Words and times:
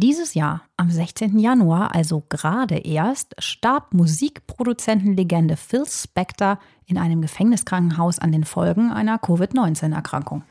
Dieses 0.00 0.34
Jahr, 0.34 0.62
am 0.76 0.92
16. 0.92 1.40
Januar, 1.40 1.92
also 1.92 2.22
gerade 2.28 2.76
erst, 2.76 3.34
starb 3.40 3.92
Musikproduzentenlegende 3.92 5.56
Phil 5.56 5.86
Spector 5.88 6.60
in 6.86 6.96
einem 6.96 7.20
Gefängniskrankenhaus 7.20 8.20
an 8.20 8.30
den 8.30 8.44
Folgen 8.44 8.92
einer 8.92 9.18
Covid-19-Erkrankung. 9.18 10.44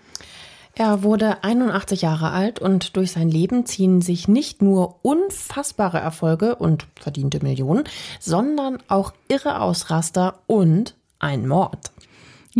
Er 0.75 1.01
wurde 1.01 1.45
81 1.45 2.01
Jahre 2.01 2.31
alt 2.31 2.59
und 2.59 2.97
durch 2.97 3.13
sein 3.13 3.29
Leben 3.29 3.65
ziehen 3.65 4.01
sich 4.01 4.27
nicht 4.27 4.61
nur 4.61 4.99
unfassbare 5.01 5.99
Erfolge 5.99 6.55
und 6.55 6.85
verdiente 6.99 7.41
Millionen, 7.41 7.85
sondern 8.19 8.79
auch 8.89 9.13
irre 9.29 9.61
Ausraster 9.61 10.39
und 10.47 10.93
ein 11.19 11.47
Mord. 11.47 11.93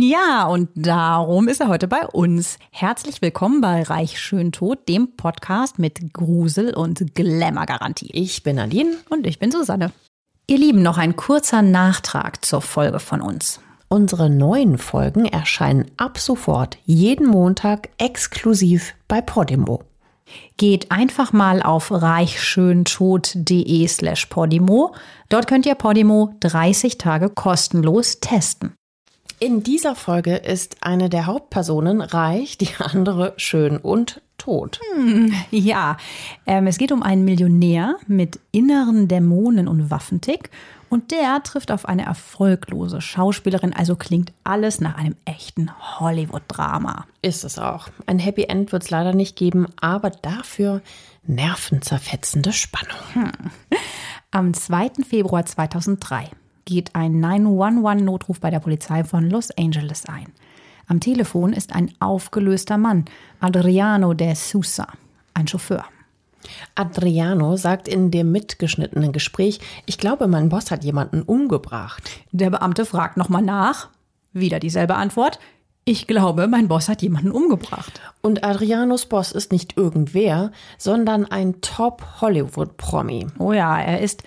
Ja, 0.00 0.46
und 0.46 0.68
darum 0.76 1.48
ist 1.48 1.60
er 1.60 1.66
heute 1.66 1.88
bei 1.88 2.06
uns. 2.06 2.60
Herzlich 2.70 3.20
willkommen 3.20 3.60
bei 3.60 3.82
Reich 3.82 4.20
Schön 4.20 4.52
Tot, 4.52 4.88
dem 4.88 5.16
Podcast 5.16 5.80
mit 5.80 6.14
Grusel 6.14 6.72
und 6.72 7.16
Glamour-Garantie. 7.16 8.08
Ich 8.12 8.44
bin 8.44 8.54
Nadine 8.54 8.92
und 9.10 9.26
ich 9.26 9.40
bin 9.40 9.50
Susanne. 9.50 9.90
Ihr 10.46 10.58
Lieben, 10.58 10.82
noch 10.82 10.98
ein 10.98 11.16
kurzer 11.16 11.62
Nachtrag 11.62 12.44
zur 12.44 12.62
Folge 12.62 13.00
von 13.00 13.20
uns. 13.20 13.58
Unsere 13.88 14.30
neuen 14.30 14.78
Folgen 14.78 15.24
erscheinen 15.24 15.90
ab 15.96 16.18
sofort 16.18 16.78
jeden 16.84 17.26
Montag 17.26 17.88
exklusiv 17.98 18.94
bei 19.08 19.20
Podimo. 19.20 19.82
Geht 20.58 20.92
einfach 20.92 21.32
mal 21.32 21.60
auf 21.60 21.90
reichschöntod.de 21.90 23.88
slash 23.88 24.26
Podimo. 24.26 24.94
Dort 25.28 25.48
könnt 25.48 25.66
ihr 25.66 25.74
Podimo 25.74 26.36
30 26.38 26.98
Tage 26.98 27.30
kostenlos 27.30 28.20
testen. 28.20 28.77
In 29.40 29.62
dieser 29.62 29.94
Folge 29.94 30.34
ist 30.34 30.78
eine 30.80 31.08
der 31.08 31.26
Hauptpersonen 31.26 32.00
reich, 32.00 32.58
die 32.58 32.70
andere 32.80 33.34
schön 33.36 33.76
und 33.76 34.20
tot. 34.36 34.80
Hm, 34.94 35.32
ja, 35.52 35.96
ähm, 36.44 36.66
es 36.66 36.78
geht 36.78 36.90
um 36.90 37.04
einen 37.04 37.24
Millionär 37.24 37.96
mit 38.08 38.40
inneren 38.50 39.06
Dämonen 39.06 39.68
und 39.68 39.90
Waffentick 39.90 40.50
und 40.88 41.12
der 41.12 41.40
trifft 41.44 41.70
auf 41.70 41.86
eine 41.86 42.04
erfolglose 42.04 43.00
Schauspielerin, 43.00 43.72
also 43.72 43.94
klingt 43.94 44.32
alles 44.42 44.80
nach 44.80 44.96
einem 44.96 45.14
echten 45.24 45.70
Hollywood-Drama. 46.00 47.06
Ist 47.22 47.44
es 47.44 47.60
auch. 47.60 47.88
Ein 48.06 48.18
Happy 48.18 48.44
End 48.44 48.72
wird 48.72 48.82
es 48.82 48.90
leider 48.90 49.14
nicht 49.14 49.36
geben, 49.36 49.68
aber 49.80 50.10
dafür 50.10 50.82
nervenzerfetzende 51.26 52.52
Spannung. 52.52 52.98
Hm. 53.12 53.32
Am 54.32 54.52
2. 54.52 55.04
Februar 55.08 55.46
2003 55.46 56.28
geht 56.68 56.94
ein 56.94 57.24
911-Notruf 57.24 58.40
bei 58.40 58.50
der 58.50 58.60
Polizei 58.60 59.02
von 59.02 59.28
Los 59.30 59.50
Angeles 59.58 60.04
ein. 60.06 60.26
Am 60.86 61.00
Telefon 61.00 61.54
ist 61.54 61.74
ein 61.74 61.90
aufgelöster 61.98 62.76
Mann, 62.76 63.06
Adriano 63.40 64.12
de 64.12 64.34
Sousa, 64.34 64.86
ein 65.32 65.48
Chauffeur. 65.48 65.84
Adriano 66.74 67.56
sagt 67.56 67.88
in 67.88 68.10
dem 68.10 68.32
mitgeschnittenen 68.32 69.12
Gespräch, 69.12 69.60
ich 69.86 69.96
glaube, 69.96 70.28
mein 70.28 70.50
Boss 70.50 70.70
hat 70.70 70.84
jemanden 70.84 71.22
umgebracht. 71.22 72.10
Der 72.32 72.50
Beamte 72.50 72.84
fragt 72.84 73.16
nochmal 73.16 73.42
nach. 73.42 73.88
Wieder 74.34 74.60
dieselbe 74.60 74.94
Antwort. 74.94 75.38
Ich 75.86 76.06
glaube, 76.06 76.48
mein 76.48 76.68
Boss 76.68 76.90
hat 76.90 77.00
jemanden 77.00 77.30
umgebracht. 77.30 78.00
Und 78.20 78.44
Adrianos 78.44 79.06
Boss 79.06 79.32
ist 79.32 79.52
nicht 79.52 79.78
irgendwer, 79.78 80.52
sondern 80.76 81.24
ein 81.24 81.62
Top-Hollywood-Promi. 81.62 83.26
Oh 83.38 83.52
ja, 83.52 83.80
er 83.80 84.00
ist 84.00 84.22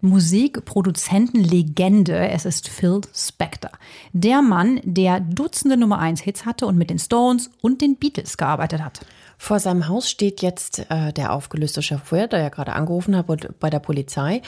Musikproduzentenlegende. 0.00 2.28
Es 2.28 2.44
ist 2.44 2.68
Phil 2.68 3.00
Spector. 3.14 3.70
Der 4.12 4.42
Mann, 4.42 4.80
der 4.84 5.20
Dutzende 5.20 5.76
Nummer 5.76 5.98
1 5.98 6.22
Hits 6.22 6.46
hatte 6.46 6.66
und 6.66 6.76
mit 6.76 6.90
den 6.90 6.98
Stones 6.98 7.50
und 7.60 7.80
den 7.80 7.96
Beatles 7.96 8.36
gearbeitet 8.36 8.82
hat. 8.82 9.00
Vor 9.38 9.60
seinem 9.60 9.88
Haus 9.88 10.10
steht 10.10 10.42
jetzt 10.42 10.90
äh, 10.90 11.12
der 11.12 11.32
aufgelöste 11.32 11.82
Chauffeur, 11.82 12.26
der 12.26 12.40
ja 12.40 12.48
gerade 12.48 12.72
angerufen 12.72 13.16
hat 13.16 13.26
bei 13.60 13.70
der 13.70 13.80
Polizei. 13.80 14.42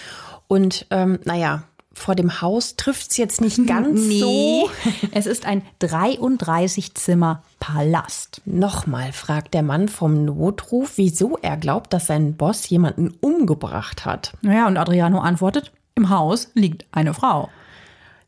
Und 0.47 0.87
ähm, 0.91 1.19
naja, 1.25 1.65
vor 1.99 2.15
dem 2.15 2.41
Haus 2.41 2.77
trifft 2.77 3.11
es 3.11 3.17
jetzt 3.17 3.41
nicht 3.41 3.67
ganz 3.75 4.07
nee. 4.07 4.21
so. 4.21 4.71
Es 5.13 5.27
ist 5.27 5.45
ein 5.47 5.63
33-Zimmer-Palast. 5.81 8.43
Nochmal 8.45 9.13
fragt 9.13 9.55
der 9.55 9.63
Mann 9.63 9.89
vom 9.89 10.25
Notruf, 10.25 10.93
wieso 10.97 11.39
er 11.43 11.57
glaubt, 11.57 11.93
dass 11.93 12.07
sein 12.07 12.37
Boss 12.37 12.69
jemanden 12.69 13.15
umgebracht 13.21 14.05
hat. 14.05 14.33
Ja, 14.43 14.67
und 14.67 14.77
Adriano 14.77 15.21
antwortet, 15.21 15.73
im 15.95 16.11
Haus 16.11 16.51
liegt 16.55 16.85
eine 16.93 17.15
Frau. 17.15 17.49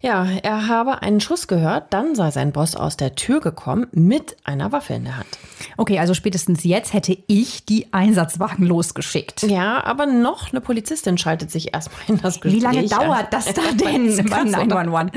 Ja, 0.03 0.27
er 0.43 0.67
habe 0.67 1.03
einen 1.03 1.21
Schuss 1.21 1.47
gehört, 1.47 1.93
dann 1.93 2.15
sei 2.15 2.31
sein 2.31 2.53
Boss 2.53 2.75
aus 2.75 2.97
der 2.97 3.15
Tür 3.17 3.41
gekommen 3.41 3.87
mit 3.93 4.35
einer 4.45 4.73
Waffe 4.73 4.95
in 4.95 5.05
der 5.05 5.19
Hand. 5.19 5.29
Okay, 5.77 5.99
also 5.99 6.15
spätestens 6.15 6.65
jetzt 6.65 6.95
hätte 6.95 7.19
ich 7.27 7.67
die 7.67 7.93
Einsatzwagen 7.93 8.65
losgeschickt. 8.65 9.43
Ja, 9.43 9.85
aber 9.85 10.07
noch 10.07 10.53
eine 10.53 10.63
Polizistin 10.63 11.19
schaltet 11.19 11.51
sich 11.51 11.75
erstmal 11.75 12.01
in 12.09 12.19
das 12.19 12.41
Gespräch. 12.41 12.61
Wie 12.61 12.65
lange 12.65 12.89
dauert 12.89 13.31
das 13.31 13.45
da 13.53 13.61
denn 13.73 14.25
bei 14.31 14.45
911? 14.45 15.11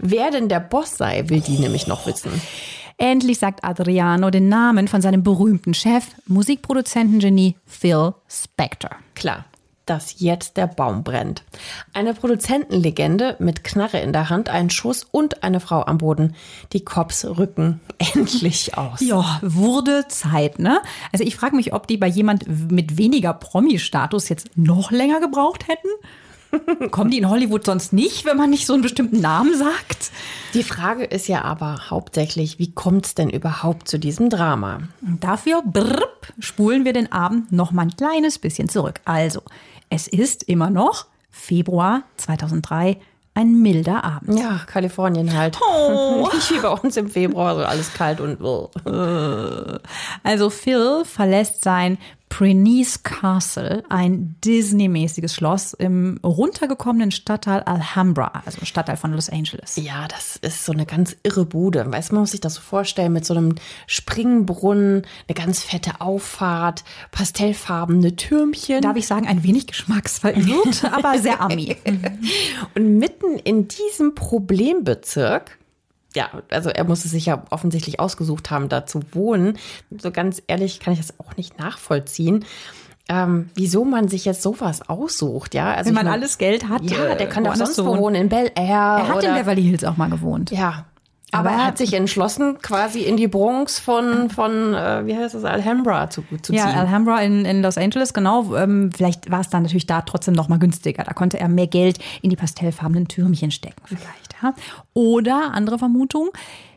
Wer 0.00 0.30
denn 0.32 0.48
der 0.48 0.60
Boss 0.60 0.96
sei, 0.96 1.28
will 1.28 1.40
die 1.40 1.58
nämlich 1.58 1.86
noch 1.86 2.04
wissen. 2.06 2.32
Endlich 2.96 3.38
sagt 3.38 3.64
Adriano 3.64 4.30
den 4.30 4.48
Namen 4.48 4.88
von 4.88 5.02
seinem 5.02 5.22
berühmten 5.22 5.72
Chef, 5.72 6.04
Musikproduzentengenie 6.26 7.56
Phil 7.64 8.14
Spector. 8.28 8.90
Klar, 9.14 9.44
dass 9.86 10.20
jetzt 10.20 10.56
der 10.56 10.66
Baum 10.66 11.04
brennt. 11.04 11.42
Eine 11.92 12.14
Produzentenlegende 12.14 13.36
mit 13.38 13.64
Knarre 13.64 14.00
in 14.00 14.12
der 14.12 14.30
Hand, 14.30 14.48
ein 14.48 14.70
Schuss 14.70 15.06
und 15.10 15.42
eine 15.42 15.60
Frau 15.60 15.84
am 15.84 15.98
Boden. 15.98 16.34
Die 16.72 16.84
Cops 16.84 17.24
rücken 17.24 17.80
endlich 18.14 18.76
aus. 18.76 19.00
Ja, 19.00 19.38
wurde 19.42 20.06
Zeit, 20.08 20.58
ne? 20.58 20.80
Also 21.12 21.24
ich 21.24 21.36
frage 21.36 21.56
mich, 21.56 21.72
ob 21.72 21.86
die 21.86 21.96
bei 21.96 22.08
jemand 22.08 22.46
mit 22.70 22.96
weniger 22.96 23.34
Promi-Status 23.34 24.28
jetzt 24.28 24.50
noch 24.56 24.90
länger 24.90 25.20
gebraucht 25.20 25.68
hätten. 25.68 25.88
Kommen 26.90 27.10
die 27.10 27.18
in 27.18 27.28
Hollywood 27.28 27.64
sonst 27.64 27.92
nicht, 27.92 28.24
wenn 28.24 28.36
man 28.36 28.50
nicht 28.50 28.66
so 28.66 28.74
einen 28.74 28.82
bestimmten 28.82 29.20
Namen 29.20 29.56
sagt? 29.56 30.10
Die 30.54 30.62
Frage 30.62 31.04
ist 31.04 31.28
ja 31.28 31.42
aber 31.42 31.90
hauptsächlich, 31.90 32.58
wie 32.58 32.72
kommt 32.72 33.06
es 33.06 33.14
denn 33.14 33.30
überhaupt 33.30 33.88
zu 33.88 33.98
diesem 33.98 34.30
Drama? 34.30 34.80
Dafür 35.00 35.62
brrp, 35.64 36.32
spulen 36.38 36.84
wir 36.84 36.92
den 36.92 37.10
Abend 37.12 37.52
noch 37.52 37.72
mal 37.72 37.82
ein 37.82 37.96
kleines 37.96 38.38
bisschen 38.38 38.68
zurück. 38.68 39.00
Also, 39.04 39.42
es 39.90 40.08
ist 40.08 40.44
immer 40.44 40.70
noch 40.70 41.06
Februar 41.30 42.02
2003 42.16 42.98
ein 43.34 43.60
milder 43.60 44.04
Abend. 44.04 44.38
Ja, 44.38 44.60
Kalifornien 44.66 45.36
halt. 45.36 45.58
Oh. 45.60 46.28
Nicht 46.32 46.50
wie 46.54 46.60
bei 46.60 46.68
uns 46.68 46.96
im 46.96 47.08
Februar, 47.08 47.56
so 47.56 47.64
alles 47.64 47.92
kalt 47.92 48.20
und. 48.20 48.38
Also 50.22 50.50
Phil 50.50 51.04
verlässt 51.04 51.62
sein 51.64 51.98
Prenice 52.36 53.04
Castle, 53.04 53.84
ein 53.90 54.34
Disney-mäßiges 54.44 55.36
Schloss 55.36 55.72
im 55.72 56.18
runtergekommenen 56.24 57.12
Stadtteil 57.12 57.60
Alhambra, 57.60 58.42
also 58.44 58.64
Stadtteil 58.64 58.96
von 58.96 59.12
Los 59.12 59.30
Angeles. 59.30 59.76
Ja, 59.76 60.08
das 60.08 60.34
ist 60.38 60.64
so 60.64 60.72
eine 60.72 60.84
ganz 60.84 61.14
irre 61.22 61.44
Bude. 61.44 61.86
Weiß 61.92 62.10
man, 62.10 62.22
muss 62.22 62.32
sich 62.32 62.40
das 62.40 62.54
so 62.54 62.60
vorstellen, 62.60 63.12
mit 63.12 63.24
so 63.24 63.34
einem 63.34 63.54
Springbrunnen, 63.86 65.02
eine 65.28 65.34
ganz 65.36 65.62
fette 65.62 66.00
Auffahrt, 66.00 66.82
pastellfarbene 67.12 68.16
Türmchen. 68.16 68.80
Darf 68.80 68.96
ich 68.96 69.06
sagen, 69.06 69.28
ein 69.28 69.44
wenig 69.44 69.68
geschmacksverirrt, 69.68 70.84
aber 70.92 71.20
sehr 71.20 71.40
ami. 71.40 71.76
Und 72.74 72.98
mitten 72.98 73.38
in 73.38 73.68
diesem 73.68 74.16
Problembezirk 74.16 75.56
ja, 76.14 76.30
also 76.50 76.70
er 76.70 76.84
muss 76.84 77.04
es 77.04 77.10
sich 77.10 77.26
ja 77.26 77.44
offensichtlich 77.50 78.00
ausgesucht 78.00 78.50
haben, 78.50 78.68
da 78.68 78.86
zu 78.86 79.00
wohnen. 79.12 79.58
So 79.98 80.10
ganz 80.10 80.42
ehrlich 80.46 80.80
kann 80.80 80.92
ich 80.92 81.00
das 81.00 81.18
auch 81.18 81.36
nicht 81.36 81.58
nachvollziehen. 81.58 82.44
Ähm, 83.08 83.50
wieso 83.54 83.84
man 83.84 84.08
sich 84.08 84.24
jetzt 84.24 84.40
sowas 84.40 84.88
aussucht, 84.88 85.54
ja? 85.54 85.74
Also 85.74 85.88
Wenn 85.88 85.94
man 85.94 86.06
mein, 86.06 86.14
alles 86.14 86.38
Geld 86.38 86.68
hat. 86.68 86.82
Ja, 86.84 87.14
der 87.14 87.28
kann 87.28 87.44
doch 87.44 87.54
sonst 87.54 87.84
wo 87.84 87.98
wohnen, 87.98 88.16
in 88.16 88.28
Bel 88.30 88.50
Air. 88.54 88.66
Er 88.66 89.08
hat 89.08 89.22
in 89.22 89.34
Beverly 89.34 89.62
Hills 89.62 89.84
auch 89.84 89.98
mal 89.98 90.08
gewohnt. 90.08 90.50
Ja. 90.50 90.86
Aber 91.34 91.50
er 91.50 91.66
hat 91.66 91.78
sich 91.78 91.92
entschlossen, 91.94 92.58
quasi 92.60 93.00
in 93.00 93.16
die 93.16 93.28
Bronx 93.28 93.78
von, 93.78 94.30
von 94.30 94.74
äh, 94.74 95.06
wie 95.06 95.16
heißt 95.16 95.34
das, 95.34 95.44
Alhambra 95.44 96.10
zu, 96.10 96.22
zu 96.22 96.52
ziehen. 96.52 96.56
Ja, 96.56 96.66
Alhambra 96.66 97.20
in, 97.22 97.44
in 97.44 97.62
Los 97.62 97.78
Angeles, 97.78 98.14
genau. 98.14 98.54
Ähm, 98.54 98.90
vielleicht 98.92 99.30
war 99.30 99.40
es 99.40 99.48
dann 99.48 99.62
natürlich 99.62 99.86
da 99.86 100.02
trotzdem 100.02 100.34
noch 100.34 100.48
mal 100.48 100.58
günstiger. 100.58 101.04
Da 101.04 101.12
konnte 101.12 101.38
er 101.38 101.48
mehr 101.48 101.66
Geld 101.66 101.98
in 102.22 102.30
die 102.30 102.36
pastellfarbenen 102.36 103.08
Türmchen 103.08 103.50
stecken 103.50 103.82
vielleicht. 103.84 104.34
Ja. 104.42 104.54
Oder, 104.94 105.52
andere 105.52 105.78
Vermutung, 105.78 106.30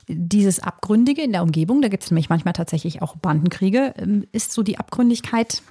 dieses 0.08 0.60
Abgründige 0.60 1.22
in 1.22 1.34
der 1.34 1.44
Umgebung, 1.44 1.82
da 1.82 1.90
gibt 1.90 2.04
es 2.04 2.12
nämlich 2.12 2.30
manchmal 2.30 2.54
tatsächlich 2.54 3.02
auch 3.02 3.16
Bandenkriege, 3.18 3.94
ähm, 3.98 4.26
ist 4.32 4.54
so 4.54 4.64
die 4.64 4.78
Abgründigkeit, 4.78 5.62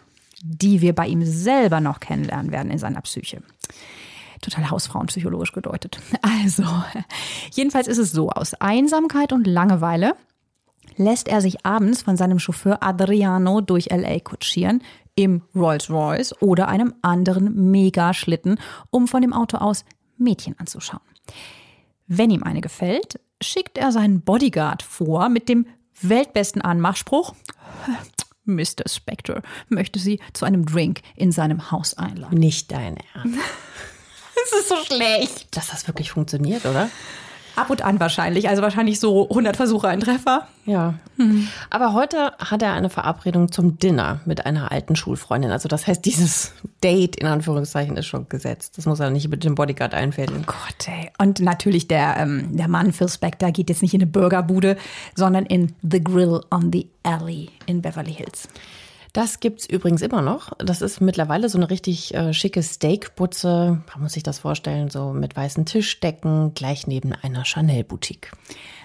die 0.42 0.80
wir 0.80 0.94
bei 0.94 1.06
ihm 1.06 1.24
selber 1.24 1.80
noch 1.80 2.00
kennenlernen 2.00 2.52
werden 2.52 2.70
in 2.70 2.78
seiner 2.78 3.00
Psyche 3.00 3.42
total 4.40 4.70
hausfrauenpsychologisch 4.70 5.52
gedeutet. 5.52 5.98
Also, 6.22 6.64
jedenfalls 7.52 7.88
ist 7.88 7.98
es 7.98 8.12
so, 8.12 8.30
aus 8.30 8.54
Einsamkeit 8.54 9.32
und 9.32 9.46
Langeweile 9.46 10.14
lässt 10.96 11.28
er 11.28 11.40
sich 11.40 11.64
abends 11.64 12.02
von 12.02 12.16
seinem 12.16 12.38
Chauffeur 12.38 12.82
Adriano 12.82 13.60
durch 13.60 13.90
LA 13.90 14.20
kutschieren 14.20 14.82
im 15.14 15.42
Rolls 15.54 15.90
Royce 15.90 16.34
oder 16.40 16.68
einem 16.68 16.94
anderen 17.02 17.70
Megaschlitten, 17.70 18.58
um 18.90 19.08
von 19.08 19.22
dem 19.22 19.32
Auto 19.32 19.56
aus 19.58 19.84
Mädchen 20.18 20.58
anzuschauen. 20.58 21.00
Wenn 22.06 22.30
ihm 22.30 22.42
eine 22.42 22.60
gefällt, 22.60 23.20
schickt 23.42 23.78
er 23.78 23.92
seinen 23.92 24.20
Bodyguard 24.20 24.82
vor 24.82 25.28
mit 25.28 25.48
dem 25.48 25.66
weltbesten 26.00 26.62
Anmachspruch. 26.62 27.34
Mr. 28.44 28.88
Spectre 28.88 29.42
möchte 29.68 29.98
Sie 29.98 30.20
zu 30.32 30.44
einem 30.44 30.64
Drink 30.64 31.00
in 31.16 31.32
seinem 31.32 31.70
Haus 31.70 31.94
einladen. 31.94 32.38
Nicht 32.38 32.70
dein 32.70 32.96
Ernst. 33.14 33.38
Das 34.50 34.60
ist 34.60 34.68
so 34.68 34.76
schlecht. 34.76 35.56
Dass 35.56 35.68
das 35.68 35.86
wirklich 35.86 36.10
funktioniert, 36.10 36.66
oder? 36.66 36.88
Ab 37.56 37.70
und 37.70 37.80
an 37.80 37.98
wahrscheinlich. 37.98 38.50
Also 38.50 38.60
wahrscheinlich 38.60 39.00
so 39.00 39.30
100 39.30 39.56
Versuche 39.56 39.88
ein 39.88 40.00
Treffer. 40.00 40.46
Ja. 40.66 40.94
Mhm. 41.16 41.48
Aber 41.70 41.94
heute 41.94 42.32
hat 42.38 42.60
er 42.60 42.74
eine 42.74 42.90
Verabredung 42.90 43.50
zum 43.50 43.78
Dinner 43.78 44.20
mit 44.26 44.44
einer 44.44 44.70
alten 44.70 44.94
Schulfreundin. 44.94 45.50
Also 45.50 45.66
das 45.66 45.86
heißt, 45.86 46.04
dieses 46.04 46.52
Date 46.84 47.16
in 47.16 47.26
Anführungszeichen 47.26 47.96
ist 47.96 48.06
schon 48.06 48.28
gesetzt. 48.28 48.76
Das 48.76 48.84
muss 48.84 49.00
er 49.00 49.08
nicht 49.08 49.30
mit 49.30 49.42
dem 49.42 49.54
Bodyguard 49.54 49.94
einfädeln. 49.94 50.44
Oh 50.46 50.52
Gott, 50.52 50.88
ey. 50.88 51.10
Und 51.18 51.40
natürlich 51.40 51.88
der, 51.88 52.16
ähm, 52.18 52.54
der 52.54 52.68
Mann 52.68 52.92
Phil 52.92 53.08
Spector 53.08 53.50
geht 53.52 53.70
jetzt 53.70 53.80
nicht 53.80 53.94
in 53.94 54.02
eine 54.02 54.10
Burgerbude, 54.10 54.76
sondern 55.14 55.46
in 55.46 55.72
The 55.80 56.04
Grill 56.04 56.42
on 56.50 56.70
the 56.70 56.90
Alley 57.04 57.48
in 57.64 57.80
Beverly 57.80 58.12
Hills. 58.12 58.48
Das 59.16 59.40
gibt's 59.40 59.64
übrigens 59.64 60.02
immer 60.02 60.20
noch. 60.20 60.52
Das 60.58 60.82
ist 60.82 61.00
mittlerweile 61.00 61.48
so 61.48 61.56
eine 61.56 61.70
richtig 61.70 62.12
äh, 62.12 62.34
schicke 62.34 62.62
Steakbutze. 62.62 63.82
Man 63.88 64.02
muss 64.02 64.12
sich 64.12 64.22
das 64.22 64.40
vorstellen, 64.40 64.90
so 64.90 65.14
mit 65.14 65.34
weißen 65.34 65.64
Tischdecken, 65.64 66.52
gleich 66.52 66.86
neben 66.86 67.14
einer 67.14 67.46
Chanel-Boutique. 67.46 68.30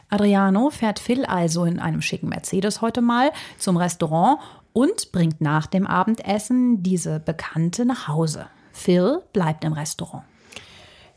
Adriano 0.10 0.70
fährt 0.70 1.00
Phil 1.00 1.26
also 1.26 1.66
in 1.66 1.82
einem 1.82 2.02
schicken 2.02 2.30
Mercedes 2.30 2.80
heute 2.80 3.02
mal 3.02 3.34
zum 3.58 3.76
Restaurant 3.76 4.40
und 4.72 5.12
bringt 5.12 5.42
nach 5.42 5.68
dem 5.68 5.86
Abendessen 5.86 6.82
diese 6.82 7.20
Bekannte 7.20 7.84
nach 7.84 8.08
Hause. 8.08 8.46
Phil 8.72 9.22
bleibt 9.34 9.66
im 9.66 9.74
Restaurant. 9.74 10.24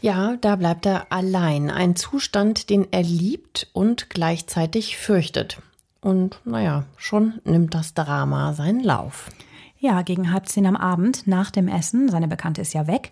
Ja, 0.00 0.36
da 0.40 0.56
bleibt 0.56 0.86
er 0.86 1.12
allein. 1.12 1.70
Ein 1.70 1.94
Zustand, 1.94 2.68
den 2.68 2.88
er 2.90 3.04
liebt 3.04 3.68
und 3.74 4.10
gleichzeitig 4.10 4.96
fürchtet. 4.96 5.58
Und 6.04 6.38
naja, 6.44 6.84
schon 6.98 7.40
nimmt 7.44 7.72
das 7.72 7.94
Drama 7.94 8.52
seinen 8.52 8.80
Lauf. 8.80 9.30
Ja, 9.78 10.02
gegen 10.02 10.32
halb 10.32 10.48
zehn 10.48 10.66
am 10.66 10.76
Abend 10.76 11.26
nach 11.26 11.50
dem 11.50 11.66
Essen, 11.66 12.10
seine 12.10 12.28
Bekannte 12.28 12.60
ist 12.60 12.74
ja 12.74 12.86
weg, 12.86 13.10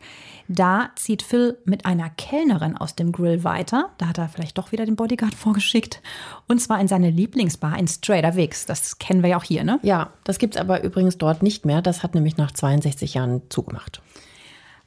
da 0.49 0.91
zieht 0.97 1.23
Phil 1.23 1.59
mit 1.65 1.87
einer 1.87 2.11
Kellnerin 2.11 2.77
aus 2.77 2.95
dem 2.95 3.13
Grill 3.13 3.45
weiter. 3.45 3.91
Da 3.97 4.09
hat 4.09 4.19
er 4.19 4.29
vielleicht 4.29 4.59
doch 4.59 4.73
wieder 4.73 4.85
den 4.85 4.97
Bodyguard 4.97 5.35
vorgeschickt. 5.35 6.03
Und 6.49 6.61
zwar 6.61 6.81
in 6.81 6.89
seine 6.89 7.09
Lieblingsbar 7.09 7.79
in 7.79 7.89
Strader 7.89 8.37
Wicks. 8.37 8.67
Das 8.67 8.99
kennen 8.99 9.23
wir 9.23 9.31
ja 9.31 9.37
auch 9.39 9.45
hier, 9.45 9.65
ne? 9.65 9.81
Ja, 9.83 10.11
das 10.25 10.39
gibt's 10.39 10.59
aber 10.59 10.83
übrigens 10.83 11.17
dort 11.17 11.43
nicht 11.43 11.65
mehr. 11.65 11.81
Das 11.81 12.03
hat 12.03 12.15
nämlich 12.15 12.37
nach 12.37 12.53
62 12.53 13.15
Jahren 13.15 13.41
zugemacht. 13.49 14.03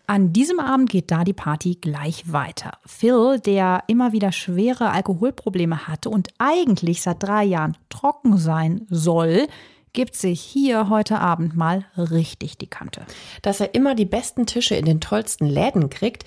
An 0.07 0.33
diesem 0.33 0.59
Abend 0.59 0.89
geht 0.89 1.09
da 1.09 1.23
die 1.23 1.33
Party 1.33 1.77
gleich 1.81 2.31
weiter. 2.31 2.77
Phil, 2.85 3.39
der 3.39 3.83
immer 3.87 4.11
wieder 4.11 4.31
schwere 4.31 4.91
Alkoholprobleme 4.91 5.87
hatte 5.87 6.09
und 6.09 6.29
eigentlich 6.37 7.01
seit 7.01 7.23
drei 7.23 7.43
Jahren 7.43 7.75
trocken 7.89 8.37
sein 8.37 8.85
soll, 8.89 9.47
gibt 9.93 10.15
sich 10.15 10.41
hier 10.41 10.89
heute 10.89 11.19
Abend 11.19 11.55
mal 11.55 11.85
richtig 11.97 12.57
die 12.57 12.67
Kante. 12.67 13.05
Dass 13.41 13.61
er 13.61 13.73
immer 13.73 13.95
die 13.95 14.05
besten 14.05 14.45
Tische 14.45 14.75
in 14.75 14.85
den 14.85 15.01
tollsten 15.01 15.47
Läden 15.47 15.89
kriegt, 15.89 16.25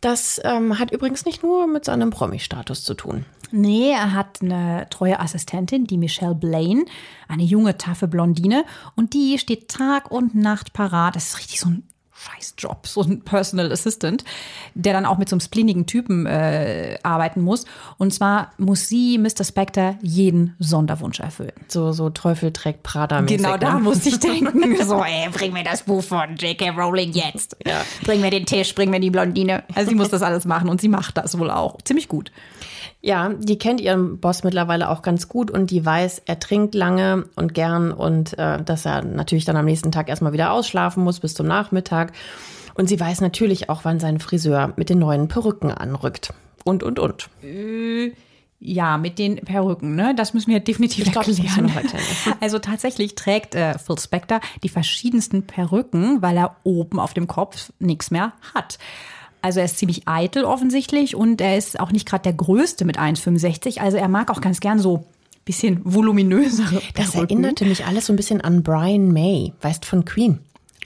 das 0.00 0.40
ähm, 0.44 0.78
hat 0.78 0.92
übrigens 0.92 1.26
nicht 1.26 1.42
nur 1.42 1.66
mit 1.66 1.84
seinem 1.84 2.10
Promi-Status 2.10 2.84
zu 2.84 2.94
tun. 2.94 3.26
Nee, 3.50 3.90
er 3.90 4.12
hat 4.12 4.40
eine 4.40 4.86
treue 4.90 5.18
Assistentin, 5.18 5.86
die 5.86 5.98
Michelle 5.98 6.34
Blaine, 6.34 6.84
eine 7.26 7.42
junge, 7.42 7.76
taffe 7.76 8.06
Blondine. 8.06 8.64
Und 8.94 9.14
die 9.14 9.38
steht 9.38 9.68
Tag 9.68 10.10
und 10.10 10.34
Nacht 10.34 10.72
parat. 10.72 11.16
Das 11.16 11.30
ist 11.30 11.38
richtig 11.38 11.60
so 11.60 11.68
ein 11.68 11.82
Scheißjob, 12.18 12.86
so 12.86 13.02
ein 13.02 13.22
Personal 13.22 13.70
Assistant, 13.70 14.24
der 14.74 14.92
dann 14.92 15.06
auch 15.06 15.18
mit 15.18 15.28
so 15.28 15.34
einem 15.34 15.40
spleenigen 15.40 15.86
Typen 15.86 16.26
äh, 16.26 16.98
arbeiten 17.02 17.42
muss. 17.42 17.64
Und 17.96 18.12
zwar 18.12 18.52
muss 18.58 18.88
sie, 18.88 19.18
Mr. 19.18 19.44
Spectre, 19.44 19.96
jeden 20.02 20.56
Sonderwunsch 20.58 21.20
erfüllen. 21.20 21.52
So, 21.68 21.92
so 21.92 22.10
Teufel 22.10 22.52
trägt 22.52 22.82
Prada. 22.82 23.20
Genau, 23.20 23.56
da 23.56 23.74
ne? 23.74 23.80
muss 23.80 24.04
ich 24.04 24.18
denken. 24.20 24.76
so, 24.84 25.02
ey, 25.02 25.28
bring 25.30 25.52
mir 25.52 25.64
das 25.64 25.82
Buch 25.82 26.02
von 26.02 26.36
J.K. 26.36 26.70
Rowling 26.70 27.12
jetzt. 27.12 27.56
Ja. 27.66 27.82
Bring 28.04 28.20
mir 28.20 28.30
den 28.30 28.46
Tisch, 28.46 28.74
bring 28.74 28.90
mir 28.90 29.00
die 29.00 29.10
Blondine. 29.10 29.62
Also 29.74 29.90
sie 29.90 29.94
muss 29.94 30.08
das 30.08 30.22
alles 30.22 30.44
machen 30.44 30.68
und 30.68 30.80
sie 30.80 30.88
macht 30.88 31.16
das 31.16 31.38
wohl 31.38 31.50
auch. 31.50 31.80
Ziemlich 31.82 32.08
gut. 32.08 32.32
Ja, 33.00 33.28
die 33.28 33.58
kennt 33.58 33.80
ihren 33.80 34.18
Boss 34.18 34.42
mittlerweile 34.42 34.88
auch 34.88 35.02
ganz 35.02 35.28
gut 35.28 35.50
und 35.52 35.70
die 35.70 35.84
weiß, 35.84 36.22
er 36.26 36.40
trinkt 36.40 36.74
lange 36.74 37.26
und 37.36 37.54
gern 37.54 37.92
und 37.92 38.36
äh, 38.38 38.62
dass 38.62 38.84
er 38.86 39.04
natürlich 39.04 39.44
dann 39.44 39.56
am 39.56 39.66
nächsten 39.66 39.92
Tag 39.92 40.08
erstmal 40.08 40.32
wieder 40.32 40.52
ausschlafen 40.52 41.04
muss 41.04 41.20
bis 41.20 41.34
zum 41.34 41.46
Nachmittag. 41.46 42.12
Und 42.74 42.88
sie 42.88 42.98
weiß 42.98 43.20
natürlich 43.20 43.70
auch, 43.70 43.84
wann 43.84 44.00
sein 44.00 44.18
Friseur 44.18 44.72
mit 44.76 44.90
den 44.90 44.98
neuen 44.98 45.28
Perücken 45.28 45.70
anrückt. 45.70 46.32
Und, 46.64 46.82
und, 46.82 46.98
und. 46.98 47.28
Ja, 48.60 48.98
mit 48.98 49.20
den 49.20 49.36
Perücken, 49.36 49.94
ne? 49.94 50.14
Das 50.16 50.34
müssen 50.34 50.50
wir 50.50 50.58
definitiv 50.58 51.06
Ich 51.06 51.12
glaub, 51.12 51.26
erklären. 51.28 51.70
Also 52.40 52.58
tatsächlich 52.58 53.14
trägt 53.14 53.54
äh, 53.54 53.78
Phil 53.78 53.98
Spector 53.98 54.40
die 54.64 54.68
verschiedensten 54.68 55.46
Perücken, 55.46 56.20
weil 56.22 56.36
er 56.36 56.56
oben 56.64 56.98
auf 56.98 57.14
dem 57.14 57.28
Kopf 57.28 57.72
nichts 57.78 58.10
mehr 58.10 58.32
hat. 58.54 58.78
Also 59.42 59.60
er 59.60 59.66
ist 59.66 59.78
ziemlich 59.78 60.06
eitel 60.06 60.44
offensichtlich 60.44 61.14
und 61.14 61.40
er 61.40 61.56
ist 61.56 61.78
auch 61.80 61.92
nicht 61.92 62.06
gerade 62.06 62.22
der 62.22 62.32
Größte 62.32 62.84
mit 62.84 62.98
1,65. 62.98 63.80
Also 63.80 63.96
er 63.96 64.08
mag 64.08 64.30
auch 64.30 64.40
ganz 64.40 64.60
gern 64.60 64.78
so 64.78 65.04
bisschen 65.44 65.80
voluminösere 65.84 66.82
Das 66.94 67.12
Perücken. 67.12 67.30
erinnerte 67.30 67.64
mich 67.64 67.86
alles 67.86 68.06
so 68.06 68.12
ein 68.12 68.16
bisschen 68.16 68.40
an 68.42 68.62
Brian 68.62 69.12
May, 69.12 69.52
weißt 69.62 69.84
von 69.84 70.04
Queen. 70.04 70.40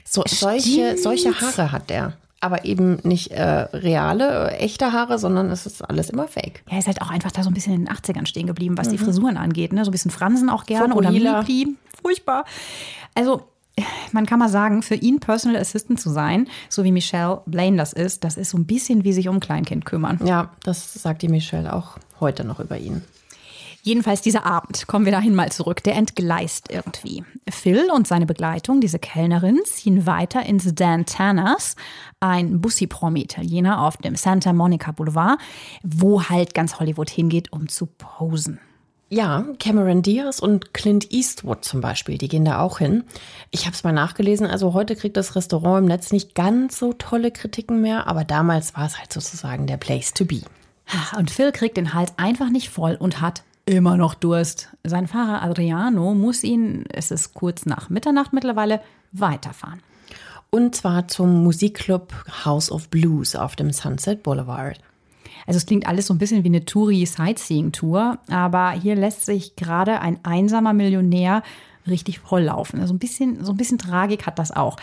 So, 0.05 0.23
solche, 0.25 0.97
solche 0.97 1.33
Haare 1.39 1.71
hat 1.71 1.91
er. 1.91 2.13
Aber 2.39 2.65
eben 2.65 2.99
nicht 3.03 3.31
äh, 3.31 3.41
reale, 3.41 4.51
äh, 4.51 4.57
echte 4.57 4.91
Haare, 4.93 5.17
sondern 5.17 5.49
es 5.49 5.65
ist 5.65 5.81
alles 5.81 6.09
immer 6.09 6.27
fake. 6.27 6.63
Ja, 6.67 6.73
er 6.73 6.79
ist 6.79 6.87
halt 6.87 7.01
auch 7.01 7.09
einfach 7.09 7.31
da 7.31 7.41
so 7.43 7.49
ein 7.49 7.53
bisschen 7.53 7.73
in 7.73 7.85
den 7.85 7.93
80ern 7.93 8.25
stehen 8.25 8.47
geblieben, 8.47 8.77
was 8.77 8.89
die 8.89 8.97
Frisuren 8.97 9.37
angeht. 9.37 9.73
Ne? 9.73 9.83
So 9.85 9.91
ein 9.91 9.93
bisschen 9.93 10.11
Fransen 10.11 10.49
auch 10.49 10.65
gerne 10.65 10.93
oder. 10.93 11.11
Mini-Pli. 11.11 11.75
Furchtbar. 12.01 12.45
Also, 13.15 13.43
man 14.11 14.25
kann 14.25 14.39
mal 14.39 14.49
sagen, 14.49 14.83
für 14.83 14.95
ihn 14.95 15.19
Personal 15.19 15.59
Assistant 15.59 15.99
zu 15.99 16.09
sein, 16.09 16.47
so 16.69 16.83
wie 16.83 16.91
Michelle 16.91 17.41
Blaine 17.45 17.77
das 17.77 17.93
ist, 17.93 18.23
das 18.23 18.37
ist 18.37 18.51
so 18.51 18.57
ein 18.57 18.65
bisschen 18.65 19.03
wie 19.03 19.13
sich 19.13 19.27
um 19.27 19.37
ein 19.37 19.39
Kleinkind 19.39 19.85
kümmern. 19.85 20.19
Ja, 20.23 20.51
das 20.63 20.93
sagt 20.93 21.21
die 21.21 21.27
Michelle 21.27 21.73
auch 21.73 21.97
heute 22.19 22.43
noch 22.43 22.59
über 22.59 22.77
ihn. 22.77 23.03
Jedenfalls 23.85 24.21
dieser 24.21 24.45
Abend, 24.45 24.87
kommen 24.87 25.03
wir 25.03 25.11
dahin 25.11 25.35
mal 25.35 25.51
zurück, 25.51 25.83
der 25.83 25.95
entgleist 25.95 26.71
irgendwie. 26.71 27.25
Phil 27.49 27.91
und 27.93 28.07
seine 28.07 28.25
Begleitung, 28.25 28.79
diese 28.79 28.97
Kellnerin, 28.97 29.59
ziehen 29.65 30.05
weiter 30.05 30.45
ins 30.45 30.73
Dan 30.73 31.05
Tanners, 31.05 31.75
ein 32.21 32.61
Bussi-Promi-Italiener 32.61 33.81
auf 33.81 33.97
dem 33.97 34.15
Santa 34.15 34.53
Monica 34.53 34.93
Boulevard, 34.93 35.37
wo 35.83 36.23
halt 36.23 36.53
ganz 36.53 36.79
Hollywood 36.79 37.09
hingeht, 37.09 37.51
um 37.51 37.67
zu 37.67 37.87
posen. 37.87 38.61
Ja, 39.13 39.45
Cameron 39.59 40.01
Diaz 40.01 40.39
und 40.39 40.73
Clint 40.73 41.11
Eastwood 41.11 41.63
zum 41.63 41.81
Beispiel, 41.81 42.17
die 42.17 42.27
gehen 42.27 42.45
da 42.45 42.59
auch 42.59 42.79
hin. 42.79 43.03
Ich 43.51 43.67
habe 43.67 43.75
es 43.75 43.83
mal 43.83 43.91
nachgelesen, 43.91 44.47
also 44.47 44.73
heute 44.73 44.95
kriegt 44.95 45.17
das 45.17 45.35
Restaurant 45.35 45.83
im 45.83 45.87
Netz 45.87 46.11
nicht 46.11 46.33
ganz 46.33 46.79
so 46.79 46.93
tolle 46.93 47.29
Kritiken 47.29 47.79
mehr, 47.79 48.07
aber 48.07 48.23
damals 48.23 48.75
war 48.75 48.87
es 48.87 48.97
halt 48.97 49.13
sozusagen 49.13 49.67
der 49.67 49.77
Place 49.77 50.15
to 50.15 50.25
be. 50.25 50.41
Und 51.15 51.29
Phil 51.29 51.51
kriegt 51.51 51.77
den 51.77 51.93
Hals 51.93 52.11
einfach 52.17 52.49
nicht 52.49 52.71
voll 52.71 52.95
und 52.95 53.21
hat 53.21 53.43
immer 53.67 53.97
noch 53.97 54.15
Durst. 54.15 54.69
Sein 54.83 55.05
Fahrer 55.05 55.43
Adriano 55.43 56.15
muss 56.15 56.43
ihn, 56.43 56.85
es 56.91 57.11
ist 57.11 57.35
kurz 57.35 57.67
nach 57.67 57.91
Mitternacht 57.91 58.33
mittlerweile, 58.33 58.81
weiterfahren. 59.11 59.83
Und 60.49 60.75
zwar 60.75 61.07
zum 61.07 61.43
Musikclub 61.43 62.11
House 62.45 62.71
of 62.71 62.89
Blues 62.89 63.35
auf 63.35 63.55
dem 63.55 63.73
Sunset 63.73 64.23
Boulevard. 64.23 64.79
Also 65.45 65.57
es 65.57 65.65
klingt 65.65 65.87
alles 65.87 66.07
so 66.07 66.13
ein 66.13 66.17
bisschen 66.17 66.43
wie 66.43 66.47
eine 66.47 66.65
Touri-Sightseeing-Tour, 66.65 68.19
aber 68.29 68.71
hier 68.71 68.95
lässt 68.95 69.25
sich 69.25 69.55
gerade 69.55 69.99
ein 70.01 70.19
einsamer 70.23 70.73
Millionär 70.73 71.43
richtig 71.87 72.19
volllaufen. 72.19 72.79
Also 72.79 72.93
ein 72.93 72.99
bisschen, 72.99 73.43
so 73.43 73.51
ein 73.51 73.57
bisschen 73.57 73.77
Tragik 73.77 74.25
hat 74.25 74.39
das 74.39 74.51
auch. 74.51 74.77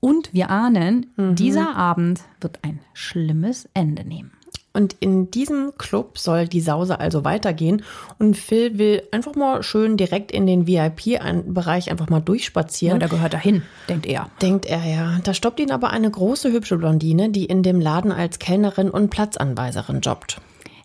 Und 0.00 0.32
wir 0.32 0.50
ahnen, 0.50 1.06
dieser 1.34 1.76
Abend 1.76 2.22
wird 2.40 2.60
ein 2.62 2.80
schlimmes 2.94 3.68
Ende 3.74 4.04
nehmen. 4.04 4.32
Und 4.72 4.94
in 5.00 5.30
diesem 5.30 5.72
Club 5.78 6.18
soll 6.18 6.46
die 6.46 6.60
Sause 6.60 7.00
also 7.00 7.24
weitergehen. 7.24 7.82
Und 8.18 8.36
Phil 8.36 8.78
will 8.78 9.02
einfach 9.10 9.34
mal 9.34 9.62
schön 9.62 9.96
direkt 9.96 10.30
in 10.30 10.46
den 10.46 10.66
VIP-Bereich 10.66 11.90
einfach 11.90 12.08
mal 12.08 12.20
durchspazieren. 12.20 12.96
Ja, 12.96 12.98
der 13.00 13.08
gehört 13.08 13.32
dahin, 13.32 13.62
denkt 13.88 14.06
er. 14.06 14.30
Denkt 14.40 14.66
er 14.66 14.84
ja. 14.84 15.18
Da 15.24 15.34
stoppt 15.34 15.58
ihn 15.58 15.72
aber 15.72 15.90
eine 15.90 16.10
große, 16.10 16.52
hübsche 16.52 16.78
Blondine, 16.78 17.30
die 17.30 17.46
in 17.46 17.62
dem 17.62 17.80
Laden 17.80 18.12
als 18.12 18.38
Kellnerin 18.38 18.90
und 18.90 19.10
Platzanweiserin 19.10 20.00
jobbt. 20.00 20.40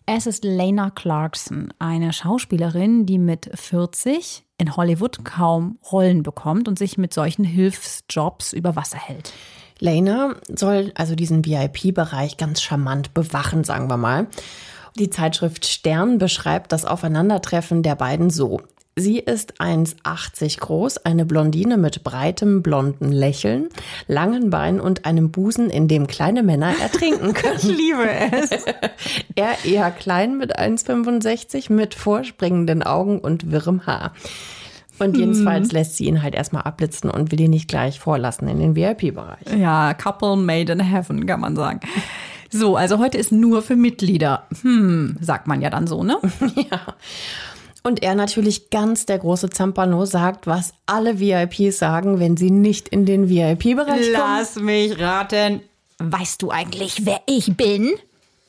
Es 0.08 0.26
ist 0.26 0.44
Lena 0.44 0.90
Clarkson, 0.90 1.72
eine 1.80 2.12
Schauspielerin, 2.12 3.06
die 3.06 3.18
mit 3.18 3.50
40 3.52 4.44
in 4.58 4.76
Hollywood 4.76 5.24
kaum 5.24 5.78
Rollen 5.90 6.22
bekommt 6.22 6.68
und 6.68 6.78
sich 6.78 6.96
mit 6.96 7.12
solchen 7.12 7.44
Hilfsjobs 7.44 8.52
über 8.52 8.76
Wasser 8.76 8.98
hält. 8.98 9.32
Lena 9.78 10.36
soll 10.48 10.92
also 10.94 11.14
diesen 11.14 11.44
VIP-Bereich 11.44 12.36
ganz 12.36 12.62
charmant 12.62 13.14
bewachen, 13.14 13.64
sagen 13.64 13.88
wir 13.88 13.96
mal. 13.96 14.26
Die 14.98 15.10
Zeitschrift 15.10 15.66
Stern 15.66 16.18
beschreibt 16.18 16.72
das 16.72 16.86
Aufeinandertreffen 16.86 17.82
der 17.82 17.96
beiden 17.96 18.30
so. 18.30 18.60
Sie 18.98 19.18
ist 19.18 19.60
1,80 19.60 20.58
groß, 20.60 21.04
eine 21.04 21.26
Blondine 21.26 21.76
mit 21.76 22.02
breitem 22.02 22.62
blonden 22.62 23.12
Lächeln, 23.12 23.68
langen 24.06 24.48
Beinen 24.48 24.80
und 24.80 25.04
einem 25.04 25.30
Busen, 25.30 25.68
in 25.68 25.86
dem 25.86 26.06
kleine 26.06 26.42
Männer 26.42 26.72
ertrinken 26.80 27.32
können. 27.34 27.58
Ich 27.58 27.64
liebe 27.64 28.08
es. 28.32 28.50
er 29.34 29.66
eher 29.66 29.90
klein 29.90 30.38
mit 30.38 30.58
1,65, 30.58 31.70
mit 31.70 31.94
vorspringenden 31.94 32.82
Augen 32.82 33.18
und 33.18 33.50
wirrem 33.50 33.84
Haar. 33.84 34.14
Und 34.98 35.16
jedenfalls 35.16 35.72
lässt 35.72 35.96
sie 35.96 36.06
ihn 36.06 36.22
halt 36.22 36.34
erstmal 36.34 36.62
abblitzen 36.62 37.10
und 37.10 37.30
will 37.30 37.40
ihn 37.40 37.50
nicht 37.50 37.68
gleich 37.68 38.00
vorlassen 38.00 38.48
in 38.48 38.58
den 38.58 38.76
VIP-Bereich. 38.76 39.58
Ja, 39.58 39.94
Couple 39.94 40.36
made 40.36 40.72
in 40.72 40.80
heaven, 40.80 41.26
kann 41.26 41.40
man 41.40 41.56
sagen. 41.56 41.80
So, 42.50 42.76
also 42.76 42.98
heute 42.98 43.18
ist 43.18 43.32
nur 43.32 43.62
für 43.62 43.76
Mitglieder. 43.76 44.46
Hm, 44.62 45.16
sagt 45.20 45.46
man 45.46 45.60
ja 45.60 45.70
dann 45.70 45.86
so, 45.86 46.02
ne? 46.02 46.18
ja. 46.70 46.94
Und 47.82 48.02
er 48.02 48.14
natürlich 48.14 48.70
ganz 48.70 49.06
der 49.06 49.18
große 49.18 49.50
Zampano 49.50 50.06
sagt, 50.06 50.46
was 50.46 50.72
alle 50.86 51.20
VIPs 51.20 51.78
sagen, 51.78 52.18
wenn 52.18 52.36
sie 52.36 52.50
nicht 52.50 52.88
in 52.88 53.06
den 53.06 53.28
VIP-Bereich 53.28 54.12
kommen. 54.12 54.12
Lass 54.12 54.56
mich 54.56 54.98
raten. 54.98 55.60
Weißt 55.98 56.42
du 56.42 56.50
eigentlich, 56.50 57.06
wer 57.06 57.20
ich 57.26 57.56
bin? 57.56 57.92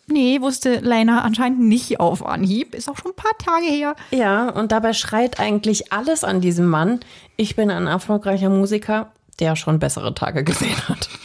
Nee, 0.09 0.39
wusste 0.39 0.75
Lena 0.79 1.21
anscheinend 1.21 1.59
nicht 1.59 1.99
auf 1.99 2.25
Anhieb. 2.25 2.73
Ist 2.73 2.89
auch 2.89 2.97
schon 2.97 3.11
ein 3.11 3.15
paar 3.15 3.37
Tage 3.37 3.65
her. 3.65 3.95
Ja, 4.11 4.49
und 4.49 4.71
dabei 4.71 4.93
schreit 4.93 5.39
eigentlich 5.39 5.91
alles 5.91 6.23
an 6.23 6.39
diesem 6.39 6.67
Mann. 6.67 7.01
Ich 7.35 7.57
bin 7.57 7.69
ein 7.69 7.87
erfolgreicher 7.87 8.49
Musiker, 8.49 9.11
der 9.39 9.57
schon 9.57 9.79
bessere 9.79 10.15
Tage 10.15 10.45
gesehen 10.45 10.77
hat. 10.87 11.09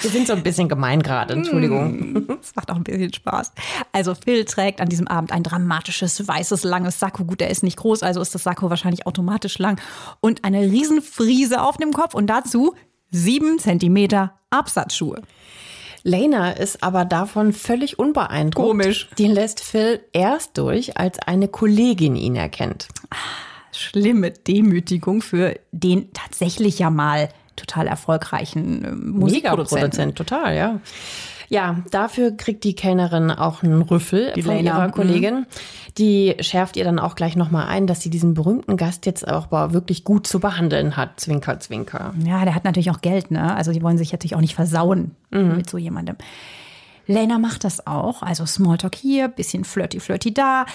Wir 0.00 0.10
sind 0.10 0.26
so 0.26 0.32
ein 0.32 0.42
bisschen 0.42 0.68
gemein 0.68 1.02
gerade, 1.02 1.34
Entschuldigung. 1.34 2.26
Das 2.26 2.56
macht 2.56 2.70
auch 2.70 2.76
ein 2.76 2.84
bisschen 2.84 3.12
Spaß. 3.12 3.52
Also 3.92 4.14
Phil 4.14 4.46
trägt 4.46 4.80
an 4.80 4.88
diesem 4.88 5.06
Abend 5.06 5.30
ein 5.30 5.42
dramatisches, 5.42 6.26
weißes, 6.26 6.64
langes 6.64 6.98
Sakko. 6.98 7.24
Gut, 7.24 7.40
der 7.40 7.50
ist 7.50 7.62
nicht 7.62 7.76
groß, 7.76 8.02
also 8.02 8.22
ist 8.22 8.34
das 8.34 8.42
Sakko 8.42 8.70
wahrscheinlich 8.70 9.06
automatisch 9.06 9.58
lang. 9.58 9.78
Und 10.20 10.42
eine 10.42 10.62
Riesenfriese 10.62 11.62
auf 11.62 11.76
dem 11.76 11.92
Kopf 11.92 12.14
und 12.14 12.28
dazu 12.28 12.74
sieben 13.10 13.58
Zentimeter 13.58 14.32
Absatzschuhe. 14.48 15.20
Lena 16.02 16.52
ist 16.52 16.82
aber 16.82 17.04
davon 17.04 17.52
völlig 17.52 17.98
unbeeindruckt. 17.98 18.68
Komisch. 18.68 19.08
Die 19.18 19.26
lässt 19.26 19.60
Phil 19.60 20.00
erst 20.12 20.56
durch, 20.58 20.96
als 20.96 21.18
eine 21.18 21.48
Kollegin 21.48 22.16
ihn 22.16 22.36
erkennt. 22.36 22.88
Schlimme 23.72 24.30
Demütigung 24.30 25.22
für 25.22 25.58
den 25.72 26.12
tatsächlich 26.12 26.78
ja 26.78 26.90
mal 26.90 27.28
total 27.56 27.86
erfolgreichen 27.86 28.84
äh, 28.84 28.90
Musikproduzenten. 28.92 29.34
Megaproduzent, 29.34 30.16
total, 30.16 30.56
ja. 30.56 30.80
Ja, 31.50 31.82
dafür 31.90 32.30
kriegt 32.30 32.62
die 32.62 32.76
Kellnerin 32.76 33.32
auch 33.32 33.64
einen 33.64 33.82
Rüffel 33.82 34.32
Die 34.36 34.42
von 34.42 34.54
Lena, 34.54 34.76
ihrer 34.76 34.86
mhm. 34.86 34.92
Kollegin. 34.92 35.46
Die 35.98 36.36
schärft 36.38 36.76
ihr 36.76 36.84
dann 36.84 37.00
auch 37.00 37.16
gleich 37.16 37.34
nochmal 37.34 37.66
ein, 37.66 37.88
dass 37.88 38.00
sie 38.00 38.08
diesen 38.08 38.34
berühmten 38.34 38.76
Gast 38.76 39.04
jetzt 39.04 39.26
auch 39.26 39.50
wirklich 39.50 40.04
gut 40.04 40.28
zu 40.28 40.38
behandeln 40.38 40.96
hat. 40.96 41.18
Zwinker, 41.18 41.58
zwinker. 41.58 42.14
Ja, 42.24 42.44
der 42.44 42.54
hat 42.54 42.62
natürlich 42.62 42.92
auch 42.92 43.00
Geld, 43.00 43.32
ne? 43.32 43.52
Also 43.56 43.72
die 43.72 43.82
wollen 43.82 43.98
sich 43.98 44.12
natürlich 44.12 44.36
auch 44.36 44.40
nicht 44.40 44.54
versauen 44.54 45.16
mit 45.30 45.68
so 45.68 45.76
jemandem. 45.76 46.16
Lena 47.08 47.40
macht 47.40 47.64
das 47.64 47.84
auch. 47.84 48.22
Also 48.22 48.46
Smalltalk 48.46 48.94
hier, 48.94 49.26
bisschen 49.26 49.64
flirty, 49.64 49.98
flirty 49.98 50.32
da. 50.32 50.66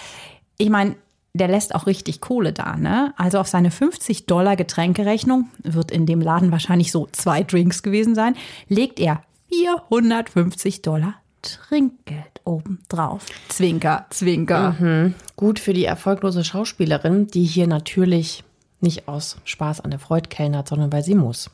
Ich 0.57 0.69
meine, 0.69 0.95
der 1.33 1.47
lässt 1.47 1.73
auch 1.73 1.87
richtig 1.87 2.19
Kohle 2.19 2.51
da, 2.51 2.75
ne? 2.75 3.13
Also 3.15 3.39
auf 3.39 3.47
seine 3.47 3.71
50 3.71 4.25
Dollar 4.25 4.57
Getränkerechnung, 4.57 5.49
wird 5.63 5.91
in 5.91 6.05
dem 6.05 6.19
Laden 6.19 6.51
wahrscheinlich 6.51 6.91
so 6.91 7.07
zwei 7.13 7.43
Drinks 7.43 7.81
gewesen 7.81 8.13
sein, 8.13 8.35
legt 8.67 8.99
er 8.99 9.21
450 9.49 10.81
Dollar 10.81 11.15
Trinkgeld 11.41 12.41
obendrauf. 12.43 13.25
Zwinker, 13.49 14.07
Zwinker. 14.09 15.13
Gut 15.35 15.59
für 15.59 15.73
die 15.73 15.85
erfolglose 15.85 16.43
Schauspielerin, 16.43 17.27
die 17.27 17.43
hier 17.43 17.67
natürlich 17.67 18.43
nicht 18.81 19.07
aus 19.07 19.37
Spaß 19.45 19.81
an 19.81 19.91
der 19.91 19.99
Freude 19.99 20.29
kellnert, 20.29 20.67
sondern 20.67 20.91
weil 20.91 21.03
sie 21.03 21.15
muss. 21.15 21.49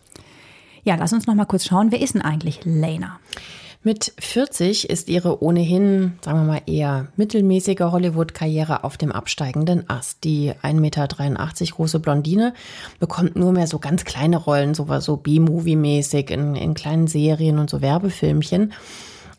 Ja, 0.83 0.95
lass 0.95 1.13
uns 1.13 1.27
noch 1.27 1.35
mal 1.35 1.45
kurz 1.45 1.65
schauen, 1.65 1.91
wer 1.91 2.01
ist 2.01 2.15
denn 2.15 2.21
eigentlich 2.21 2.61
Lena? 2.63 3.19
Mit 3.83 4.13
40 4.19 4.91
ist 4.91 5.09
ihre 5.09 5.41
ohnehin, 5.41 6.13
sagen 6.23 6.37
wir 6.37 6.53
mal, 6.53 6.61
eher 6.67 7.07
mittelmäßige 7.15 7.79
Hollywood-Karriere 7.79 8.83
auf 8.83 8.95
dem 8.95 9.11
absteigenden 9.11 9.89
Ast. 9.89 10.23
Die 10.23 10.51
1,83 10.51 10.73
Meter 10.79 11.07
große 11.07 11.99
Blondine 11.99 12.53
bekommt 12.99 13.35
nur 13.35 13.51
mehr 13.53 13.65
so 13.65 13.79
ganz 13.79 14.05
kleine 14.05 14.37
Rollen, 14.37 14.75
so, 14.75 14.85
so 14.99 15.17
B-Movie-mäßig 15.17 16.29
in, 16.29 16.53
in 16.53 16.75
kleinen 16.75 17.07
Serien 17.07 17.57
und 17.57 17.71
so 17.71 17.81
Werbefilmchen. 17.81 18.71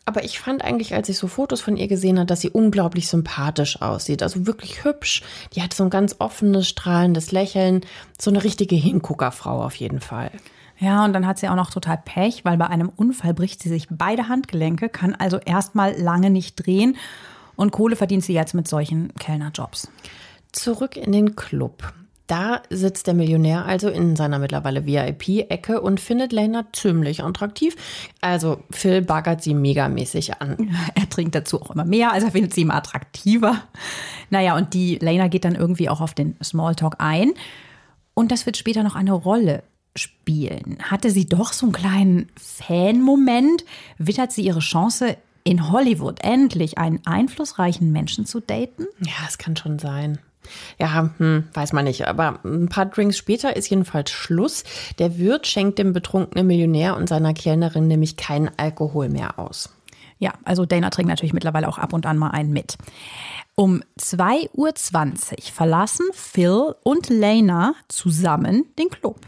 Aber 0.03 0.25
ich 0.25 0.41
fand 0.41 0.61
eigentlich, 0.61 0.93
als 0.93 1.07
ich 1.07 1.17
so 1.17 1.27
Fotos 1.27 1.61
von 1.61 1.77
ihr 1.77 1.87
gesehen 1.87 2.17
habe, 2.17 2.27
dass 2.27 2.41
sie 2.41 2.49
unglaublich 2.49 3.07
sympathisch 3.07 3.81
aussieht. 3.81 4.21
Also 4.21 4.45
wirklich 4.45 4.83
hübsch. 4.83 5.23
Die 5.55 5.61
hat 5.61 5.73
so 5.73 5.85
ein 5.85 5.89
ganz 5.89 6.17
offenes, 6.19 6.67
strahlendes 6.67 7.31
Lächeln. 7.31 7.79
So 8.19 8.29
eine 8.29 8.43
richtige 8.43 8.75
Hinguckerfrau 8.75 9.63
auf 9.63 9.75
jeden 9.75 10.01
Fall. 10.01 10.31
Ja, 10.83 11.05
und 11.05 11.13
dann 11.13 11.25
hat 11.25 11.39
sie 11.39 11.47
auch 11.47 11.55
noch 11.55 11.71
total 11.71 11.97
Pech, 12.03 12.43
weil 12.43 12.57
bei 12.57 12.67
einem 12.67 12.89
Unfall 12.89 13.33
bricht 13.33 13.63
sie 13.63 13.69
sich 13.69 13.87
beide 13.89 14.27
Handgelenke, 14.27 14.89
kann 14.89 15.15
also 15.15 15.37
erstmal 15.37 15.97
lange 15.97 16.29
nicht 16.29 16.55
drehen 16.55 16.97
und 17.55 17.71
Kohle 17.71 17.95
verdient 17.95 18.25
sie 18.25 18.33
jetzt 18.33 18.53
mit 18.53 18.67
solchen 18.67 19.13
Kellnerjobs. 19.15 19.89
Zurück 20.51 20.97
in 20.97 21.13
den 21.13 21.37
Club. 21.37 21.93
Da 22.27 22.63
sitzt 22.69 23.07
der 23.07 23.13
Millionär 23.13 23.63
also 23.63 23.87
in 23.87 24.17
seiner 24.17 24.39
mittlerweile 24.39 24.85
VIP-Ecke 24.85 25.79
und 25.79 26.01
findet 26.01 26.33
Lena 26.33 26.65
ziemlich 26.73 27.23
attraktiv. 27.23 27.77
Also 28.19 28.61
Phil 28.69 29.01
baggert 29.01 29.41
sie 29.41 29.53
megamäßig 29.53 30.41
an. 30.41 30.75
Er 30.95 31.09
trinkt 31.09 31.33
dazu 31.33 31.61
auch 31.61 31.71
immer 31.71 31.85
mehr, 31.85 32.11
also 32.11 32.27
er 32.27 32.33
findet 32.33 32.53
sie 32.53 32.63
immer 32.63 32.75
attraktiver. 32.75 33.61
Naja, 34.29 34.57
und 34.57 34.73
die 34.73 34.97
Lena 34.97 35.29
geht 35.29 35.45
dann 35.45 35.55
irgendwie 35.55 35.87
auch 35.87 36.01
auf 36.01 36.13
den 36.13 36.35
Smalltalk 36.43 36.95
ein. 36.97 37.31
Und 38.13 38.33
das 38.33 38.45
wird 38.45 38.57
später 38.57 38.83
noch 38.83 38.95
eine 38.95 39.13
Rolle 39.13 39.63
spielen. 39.95 40.77
Hatte 40.83 41.11
sie 41.11 41.27
doch 41.27 41.53
so 41.53 41.65
einen 41.65 41.73
kleinen 41.73 42.31
Fan-Moment? 42.37 43.65
Wittert 43.97 44.31
sie 44.31 44.43
ihre 44.43 44.59
Chance, 44.59 45.17
in 45.43 45.71
Hollywood 45.71 46.23
endlich 46.23 46.77
einen 46.77 47.01
einflussreichen 47.05 47.91
Menschen 47.91 48.25
zu 48.25 48.39
daten? 48.39 48.85
Ja, 49.01 49.13
es 49.27 49.37
kann 49.37 49.55
schon 49.55 49.79
sein. 49.79 50.19
Ja, 50.77 51.11
hm, 51.17 51.47
weiß 51.53 51.73
man 51.73 51.85
nicht. 51.85 52.07
Aber 52.07 52.39
ein 52.43 52.69
paar 52.69 52.85
Drinks 52.85 53.17
später 53.17 53.55
ist 53.55 53.69
jedenfalls 53.69 54.11
Schluss. 54.11 54.63
Der 54.99 55.17
Wirt 55.17 55.47
schenkt 55.47 55.79
dem 55.79 55.93
betrunkenen 55.93 56.47
Millionär 56.47 56.97
und 56.97 57.07
seiner 57.07 57.33
Kellnerin 57.33 57.87
nämlich 57.87 58.17
keinen 58.17 58.49
Alkohol 58.57 59.09
mehr 59.09 59.39
aus. 59.39 59.69
Ja, 60.19 60.33
also 60.45 60.65
Dana 60.65 60.89
trinkt 60.89 61.09
natürlich 61.09 61.33
mittlerweile 61.33 61.67
auch 61.67 61.77
ab 61.77 61.91
und 61.91 62.05
an 62.05 62.17
mal 62.17 62.29
einen 62.31 62.51
mit. 62.51 62.77
Um 63.55 63.83
2.20 63.99 64.51
Uhr 64.53 64.73
verlassen 65.53 66.05
Phil 66.13 66.75
und 66.83 67.09
Lena 67.09 67.73
zusammen 67.89 68.65
den 68.79 68.89
Club. 68.89 69.19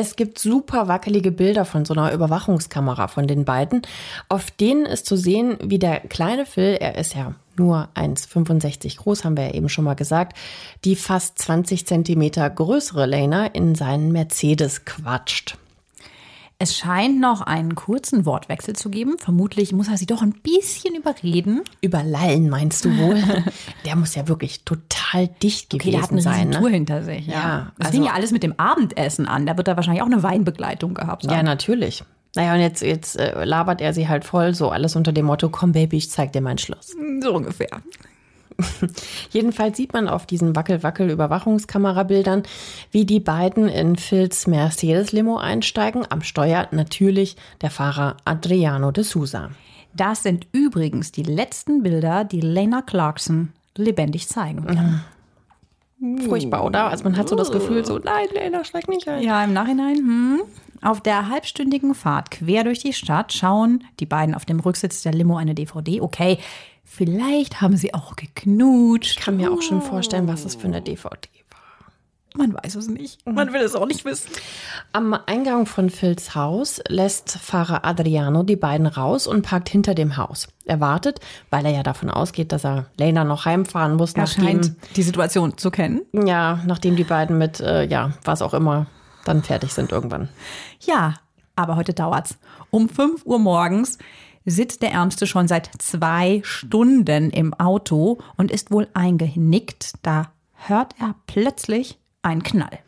Es 0.00 0.14
gibt 0.14 0.38
super 0.38 0.86
wackelige 0.86 1.32
Bilder 1.32 1.64
von 1.64 1.84
so 1.84 1.92
einer 1.92 2.12
Überwachungskamera 2.12 3.08
von 3.08 3.26
den 3.26 3.44
beiden. 3.44 3.82
Auf 4.28 4.48
denen 4.52 4.86
ist 4.86 5.06
zu 5.06 5.16
sehen, 5.16 5.58
wie 5.60 5.80
der 5.80 5.98
kleine 5.98 6.46
Phil, 6.46 6.76
er 6.78 6.96
ist 6.96 7.16
ja 7.16 7.34
nur 7.56 7.88
1,65 7.96 8.98
groß, 8.98 9.24
haben 9.24 9.36
wir 9.36 9.48
ja 9.48 9.54
eben 9.54 9.68
schon 9.68 9.82
mal 9.82 9.94
gesagt, 9.94 10.38
die 10.84 10.94
fast 10.94 11.40
20 11.40 11.84
Zentimeter 11.84 12.48
größere 12.48 13.06
Lena 13.06 13.46
in 13.46 13.74
seinen 13.74 14.12
Mercedes 14.12 14.84
quatscht. 14.84 15.58
Es 16.60 16.76
scheint 16.76 17.20
noch 17.20 17.40
einen 17.42 17.76
kurzen 17.76 18.26
Wortwechsel 18.26 18.74
zu 18.74 18.90
geben. 18.90 19.16
Vermutlich 19.18 19.72
muss 19.72 19.86
er 19.86 19.96
sie 19.96 20.06
doch 20.06 20.22
ein 20.22 20.32
bisschen 20.32 20.96
überreden. 20.96 21.62
Überlallen 21.82 22.48
meinst 22.48 22.84
du 22.84 22.96
wohl? 22.98 23.22
der 23.84 23.94
muss 23.94 24.16
ja 24.16 24.26
wirklich 24.26 24.64
total 24.64 25.28
dicht 25.40 25.70
gewesen 25.70 25.82
Okay, 25.88 25.90
der 25.92 26.02
hat 26.02 26.10
eine 26.10 26.20
sein. 26.20 26.50
Tour 26.50 26.68
Ne? 26.68 26.74
hinter 26.74 27.02
sich. 27.04 27.28
Ja, 27.28 27.32
Ja, 27.34 27.72
das 27.78 27.86
also- 27.86 27.98
fing 27.98 28.06
ja 28.06 28.12
alles 28.14 28.32
mit 28.32 28.42
dem 28.42 28.54
Abendessen 28.58 29.28
an. 29.28 29.46
Da 29.46 29.56
wird 29.56 29.68
er 29.68 29.76
wahrscheinlich 29.76 30.02
auch 30.02 30.06
eine 30.06 30.24
Weinbegleitung 30.24 30.94
gehabt 30.94 31.24
Ja, 31.26 31.36
haben. 31.36 31.44
natürlich. 31.44 32.02
Naja, 32.34 32.54
und 32.54 32.60
jetzt, 32.60 32.82
jetzt 32.82 33.16
äh, 33.18 33.44
labert 33.44 33.80
er 33.80 33.94
sie 33.94 34.08
halt 34.08 34.24
voll, 34.24 34.52
so 34.52 34.70
alles 34.70 34.96
unter 34.96 35.12
dem 35.12 35.26
Motto, 35.26 35.48
komm 35.50 35.70
Baby, 35.72 35.98
ich 35.98 36.10
zeig 36.10 36.32
dir 36.32 36.40
mein 36.40 36.58
Schloss. 36.58 36.92
so 37.20 37.34
ungefähr. 37.34 37.68
Jedenfalls 39.30 39.76
sieht 39.76 39.92
man 39.92 40.08
auf 40.08 40.26
diesen 40.26 40.56
Wackel-Wackel-Überwachungskamerabildern, 40.56 42.42
wie 42.90 43.06
die 43.06 43.20
beiden 43.20 43.68
in 43.68 43.96
Phils 43.96 44.46
Mercedes-Limo 44.46 45.38
einsteigen. 45.38 46.04
Am 46.10 46.22
Steuer 46.22 46.68
natürlich 46.72 47.36
der 47.60 47.70
Fahrer 47.70 48.16
Adriano 48.24 48.90
de 48.90 49.04
Souza. 49.04 49.50
Das 49.94 50.22
sind 50.22 50.46
übrigens 50.52 51.12
die 51.12 51.22
letzten 51.22 51.82
Bilder, 51.82 52.24
die 52.24 52.40
Lena 52.40 52.82
Clarkson 52.82 53.52
lebendig 53.76 54.28
zeigen 54.28 54.64
wird. 54.64 54.78
Furchtbar, 56.28 56.64
oder? 56.64 56.86
Also 56.86 57.04
man 57.04 57.16
hat 57.16 57.28
so 57.28 57.34
das 57.34 57.50
Gefühl, 57.50 57.84
so, 57.84 57.98
nein, 57.98 58.28
Lena, 58.32 58.64
schlag 58.64 58.88
nicht 58.88 59.08
ein. 59.08 59.22
Ja, 59.22 59.42
im 59.42 59.52
Nachhinein. 59.52 59.96
Hm. 59.96 60.40
Auf 60.80 61.00
der 61.00 61.28
halbstündigen 61.28 61.94
Fahrt 61.94 62.30
quer 62.30 62.62
durch 62.62 62.78
die 62.78 62.92
Stadt 62.92 63.32
schauen 63.32 63.82
die 63.98 64.06
beiden 64.06 64.34
auf 64.34 64.44
dem 64.44 64.60
Rücksitz 64.60 65.02
der 65.02 65.12
Limo 65.12 65.36
eine 65.36 65.54
DVD. 65.54 66.00
Okay, 66.00 66.38
vielleicht 66.98 67.60
haben 67.60 67.76
sie 67.76 67.94
auch 67.94 68.16
geknutscht. 68.16 69.18
Ich 69.18 69.24
kann 69.24 69.36
mir 69.36 69.52
auch 69.52 69.62
schon 69.62 69.80
vorstellen, 69.80 70.26
was 70.26 70.42
das 70.42 70.56
für 70.56 70.66
eine 70.66 70.82
DVD 70.82 71.28
war. 71.50 71.60
Man 72.34 72.52
weiß 72.54 72.74
es 72.74 72.88
nicht. 72.88 73.24
Man 73.24 73.52
will 73.52 73.60
es 73.60 73.74
auch 73.76 73.86
nicht 73.86 74.04
wissen. 74.04 74.30
Am 74.92 75.14
Eingang 75.26 75.64
von 75.66 75.90
Phils 75.90 76.34
Haus 76.34 76.80
lässt 76.88 77.30
Fahrer 77.30 77.84
Adriano 77.84 78.42
die 78.42 78.56
beiden 78.56 78.86
raus 78.88 79.28
und 79.28 79.42
parkt 79.42 79.68
hinter 79.68 79.94
dem 79.94 80.16
Haus. 80.16 80.48
Er 80.66 80.80
wartet, 80.80 81.20
weil 81.50 81.64
er 81.64 81.72
ja 81.72 81.82
davon 81.84 82.10
ausgeht, 82.10 82.50
dass 82.50 82.64
er 82.64 82.86
Lena 82.98 83.22
noch 83.24 83.44
heimfahren 83.44 83.94
muss, 83.94 84.12
Er 84.14 84.22
nachdem, 84.22 84.44
scheint 84.44 84.72
die 84.96 85.02
Situation 85.02 85.56
zu 85.56 85.70
kennen. 85.70 86.02
ja, 86.12 86.60
nachdem 86.66 86.96
die 86.96 87.04
beiden 87.04 87.38
mit, 87.38 87.60
äh, 87.60 87.84
ja, 87.86 88.12
was 88.24 88.42
auch 88.42 88.54
immer, 88.54 88.86
dann 89.24 89.42
fertig 89.44 89.72
sind 89.72 89.92
irgendwann. 89.92 90.28
Ja, 90.80 91.14
aber 91.54 91.76
heute 91.76 91.94
dauert's. 91.94 92.38
Um 92.70 92.88
5 92.88 93.24
Uhr 93.24 93.38
morgens 93.38 93.98
sitzt 94.50 94.82
der 94.82 94.92
Ärmste 94.92 95.26
schon 95.26 95.48
seit 95.48 95.70
zwei 95.78 96.40
Stunden 96.44 97.30
im 97.30 97.54
Auto 97.54 98.18
und 98.36 98.50
ist 98.50 98.70
wohl 98.70 98.88
eingenickt. 98.94 99.94
Da 100.02 100.32
hört 100.54 100.94
er 101.00 101.14
plötzlich 101.26 101.98
einen 102.22 102.42
Knall. 102.42 102.78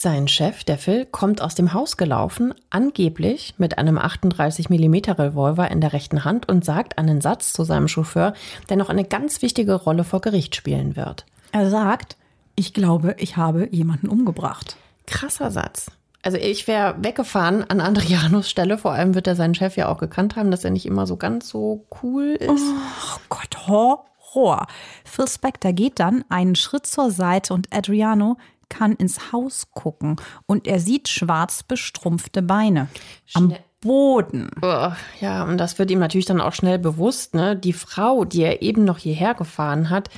Sein 0.00 0.28
Chef, 0.28 0.62
der 0.62 0.78
Phil, 0.78 1.06
kommt 1.06 1.42
aus 1.42 1.56
dem 1.56 1.72
Haus 1.72 1.96
gelaufen, 1.96 2.54
angeblich 2.70 3.54
mit 3.58 3.78
einem 3.78 3.98
38 3.98 4.70
mm 4.70 4.94
Revolver 5.10 5.68
in 5.72 5.80
der 5.80 5.92
rechten 5.92 6.24
Hand 6.24 6.48
und 6.48 6.64
sagt 6.64 6.98
einen 6.98 7.20
Satz 7.20 7.52
zu 7.52 7.64
seinem 7.64 7.88
Chauffeur, 7.88 8.32
der 8.68 8.76
noch 8.76 8.90
eine 8.90 9.04
ganz 9.04 9.42
wichtige 9.42 9.74
Rolle 9.74 10.04
vor 10.04 10.20
Gericht 10.20 10.54
spielen 10.54 10.94
wird. 10.94 11.26
Er 11.50 11.68
sagt, 11.68 12.16
ich 12.54 12.74
glaube, 12.74 13.16
ich 13.18 13.36
habe 13.36 13.68
jemanden 13.72 14.08
umgebracht. 14.08 14.76
Krasser 15.06 15.50
Satz. 15.50 15.90
Also 16.22 16.36
ich 16.36 16.66
wäre 16.66 16.96
weggefahren 17.02 17.64
an 17.70 17.80
Adrianos 17.80 18.50
Stelle. 18.50 18.78
Vor 18.78 18.92
allem 18.92 19.14
wird 19.14 19.26
er 19.26 19.36
seinen 19.36 19.54
Chef 19.54 19.76
ja 19.76 19.88
auch 19.88 19.98
gekannt 19.98 20.36
haben, 20.36 20.50
dass 20.50 20.64
er 20.64 20.70
nicht 20.70 20.86
immer 20.86 21.06
so 21.06 21.16
ganz 21.16 21.48
so 21.48 21.86
cool 22.02 22.36
ist. 22.38 22.50
Oh 22.50 23.20
Gott, 23.28 23.68
Horror. 23.68 24.66
Phil 25.04 25.28
Spector 25.28 25.72
geht 25.72 26.00
dann 26.00 26.24
einen 26.28 26.56
Schritt 26.56 26.86
zur 26.86 27.10
Seite 27.10 27.54
und 27.54 27.74
Adriano 27.74 28.36
kann 28.68 28.92
ins 28.92 29.32
Haus 29.32 29.70
gucken 29.72 30.16
und 30.46 30.66
er 30.66 30.80
sieht 30.80 31.08
schwarz 31.08 31.62
bestrumpfte 31.62 32.42
Beine 32.42 32.88
am 33.34 33.46
Schnell- 33.48 33.60
Boden. 33.80 34.50
Oh, 34.60 34.90
ja, 35.20 35.44
und 35.44 35.58
das 35.58 35.78
wird 35.78 35.90
ihm 35.90 36.00
natürlich 36.00 36.26
dann 36.26 36.40
auch 36.40 36.52
schnell 36.52 36.78
bewusst. 36.78 37.34
Ne? 37.34 37.54
Die 37.56 37.72
Frau, 37.72 38.24
die 38.24 38.42
er 38.42 38.60
eben 38.62 38.84
noch 38.84 38.98
hierher 38.98 39.34
gefahren 39.34 39.88
hat, 39.90 40.10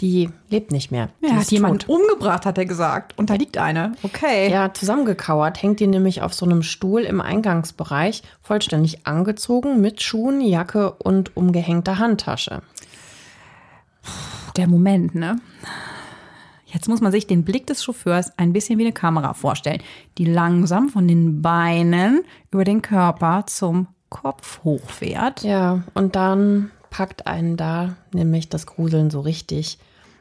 die 0.00 0.30
lebt 0.48 0.70
nicht 0.70 0.92
mehr. 0.92 1.08
Die 1.20 1.26
Er 1.26 1.36
hat 1.40 1.48
tot. 1.48 1.88
umgebracht, 1.88 2.46
hat 2.46 2.56
er 2.58 2.66
gesagt. 2.66 3.18
Und 3.18 3.30
da 3.30 3.34
liegt 3.34 3.58
eine. 3.58 3.94
Okay. 4.04 4.48
Ja, 4.50 4.72
zusammengekauert 4.72 5.60
hängt 5.60 5.80
die 5.80 5.88
nämlich 5.88 6.22
auf 6.22 6.32
so 6.32 6.46
einem 6.46 6.62
Stuhl 6.62 7.00
im 7.02 7.20
Eingangsbereich, 7.20 8.22
vollständig 8.40 9.06
angezogen 9.08 9.80
mit 9.80 10.00
Schuhen, 10.00 10.40
Jacke 10.40 10.92
und 10.92 11.36
umgehängter 11.36 11.98
Handtasche. 11.98 12.62
Der 14.56 14.68
Moment, 14.68 15.16
ne? 15.16 15.40
Jetzt 16.70 16.86
muss 16.86 17.00
man 17.00 17.12
sich 17.12 17.26
den 17.26 17.44
Blick 17.44 17.66
des 17.66 17.82
Chauffeurs 17.82 18.30
ein 18.38 18.52
bisschen 18.52 18.78
wie 18.78 18.82
eine 18.82 18.92
Kamera 18.92 19.32
vorstellen, 19.32 19.82
die 20.18 20.26
langsam 20.26 20.90
von 20.90 21.08
den 21.08 21.40
Beinen 21.40 22.24
über 22.50 22.64
den 22.64 22.82
Körper 22.82 23.44
zum 23.46 23.88
Kopf 24.10 24.62
hochfährt. 24.64 25.42
Ja, 25.42 25.82
und 25.94 26.14
dann 26.14 26.70
packt 26.90 27.26
einen 27.26 27.56
da 27.56 27.96
nämlich 28.12 28.50
das 28.50 28.66
Gruseln 28.66 29.10
so 29.10 29.20
richtig, 29.20 29.78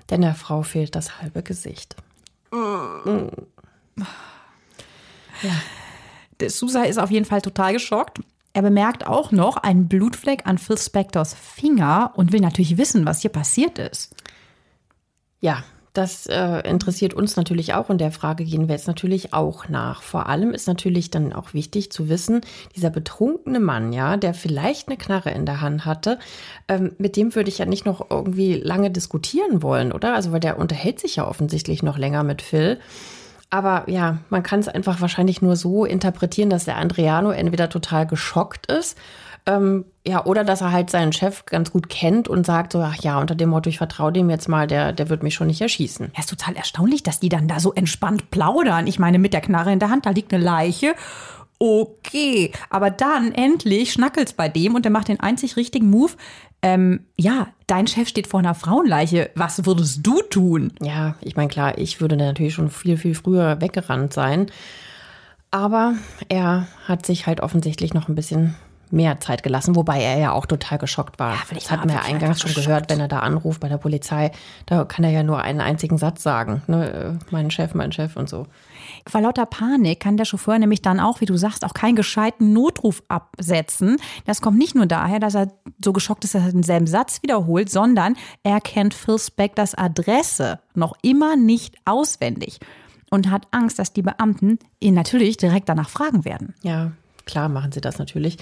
denn 0.10 0.22
der 0.22 0.36
Frau 0.36 0.62
fehlt 0.62 0.96
das 0.96 1.22
halbe 1.22 1.44
Gesicht. 1.44 1.98
Der 6.39 6.50
Sousa 6.50 6.84
ist 6.84 6.98
auf 6.98 7.12
jeden 7.12 7.25
Fall 7.25 7.42
total 7.42 7.74
geschockt. 7.74 8.22
Er 8.54 8.62
bemerkt 8.62 9.06
auch 9.06 9.34
noch 9.34 9.58
einen 9.58 9.89
Blutfleck 9.89 10.48
an 10.48 10.58
Phil 10.58 10.77
Spectors 10.77 11.34
Finger 11.34 12.13
und 12.15 12.32
will 12.32 12.39
natürlich 12.39 12.78
wissen, 12.78 13.06
was 13.06 13.21
hier 13.21 13.32
passiert 13.32 13.80
ist. 13.80 14.15
Ja, 15.41 15.63
das 15.97 16.27
äh, 16.27 16.60
interessiert 16.69 17.13
uns 17.13 17.36
natürlich 17.36 17.73
auch 17.73 17.89
und 17.89 17.99
der 17.99 18.12
Frage 18.12 18.45
gehen 18.45 18.67
wir 18.67 18.75
jetzt 18.75 18.88
natürlich 18.88 19.33
auch 19.33 19.67
nach. 19.67 20.03
Vor 20.03 20.27
allem 20.27 20.51
ist 20.51 20.67
natürlich 20.67 21.10
dann 21.10 21.33
auch 21.33 21.53
wichtig 21.53 21.91
zu 21.91 22.07
wissen, 22.07 22.41
dieser 22.75 22.91
betrunkene 22.91 23.60
Mann, 23.60 23.93
ja, 23.93 24.15
der 24.15 24.33
vielleicht 24.33 24.88
eine 24.88 24.97
Knarre 24.97 25.31
in 25.31 25.45
der 25.45 25.62
Hand 25.62 25.86
hatte, 25.86 26.19
ähm, 26.67 26.91
mit 26.99 27.15
dem 27.15 27.33
würde 27.33 27.49
ich 27.49 27.57
ja 27.57 27.65
nicht 27.65 27.86
noch 27.86 28.12
irgendwie 28.12 28.53
lange 28.53 28.91
diskutieren 28.91 29.63
wollen, 29.63 29.91
oder? 29.91 30.13
Also, 30.13 30.31
weil 30.31 30.39
der 30.39 30.60
unterhält 30.60 30.99
sich 30.99 31.15
ja 31.15 31.27
offensichtlich 31.27 31.81
noch 31.81 31.97
länger 31.97 32.23
mit 32.23 32.41
Phil. 32.41 32.79
Aber 33.49 33.89
ja, 33.89 34.17
man 34.29 34.43
kann 34.43 34.60
es 34.60 34.67
einfach 34.67 34.99
wahrscheinlich 35.01 35.41
nur 35.41 35.55
so 35.55 35.86
interpretieren, 35.86 36.49
dass 36.49 36.65
der 36.65 36.77
Andreano 36.77 37.31
entweder 37.31 37.69
total 37.69 38.05
geschockt 38.05 38.69
ist, 38.71 38.97
ähm, 39.47 39.86
ja, 40.05 40.25
oder 40.25 40.43
dass 40.43 40.62
er 40.62 40.71
halt 40.71 40.89
seinen 40.89 41.13
Chef 41.13 41.45
ganz 41.45 41.71
gut 41.71 41.89
kennt 41.89 42.27
und 42.27 42.45
sagt 42.45 42.73
so, 42.73 42.79
ach 42.81 43.01
ja, 43.01 43.19
unter 43.19 43.33
dem 43.33 43.49
Motto, 43.49 43.69
ich 43.69 43.77
vertraue 43.77 44.12
dem 44.12 44.29
jetzt 44.29 44.49
mal, 44.49 44.67
der, 44.67 44.91
der 44.91 45.10
wird 45.10 45.23
mich 45.23 45.36
schon 45.36 45.47
nicht 45.47 45.62
erschießen. 45.62 46.12
Ja, 46.13 46.19
ist 46.19 46.29
total 46.29 46.55
erstaunlich, 46.55 47.01
dass 47.01 47.21
die 47.21 47.29
dann 47.29 47.47
da 47.47 47.60
so 47.60 47.73
entspannt 47.73 48.29
plaudern. 48.29 48.88
Ich 48.88 48.99
meine, 48.99 49.19
mit 49.19 49.33
der 49.33 49.41
Knarre 49.41 49.71
in 49.71 49.79
der 49.79 49.89
Hand, 49.89 50.05
da 50.05 50.10
liegt 50.12 50.33
eine 50.33 50.43
Leiche. 50.43 50.95
Okay, 51.60 52.51
aber 52.69 52.91
dann 52.91 53.31
endlich 53.31 53.93
schnackelt's 53.93 54.33
bei 54.33 54.49
dem 54.49 54.75
und 54.75 54.83
der 54.83 54.91
macht 54.91 55.07
den 55.07 55.21
einzig 55.21 55.55
richtigen 55.55 55.89
Move. 55.89 56.12
Ähm, 56.62 57.05
ja, 57.15 57.47
dein 57.67 57.88
Chef 57.88 58.10
steht 58.10 58.27
vor 58.27 58.41
einer 58.41 58.53
Frauenleiche. 58.53 59.31
Was 59.36 59.65
würdest 59.65 60.05
du 60.05 60.21
tun? 60.21 60.73
Ja, 60.81 61.15
ich 61.21 61.36
meine, 61.36 61.47
klar, 61.47 61.77
ich 61.77 62.01
würde 62.01 62.17
natürlich 62.17 62.53
schon 62.53 62.69
viel, 62.69 62.97
viel 62.97 63.15
früher 63.15 63.62
weggerannt 63.62 64.13
sein. 64.13 64.51
Aber 65.51 65.93
er 66.27 66.67
hat 66.86 67.05
sich 67.05 67.25
halt 67.25 67.41
offensichtlich 67.41 67.93
noch 67.93 68.10
ein 68.10 68.15
bisschen 68.15 68.55
mehr 68.91 69.19
Zeit 69.19 69.43
gelassen, 69.43 69.76
wobei 69.76 70.02
er 70.02 70.17
ja 70.17 70.32
auch 70.32 70.45
total 70.45 70.78
geschockt 70.78 71.19
war. 71.19 71.34
Ja, 71.34 71.39
das 71.54 71.71
hatten 71.71 71.89
wir 71.89 71.95
er 71.95 72.02
ja 72.02 72.08
eingangs 72.08 72.41
schon 72.41 72.54
gehört, 72.54 72.65
geschockt. 72.88 72.91
wenn 72.91 73.00
er 73.00 73.08
da 73.08 73.19
anruft 73.19 73.60
bei 73.60 73.69
der 73.69 73.78
Polizei, 73.78 74.32
da 74.65 74.86
kann 74.86 75.04
er 75.04 75.12
ja 75.12 75.23
nur 75.23 75.41
einen 75.41 75.62
einzigen 75.62 75.97
Satz 75.97 76.23
sagen. 76.23 76.62
Ne? 76.67 76.91
äh, 77.19 77.26
Mein 77.32 77.52
Chef, 77.52 77.73
mein 77.73 77.91
Chef 77.91 78.15
und 78.15 78.30
so. 78.30 78.47
Vor 79.08 79.21
lauter 79.21 79.45
Panik 79.45 80.00
kann 80.00 80.17
der 80.17 80.26
Chauffeur 80.26 80.60
nämlich 80.60 80.82
dann 80.82 81.00
auch, 81.00 81.21
wie 81.21 81.26
du 81.26 81.38
sagst, 81.38 81.65
auch 81.65 81.73
keinen 81.73 81.95
gescheiten 81.95 82.54
Notruf 82.54 83.04
absetzen. 83.08 83.97
Das 84.26 84.41
kommt 84.41 84.58
nicht 84.58 84.76
nur 84.76 84.86
daher, 84.86 85.19
dass 85.19 85.36
er 85.36 85.52
so 85.84 85.93
geschockt 85.93 86.23
ist, 86.23 86.36
dass 86.36 86.43
er 86.43 86.52
denselben 86.52 86.88
Satz 86.88 87.21
wiederholt, 87.21 87.69
sondern 87.69 88.15
er 88.43 88.62
kennt 88.62 88.93
Phil 88.93 89.19
Spectors 89.19 89.76
Adresse 89.76 90.60
noch 90.73 90.95
immer 91.02 91.36
nicht 91.36 91.76
auswendig 91.86 92.60
und 93.10 93.30
hat 93.30 93.47
Angst, 93.52 93.80
dass 93.80 93.93
die 93.93 94.02
Beamten 94.02 94.60
ihn 94.80 94.93
natürlich 94.93 95.38
direkt 95.38 95.69
danach 95.69 95.89
fragen 95.89 96.26
werden. 96.26 96.54
Ja, 96.62 96.91
klar 97.28 97.50
machen 97.50 97.72
sie 97.72 97.82
das 97.82 98.00
natürlich. 98.00 98.38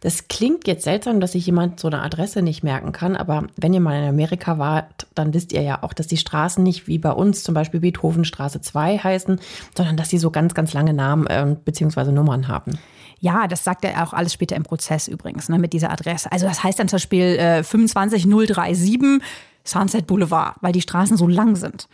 Das 0.00 0.28
klingt 0.28 0.68
jetzt 0.68 0.84
seltsam, 0.84 1.18
dass 1.18 1.32
sich 1.32 1.46
jemand 1.46 1.80
so 1.80 1.88
eine 1.88 2.02
Adresse 2.02 2.42
nicht 2.42 2.62
merken 2.62 2.92
kann, 2.92 3.16
aber 3.16 3.48
wenn 3.56 3.74
ihr 3.74 3.80
mal 3.80 4.00
in 4.00 4.08
Amerika 4.08 4.58
wart, 4.58 5.08
dann 5.16 5.34
wisst 5.34 5.52
ihr 5.52 5.62
ja 5.62 5.82
auch, 5.82 5.92
dass 5.92 6.06
die 6.06 6.16
Straßen 6.16 6.62
nicht 6.62 6.86
wie 6.86 6.98
bei 6.98 7.10
uns 7.10 7.42
zum 7.42 7.54
Beispiel 7.54 7.80
Beethovenstraße 7.80 8.60
2 8.60 8.98
heißen, 8.98 9.40
sondern 9.76 9.96
dass 9.96 10.10
sie 10.10 10.18
so 10.18 10.30
ganz, 10.30 10.54
ganz 10.54 10.72
lange 10.72 10.92
Namen 10.92 11.26
äh, 11.26 11.56
bzw. 11.64 12.12
Nummern 12.12 12.46
haben. 12.46 12.78
Ja, 13.18 13.46
das 13.48 13.64
sagt 13.64 13.84
er 13.84 14.04
auch 14.04 14.12
alles 14.12 14.34
später 14.34 14.56
im 14.56 14.62
Prozess 14.62 15.08
übrigens, 15.08 15.48
ne, 15.48 15.58
mit 15.58 15.72
dieser 15.72 15.90
Adresse. 15.90 16.30
Also 16.30 16.46
das 16.46 16.62
heißt 16.62 16.78
dann 16.78 16.88
zum 16.88 16.98
Beispiel 16.98 17.36
äh, 17.38 17.62
25037 17.64 19.20
Sunset 19.64 20.06
Boulevard, 20.06 20.56
weil 20.60 20.72
die 20.72 20.80
Straßen 20.82 21.16
so 21.16 21.26
lang 21.26 21.56
sind. 21.56 21.88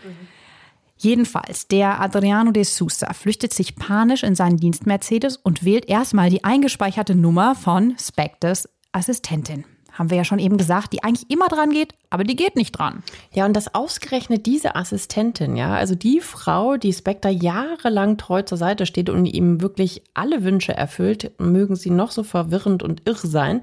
Jedenfalls, 1.03 1.67
der 1.67 2.01
Adriano 2.01 2.53
de 2.53 2.63
Sousa 2.63 3.13
flüchtet 3.13 3.53
sich 3.53 3.75
panisch 3.75 4.23
in 4.23 4.37
seinen 4.37 4.59
Dienst 4.59 4.87
Mercedes 4.87 5.37
und 5.37 5.65
wählt 5.65 5.89
erstmal 5.89 6.31
die 6.31 6.45
eingespeicherte 6.45 7.17
Nummer 7.17 7.57
von 7.57 7.97
Spectors 7.99 8.69
Assistentin. 8.93 9.65
Haben 9.93 10.11
wir 10.11 10.17
ja 10.17 10.25
schon 10.25 10.39
eben 10.39 10.57
gesagt, 10.57 10.93
die 10.93 11.05
eigentlich 11.05 11.31
immer 11.31 11.49
dran 11.49 11.71
geht, 11.71 11.95
aber 12.11 12.25
die 12.25 12.37
geht 12.37 12.57
nicht 12.57 12.73
dran. 12.73 13.03
Ja, 13.33 13.47
und 13.47 13.55
das 13.55 13.75
ausgerechnet 13.75 14.47
diese 14.47 14.75
Assistentin, 14.75 15.57
ja, 15.57 15.75
also 15.75 15.95
die 15.95 16.21
Frau, 16.21 16.77
die 16.77 16.93
Spectre 16.93 17.31
jahrelang 17.31 18.17
treu 18.17 18.43
zur 18.43 18.59
Seite 18.59 18.87
steht 18.87 19.11
und 19.11 19.27
ihm 19.27 19.61
wirklich 19.61 20.03
alle 20.15 20.45
Wünsche 20.45 20.75
erfüllt, 20.75 21.33
mögen 21.39 21.77
sie 21.77 21.91
noch 21.91 22.11
so 22.11 22.23
verwirrend 22.23 22.83
und 22.83 23.03
irr 23.07 23.17
sein. 23.17 23.61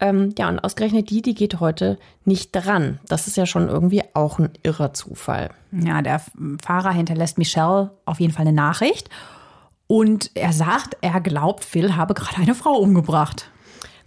Ähm, 0.00 0.34
ja, 0.38 0.48
und 0.48 0.58
ausgerechnet 0.58 1.10
die, 1.10 1.22
die 1.22 1.34
geht 1.34 1.60
heute 1.60 1.98
nicht 2.24 2.52
dran. 2.52 2.98
Das 3.06 3.26
ist 3.26 3.36
ja 3.36 3.46
schon 3.46 3.68
irgendwie 3.68 4.02
auch 4.12 4.38
ein 4.38 4.50
irrer 4.62 4.92
Zufall. 4.92 5.50
Ja, 5.72 6.02
der 6.02 6.20
Fahrer 6.62 6.92
hinterlässt 6.92 7.38
Michelle 7.38 7.90
auf 8.04 8.20
jeden 8.20 8.32
Fall 8.32 8.46
eine 8.46 8.54
Nachricht 8.56 9.08
und 9.86 10.30
er 10.34 10.52
sagt, 10.52 10.96
er 11.02 11.20
glaubt, 11.20 11.64
Phil 11.64 11.96
habe 11.96 12.14
gerade 12.14 12.40
eine 12.40 12.54
Frau 12.54 12.74
umgebracht. 12.74 13.50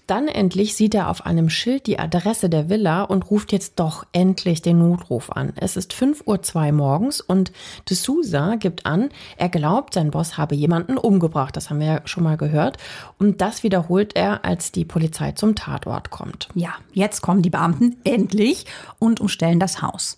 Dann 0.07 0.29
endlich 0.29 0.75
sieht 0.75 0.95
er 0.95 1.09
auf 1.09 1.25
einem 1.25 1.49
Schild 1.49 1.85
die 1.85 1.99
Adresse 1.99 2.49
der 2.49 2.69
Villa 2.69 3.03
und 3.03 3.29
ruft 3.29 3.51
jetzt 3.51 3.73
doch 3.79 4.05
endlich 4.13 4.61
den 4.61 4.79
Notruf 4.79 5.31
an. 5.31 5.51
Es 5.57 5.75
ist 5.75 5.93
5.02 5.93 6.55
Uhr 6.55 6.71
morgens 6.71 7.19
und 7.19 7.51
de 7.89 7.97
Souza 7.97 8.55
gibt 8.55 8.85
an, 8.85 9.09
er 9.35 9.49
glaubt, 9.49 9.93
sein 9.93 10.11
Boss 10.11 10.37
habe 10.37 10.55
jemanden 10.55 10.97
umgebracht. 10.97 11.57
Das 11.57 11.69
haben 11.69 11.81
wir 11.81 11.87
ja 11.87 12.01
schon 12.05 12.23
mal 12.23 12.37
gehört. 12.37 12.77
Und 13.19 13.41
das 13.41 13.63
wiederholt 13.63 14.15
er, 14.15 14.45
als 14.45 14.71
die 14.71 14.85
Polizei 14.85 15.33
zum 15.33 15.55
Tatort 15.55 16.09
kommt. 16.09 16.47
Ja, 16.55 16.75
jetzt 16.93 17.21
kommen 17.21 17.41
die 17.41 17.49
Beamten 17.49 17.97
endlich 18.05 18.65
und 18.99 19.19
umstellen 19.19 19.59
das 19.59 19.81
Haus. 19.81 20.17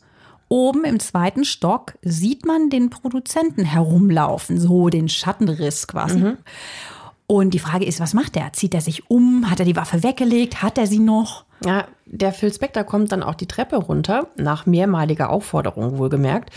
Oben 0.50 0.84
im 0.84 1.00
zweiten 1.00 1.46
Stock 1.46 1.94
sieht 2.02 2.46
man 2.46 2.70
den 2.70 2.90
Produzenten 2.90 3.66
herumlaufen, 3.66 4.60
so 4.60 4.90
den 4.90 5.10
Schattenriss 5.10 5.88
quasi. 5.88 6.20
Mhm. 6.20 6.38
Und 7.32 7.52
die 7.52 7.60
Frage 7.60 7.86
ist, 7.86 8.00
was 8.00 8.16
macht 8.16 8.36
er? 8.38 8.54
Zieht 8.54 8.74
er 8.74 8.82
sich 8.82 9.12
um? 9.12 9.52
Hat 9.52 9.60
er 9.60 9.66
die 9.66 9.76
Waffe 9.76 10.02
weggelegt? 10.02 10.64
Hat 10.64 10.80
er 10.80 10.88
sie 10.88 10.98
noch? 10.98 11.46
Ja, 11.64 11.88
der 12.08 12.34
Phil 12.34 12.52
Spector 12.52 12.84
kommt 12.84 13.12
dann 13.12 13.22
auch 13.22 13.36
die 13.36 13.46
Treppe 13.46 13.76
runter, 13.76 14.30
nach 14.36 14.66
mehrmaliger 14.66 15.30
Aufforderung 15.30 16.00
wohlgemerkt. 16.00 16.50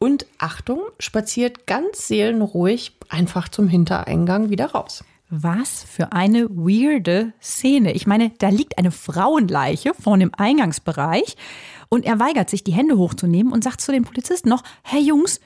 Und 0.00 0.26
Achtung, 0.38 0.80
spaziert 0.98 1.68
ganz 1.68 2.08
seelenruhig 2.08 2.96
einfach 3.08 3.48
zum 3.48 3.68
Hintereingang 3.68 4.50
wieder 4.50 4.72
raus. 4.72 5.04
Was 5.30 5.84
für 5.84 6.10
eine 6.12 6.50
weirde 6.50 7.32
Szene. 7.40 7.92
Ich 7.92 8.08
meine, 8.08 8.32
da 8.38 8.48
liegt 8.48 8.78
eine 8.78 8.90
Frauenleiche 8.90 9.92
vorne 9.94 10.24
im 10.24 10.32
Eingangsbereich 10.36 11.36
und 11.88 12.04
er 12.04 12.18
weigert 12.18 12.50
sich, 12.50 12.64
die 12.64 12.72
Hände 12.72 12.98
hochzunehmen 12.98 13.52
und 13.52 13.62
sagt 13.62 13.80
zu 13.80 13.92
den 13.92 14.02
Polizisten 14.02 14.48
noch, 14.48 14.64
hey 14.82 15.00
Jungs, 15.00 15.40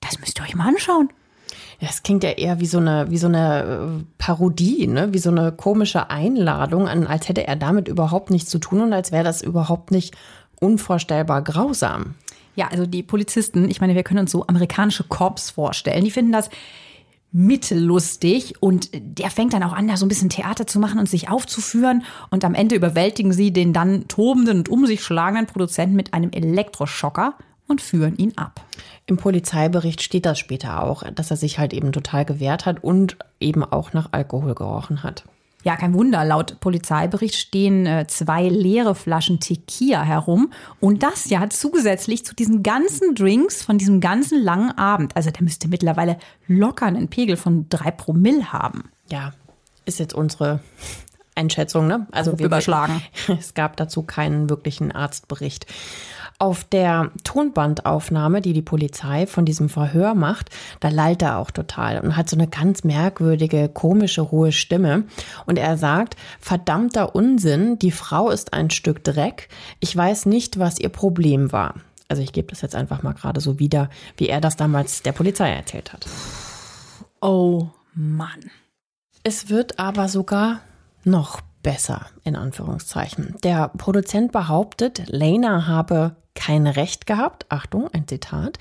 das 0.00 0.18
müsst 0.20 0.38
ihr 0.38 0.44
euch 0.44 0.54
mal 0.54 0.68
anschauen. 0.68 1.10
Ja, 1.82 1.88
es 1.90 2.04
klingt 2.04 2.22
ja 2.22 2.30
eher 2.30 2.60
wie 2.60 2.66
so 2.66 2.78
eine, 2.78 3.10
wie 3.10 3.18
so 3.18 3.26
eine 3.26 3.62
äh, 3.98 4.04
Parodie, 4.16 4.86
ne? 4.86 5.12
wie 5.12 5.18
so 5.18 5.30
eine 5.30 5.50
komische 5.50 6.10
Einladung, 6.10 6.86
als 6.86 7.28
hätte 7.28 7.44
er 7.48 7.56
damit 7.56 7.88
überhaupt 7.88 8.30
nichts 8.30 8.50
zu 8.50 8.60
tun 8.60 8.82
und 8.82 8.92
als 8.92 9.10
wäre 9.10 9.24
das 9.24 9.42
überhaupt 9.42 9.90
nicht 9.90 10.14
unvorstellbar 10.60 11.42
grausam. 11.42 12.14
Ja, 12.54 12.68
also 12.68 12.86
die 12.86 13.02
Polizisten, 13.02 13.68
ich 13.68 13.80
meine, 13.80 13.96
wir 13.96 14.04
können 14.04 14.20
uns 14.20 14.30
so 14.30 14.46
amerikanische 14.46 15.02
Cops 15.02 15.50
vorstellen, 15.50 16.04
die 16.04 16.12
finden 16.12 16.30
das 16.30 16.50
mittellustig 17.32 18.62
und 18.62 18.90
der 18.92 19.30
fängt 19.30 19.52
dann 19.52 19.64
auch 19.64 19.72
an, 19.72 19.88
da 19.88 19.96
so 19.96 20.06
ein 20.06 20.08
bisschen 20.08 20.30
Theater 20.30 20.68
zu 20.68 20.78
machen 20.78 21.00
und 21.00 21.08
sich 21.08 21.30
aufzuführen 21.30 22.04
und 22.30 22.44
am 22.44 22.54
Ende 22.54 22.76
überwältigen 22.76 23.32
sie 23.32 23.52
den 23.52 23.72
dann 23.72 24.06
tobenden 24.06 24.58
und 24.58 24.68
um 24.68 24.86
sich 24.86 25.02
schlagenden 25.02 25.46
Produzenten 25.46 25.96
mit 25.96 26.14
einem 26.14 26.30
Elektroschocker 26.30 27.34
und 27.66 27.80
führen 27.80 28.16
ihn 28.16 28.34
ab. 28.36 28.60
Im 29.06 29.16
Polizeibericht 29.16 30.02
steht 30.02 30.26
das 30.26 30.38
später 30.38 30.82
auch, 30.82 31.02
dass 31.14 31.30
er 31.30 31.36
sich 31.36 31.58
halt 31.58 31.72
eben 31.72 31.92
total 31.92 32.24
gewehrt 32.24 32.66
hat 32.66 32.82
und 32.84 33.16
eben 33.40 33.64
auch 33.64 33.92
nach 33.92 34.08
Alkohol 34.12 34.54
gerochen 34.54 35.02
hat. 35.02 35.24
Ja, 35.64 35.76
kein 35.76 35.94
Wunder. 35.94 36.24
Laut 36.24 36.58
Polizeibericht 36.58 37.36
stehen 37.36 37.86
äh, 37.86 38.06
zwei 38.08 38.48
leere 38.48 38.94
Flaschen 38.94 39.38
Tequila 39.38 40.02
herum. 40.02 40.52
Und 40.80 41.02
das 41.02 41.30
ja 41.30 41.48
zusätzlich 41.50 42.24
zu 42.24 42.34
diesen 42.34 42.62
ganzen 42.62 43.14
Drinks 43.14 43.62
von 43.62 43.78
diesem 43.78 44.00
ganzen 44.00 44.42
langen 44.42 44.76
Abend. 44.76 45.14
Also 45.14 45.30
der 45.30 45.42
müsste 45.42 45.68
mittlerweile 45.68 46.18
locker 46.48 46.86
einen 46.86 47.08
Pegel 47.08 47.36
von 47.36 47.66
drei 47.68 47.92
Promille 47.92 48.52
haben. 48.52 48.90
Ja, 49.08 49.34
ist 49.84 50.00
jetzt 50.00 50.14
unsere 50.14 50.60
Einschätzung, 51.34 51.86
ne? 51.86 52.06
Also 52.10 52.38
wir, 52.38 52.46
überschlagen. 52.46 53.02
Es 53.28 53.54
gab 53.54 53.76
dazu 53.76 54.02
keinen 54.02 54.50
wirklichen 54.50 54.92
Arztbericht. 54.92 55.66
Auf 56.42 56.64
der 56.64 57.12
Tonbandaufnahme, 57.22 58.40
die 58.40 58.52
die 58.52 58.62
Polizei 58.62 59.28
von 59.28 59.44
diesem 59.44 59.68
Verhör 59.68 60.16
macht, 60.16 60.50
da 60.80 60.88
lallt 60.88 61.22
er 61.22 61.38
auch 61.38 61.52
total 61.52 62.00
und 62.00 62.16
hat 62.16 62.28
so 62.28 62.34
eine 62.34 62.48
ganz 62.48 62.82
merkwürdige, 62.82 63.68
komische, 63.68 64.32
hohe 64.32 64.50
Stimme. 64.50 65.04
Und 65.46 65.56
er 65.56 65.78
sagt, 65.78 66.16
verdammter 66.40 67.14
Unsinn, 67.14 67.78
die 67.78 67.92
Frau 67.92 68.28
ist 68.28 68.54
ein 68.54 68.70
Stück 68.70 69.04
Dreck. 69.04 69.50
Ich 69.78 69.96
weiß 69.96 70.26
nicht, 70.26 70.58
was 70.58 70.80
ihr 70.80 70.88
Problem 70.88 71.52
war. 71.52 71.76
Also 72.08 72.24
ich 72.24 72.32
gebe 72.32 72.48
das 72.48 72.60
jetzt 72.60 72.74
einfach 72.74 73.04
mal 73.04 73.14
gerade 73.14 73.40
so 73.40 73.60
wieder, 73.60 73.88
wie 74.16 74.26
er 74.28 74.40
das 74.40 74.56
damals 74.56 75.04
der 75.04 75.12
Polizei 75.12 75.48
erzählt 75.48 75.92
hat. 75.92 76.08
Oh 77.20 77.68
Mann. 77.94 78.50
Es 79.22 79.48
wird 79.48 79.78
aber 79.78 80.08
sogar 80.08 80.58
noch 81.04 81.40
besser, 81.62 82.06
in 82.24 82.36
Anführungszeichen. 82.36 83.36
Der 83.42 83.68
Produzent 83.68 84.32
behauptet, 84.32 85.04
Lena 85.06 85.66
habe 85.66 86.16
kein 86.34 86.66
Recht 86.66 87.06
gehabt, 87.06 87.46
Achtung, 87.50 87.88
ein 87.92 88.08
Zitat, 88.08 88.58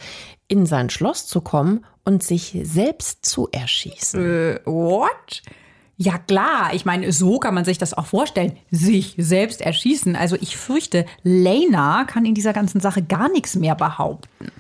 in 0.48 0.66
sein 0.66 0.90
Schloss 0.90 1.28
zu 1.28 1.42
kommen 1.42 1.86
und 2.04 2.24
sich 2.24 2.58
selbst 2.64 3.26
zu 3.26 3.50
erschießen. 3.52 4.22
Äh, 4.22 4.60
what? 4.66 5.42
Ja 5.98 6.18
klar, 6.18 6.74
ich 6.74 6.84
meine, 6.84 7.12
so 7.12 7.38
kann 7.38 7.54
man 7.54 7.64
sich 7.64 7.78
das 7.78 7.94
auch 7.94 8.08
vorstellen, 8.08 8.58
sich 8.72 9.14
selbst 9.18 9.62
erschießen. 9.62 10.16
Also 10.16 10.36
ich 10.42 10.58
fürchte, 10.58 11.06
Lena 11.22 12.06
kann 12.06 12.26
in 12.26 12.34
dieser 12.34 12.54
ganzen 12.54 12.82
Sache 12.82 13.04
gar 13.04 13.30
nichts 13.30 13.56
mehr 13.56 13.76
behaupten. 13.76 14.52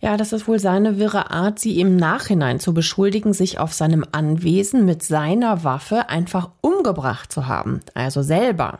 Ja, 0.00 0.16
das 0.16 0.32
ist 0.32 0.46
wohl 0.46 0.58
seine 0.58 0.98
wirre 0.98 1.30
Art, 1.30 1.58
sie 1.58 1.80
im 1.80 1.96
Nachhinein 1.96 2.60
zu 2.60 2.74
beschuldigen, 2.74 3.32
sich 3.32 3.58
auf 3.58 3.72
seinem 3.72 4.04
Anwesen 4.12 4.84
mit 4.84 5.02
seiner 5.02 5.64
Waffe 5.64 6.08
einfach 6.10 6.50
umgebracht 6.60 7.32
zu 7.32 7.46
haben, 7.46 7.80
also 7.94 8.22
selber. 8.22 8.78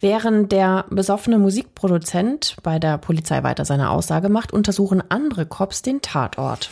Während 0.00 0.52
der 0.52 0.84
besoffene 0.90 1.38
Musikproduzent 1.38 2.56
bei 2.62 2.78
der 2.78 2.98
Polizei 2.98 3.42
weiter 3.42 3.64
seine 3.64 3.90
Aussage 3.90 4.28
macht, 4.28 4.52
untersuchen 4.52 5.02
andere 5.08 5.46
Cops 5.46 5.80
den 5.80 6.02
Tatort. 6.02 6.70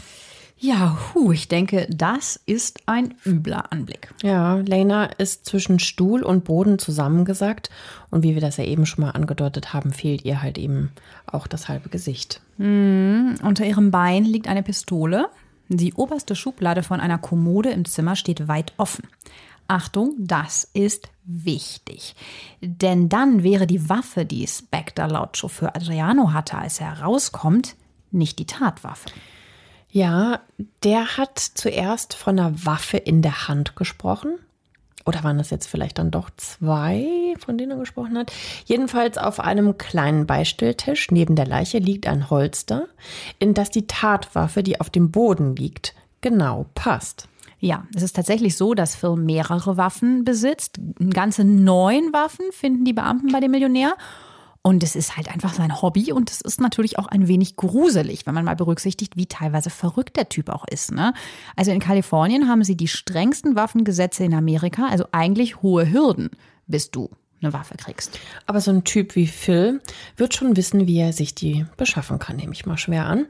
Ja, 0.56 0.96
hu, 1.12 1.32
ich 1.32 1.48
denke, 1.48 1.86
das 1.90 2.40
ist 2.46 2.82
ein 2.86 3.14
übler 3.26 3.72
Anblick. 3.72 4.14
Ja, 4.22 4.56
Lena 4.56 5.04
ist 5.04 5.44
zwischen 5.46 5.78
Stuhl 5.78 6.22
und 6.22 6.44
Boden 6.44 6.78
zusammengesackt 6.78 7.70
und 8.10 8.22
wie 8.22 8.34
wir 8.34 8.40
das 8.40 8.56
ja 8.56 8.64
eben 8.64 8.86
schon 8.86 9.04
mal 9.04 9.10
angedeutet 9.10 9.72
haben, 9.72 9.92
fehlt 9.92 10.24
ihr 10.24 10.42
halt 10.42 10.56
eben 10.56 10.92
auch 11.26 11.46
das 11.46 11.68
halbe 11.68 11.88
Gesicht. 11.88 12.40
Mhm. 12.56 13.34
Unter 13.42 13.66
ihrem 13.66 13.90
Bein 13.90 14.24
liegt 14.24 14.48
eine 14.48 14.62
Pistole. 14.62 15.26
Die 15.68 15.94
oberste 15.94 16.36
Schublade 16.36 16.82
von 16.82 17.00
einer 17.00 17.18
Kommode 17.18 17.70
im 17.70 17.84
Zimmer 17.84 18.16
steht 18.16 18.48
weit 18.48 18.72
offen. 18.76 19.08
Achtung, 19.66 20.14
das 20.18 20.68
ist 20.74 21.08
wichtig. 21.24 22.14
Denn 22.60 23.08
dann 23.08 23.42
wäre 23.42 23.66
die 23.66 23.88
Waffe, 23.88 24.24
die 24.24 24.46
Spectre 24.46 25.06
laut 25.06 25.36
Chauffeur 25.36 25.74
Adriano 25.74 26.32
hatte, 26.32 26.58
als 26.58 26.80
er 26.80 27.00
rauskommt, 27.00 27.76
nicht 28.10 28.38
die 28.38 28.46
Tatwaffe. 28.46 29.08
Ja, 29.94 30.40
der 30.82 31.18
hat 31.18 31.38
zuerst 31.38 32.14
von 32.14 32.36
einer 32.36 32.66
Waffe 32.66 32.96
in 32.96 33.22
der 33.22 33.46
Hand 33.46 33.76
gesprochen. 33.76 34.40
Oder 35.06 35.22
waren 35.22 35.38
das 35.38 35.50
jetzt 35.50 35.68
vielleicht 35.68 35.98
dann 36.00 36.10
doch 36.10 36.30
zwei, 36.36 37.36
von 37.38 37.56
denen 37.56 37.70
er 37.70 37.78
gesprochen 37.78 38.18
hat? 38.18 38.32
Jedenfalls 38.64 39.18
auf 39.18 39.38
einem 39.38 39.78
kleinen 39.78 40.26
Beistelltisch 40.26 41.12
neben 41.12 41.36
der 41.36 41.46
Leiche 41.46 41.78
liegt 41.78 42.08
ein 42.08 42.28
Holster, 42.28 42.88
in 43.38 43.54
das 43.54 43.70
die 43.70 43.86
Tatwaffe, 43.86 44.64
die 44.64 44.80
auf 44.80 44.90
dem 44.90 45.12
Boden 45.12 45.54
liegt, 45.54 45.94
genau 46.22 46.66
passt. 46.74 47.28
Ja, 47.60 47.86
es 47.94 48.02
ist 48.02 48.16
tatsächlich 48.16 48.56
so, 48.56 48.74
dass 48.74 48.96
Phil 48.96 49.14
mehrere 49.14 49.76
Waffen 49.76 50.24
besitzt. 50.24 50.80
Ganze 51.10 51.44
neun 51.44 52.12
Waffen 52.12 52.46
finden 52.50 52.84
die 52.84 52.94
Beamten 52.94 53.30
bei 53.30 53.38
dem 53.38 53.52
Millionär. 53.52 53.94
Und 54.66 54.82
es 54.82 54.96
ist 54.96 55.18
halt 55.18 55.28
einfach 55.28 55.52
sein 55.52 55.82
Hobby 55.82 56.10
und 56.10 56.30
es 56.30 56.40
ist 56.40 56.58
natürlich 56.58 56.98
auch 56.98 57.06
ein 57.06 57.28
wenig 57.28 57.56
gruselig, 57.56 58.24
wenn 58.24 58.32
man 58.32 58.46
mal 58.46 58.56
berücksichtigt, 58.56 59.14
wie 59.14 59.26
teilweise 59.26 59.68
verrückt 59.68 60.16
der 60.16 60.30
Typ 60.30 60.48
auch 60.48 60.64
ist. 60.66 60.90
Ne? 60.90 61.12
Also 61.54 61.70
in 61.70 61.80
Kalifornien 61.80 62.48
haben 62.48 62.64
sie 62.64 62.74
die 62.74 62.88
strengsten 62.88 63.56
Waffengesetze 63.56 64.24
in 64.24 64.32
Amerika, 64.32 64.86
also 64.86 65.04
eigentlich 65.12 65.60
hohe 65.60 65.92
Hürden, 65.92 66.30
bis 66.66 66.90
du 66.90 67.10
eine 67.42 67.52
Waffe 67.52 67.76
kriegst. 67.76 68.18
Aber 68.46 68.62
so 68.62 68.70
ein 68.70 68.84
Typ 68.84 69.16
wie 69.16 69.26
Phil 69.26 69.82
wird 70.16 70.32
schon 70.32 70.56
wissen, 70.56 70.86
wie 70.86 70.98
er 70.98 71.12
sich 71.12 71.34
die 71.34 71.66
beschaffen 71.76 72.18
kann, 72.18 72.36
nehme 72.36 72.54
ich 72.54 72.64
mal 72.64 72.78
schwer 72.78 73.04
an. 73.04 73.26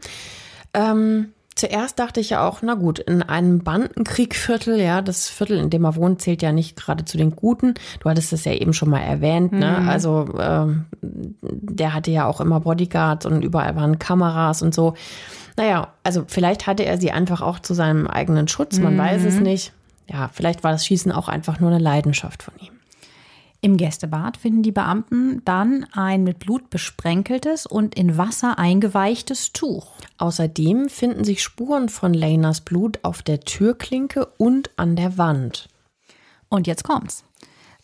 Ähm, 0.73 1.34
Zuerst 1.56 2.00
dachte 2.00 2.18
ich 2.18 2.30
ja 2.30 2.46
auch, 2.46 2.62
na 2.62 2.74
gut, 2.74 2.98
in 2.98 3.22
einem 3.22 3.60
Bandenkriegviertel, 3.60 4.80
ja, 4.80 5.02
das 5.02 5.28
Viertel, 5.28 5.58
in 5.58 5.70
dem 5.70 5.84
er 5.84 5.94
wohnt, 5.94 6.20
zählt 6.20 6.42
ja 6.42 6.50
nicht 6.50 6.76
gerade 6.76 7.04
zu 7.04 7.16
den 7.16 7.36
Guten. 7.36 7.74
Du 8.00 8.10
hattest 8.10 8.32
es 8.32 8.44
ja 8.44 8.52
eben 8.52 8.72
schon 8.72 8.90
mal 8.90 9.00
erwähnt, 9.00 9.52
ne? 9.52 9.78
Mhm. 9.80 9.88
Also 9.88 10.26
äh, 10.36 10.66
der 11.00 11.94
hatte 11.94 12.10
ja 12.10 12.26
auch 12.26 12.40
immer 12.40 12.60
Bodyguards 12.60 13.24
und 13.26 13.42
überall 13.42 13.76
waren 13.76 14.00
Kameras 14.00 14.62
und 14.62 14.74
so. 14.74 14.94
Naja, 15.56 15.88
also 16.02 16.24
vielleicht 16.26 16.66
hatte 16.66 16.84
er 16.84 16.98
sie 16.98 17.12
einfach 17.12 17.40
auch 17.40 17.60
zu 17.60 17.74
seinem 17.74 18.08
eigenen 18.08 18.48
Schutz, 18.48 18.80
man 18.80 18.94
mhm. 18.94 18.98
weiß 18.98 19.24
es 19.24 19.38
nicht. 19.38 19.72
Ja, 20.08 20.28
vielleicht 20.32 20.64
war 20.64 20.72
das 20.72 20.84
Schießen 20.84 21.12
auch 21.12 21.28
einfach 21.28 21.60
nur 21.60 21.70
eine 21.70 21.78
Leidenschaft 21.78 22.42
von 22.42 22.54
ihm. 22.60 22.72
Im 23.64 23.79
Gästebad 23.79 24.37
finden 24.37 24.62
die 24.62 24.72
Beamten 24.72 25.40
dann 25.46 25.87
ein 25.94 26.22
mit 26.22 26.38
Blut 26.38 26.68
besprenkeltes 26.68 27.64
und 27.64 27.94
in 27.94 28.18
Wasser 28.18 28.59
eingeweichtes 28.59 29.55
Tuch. 29.55 29.94
Außerdem 30.18 30.90
finden 30.90 31.24
sich 31.24 31.42
Spuren 31.42 31.88
von 31.88 32.12
Lenas 32.12 32.61
Blut 32.61 32.98
auf 33.05 33.22
der 33.22 33.40
Türklinke 33.40 34.27
und 34.37 34.68
an 34.77 34.96
der 34.96 35.16
Wand. 35.16 35.70
Und 36.50 36.66
jetzt 36.66 36.85
kommt's. 36.85 37.24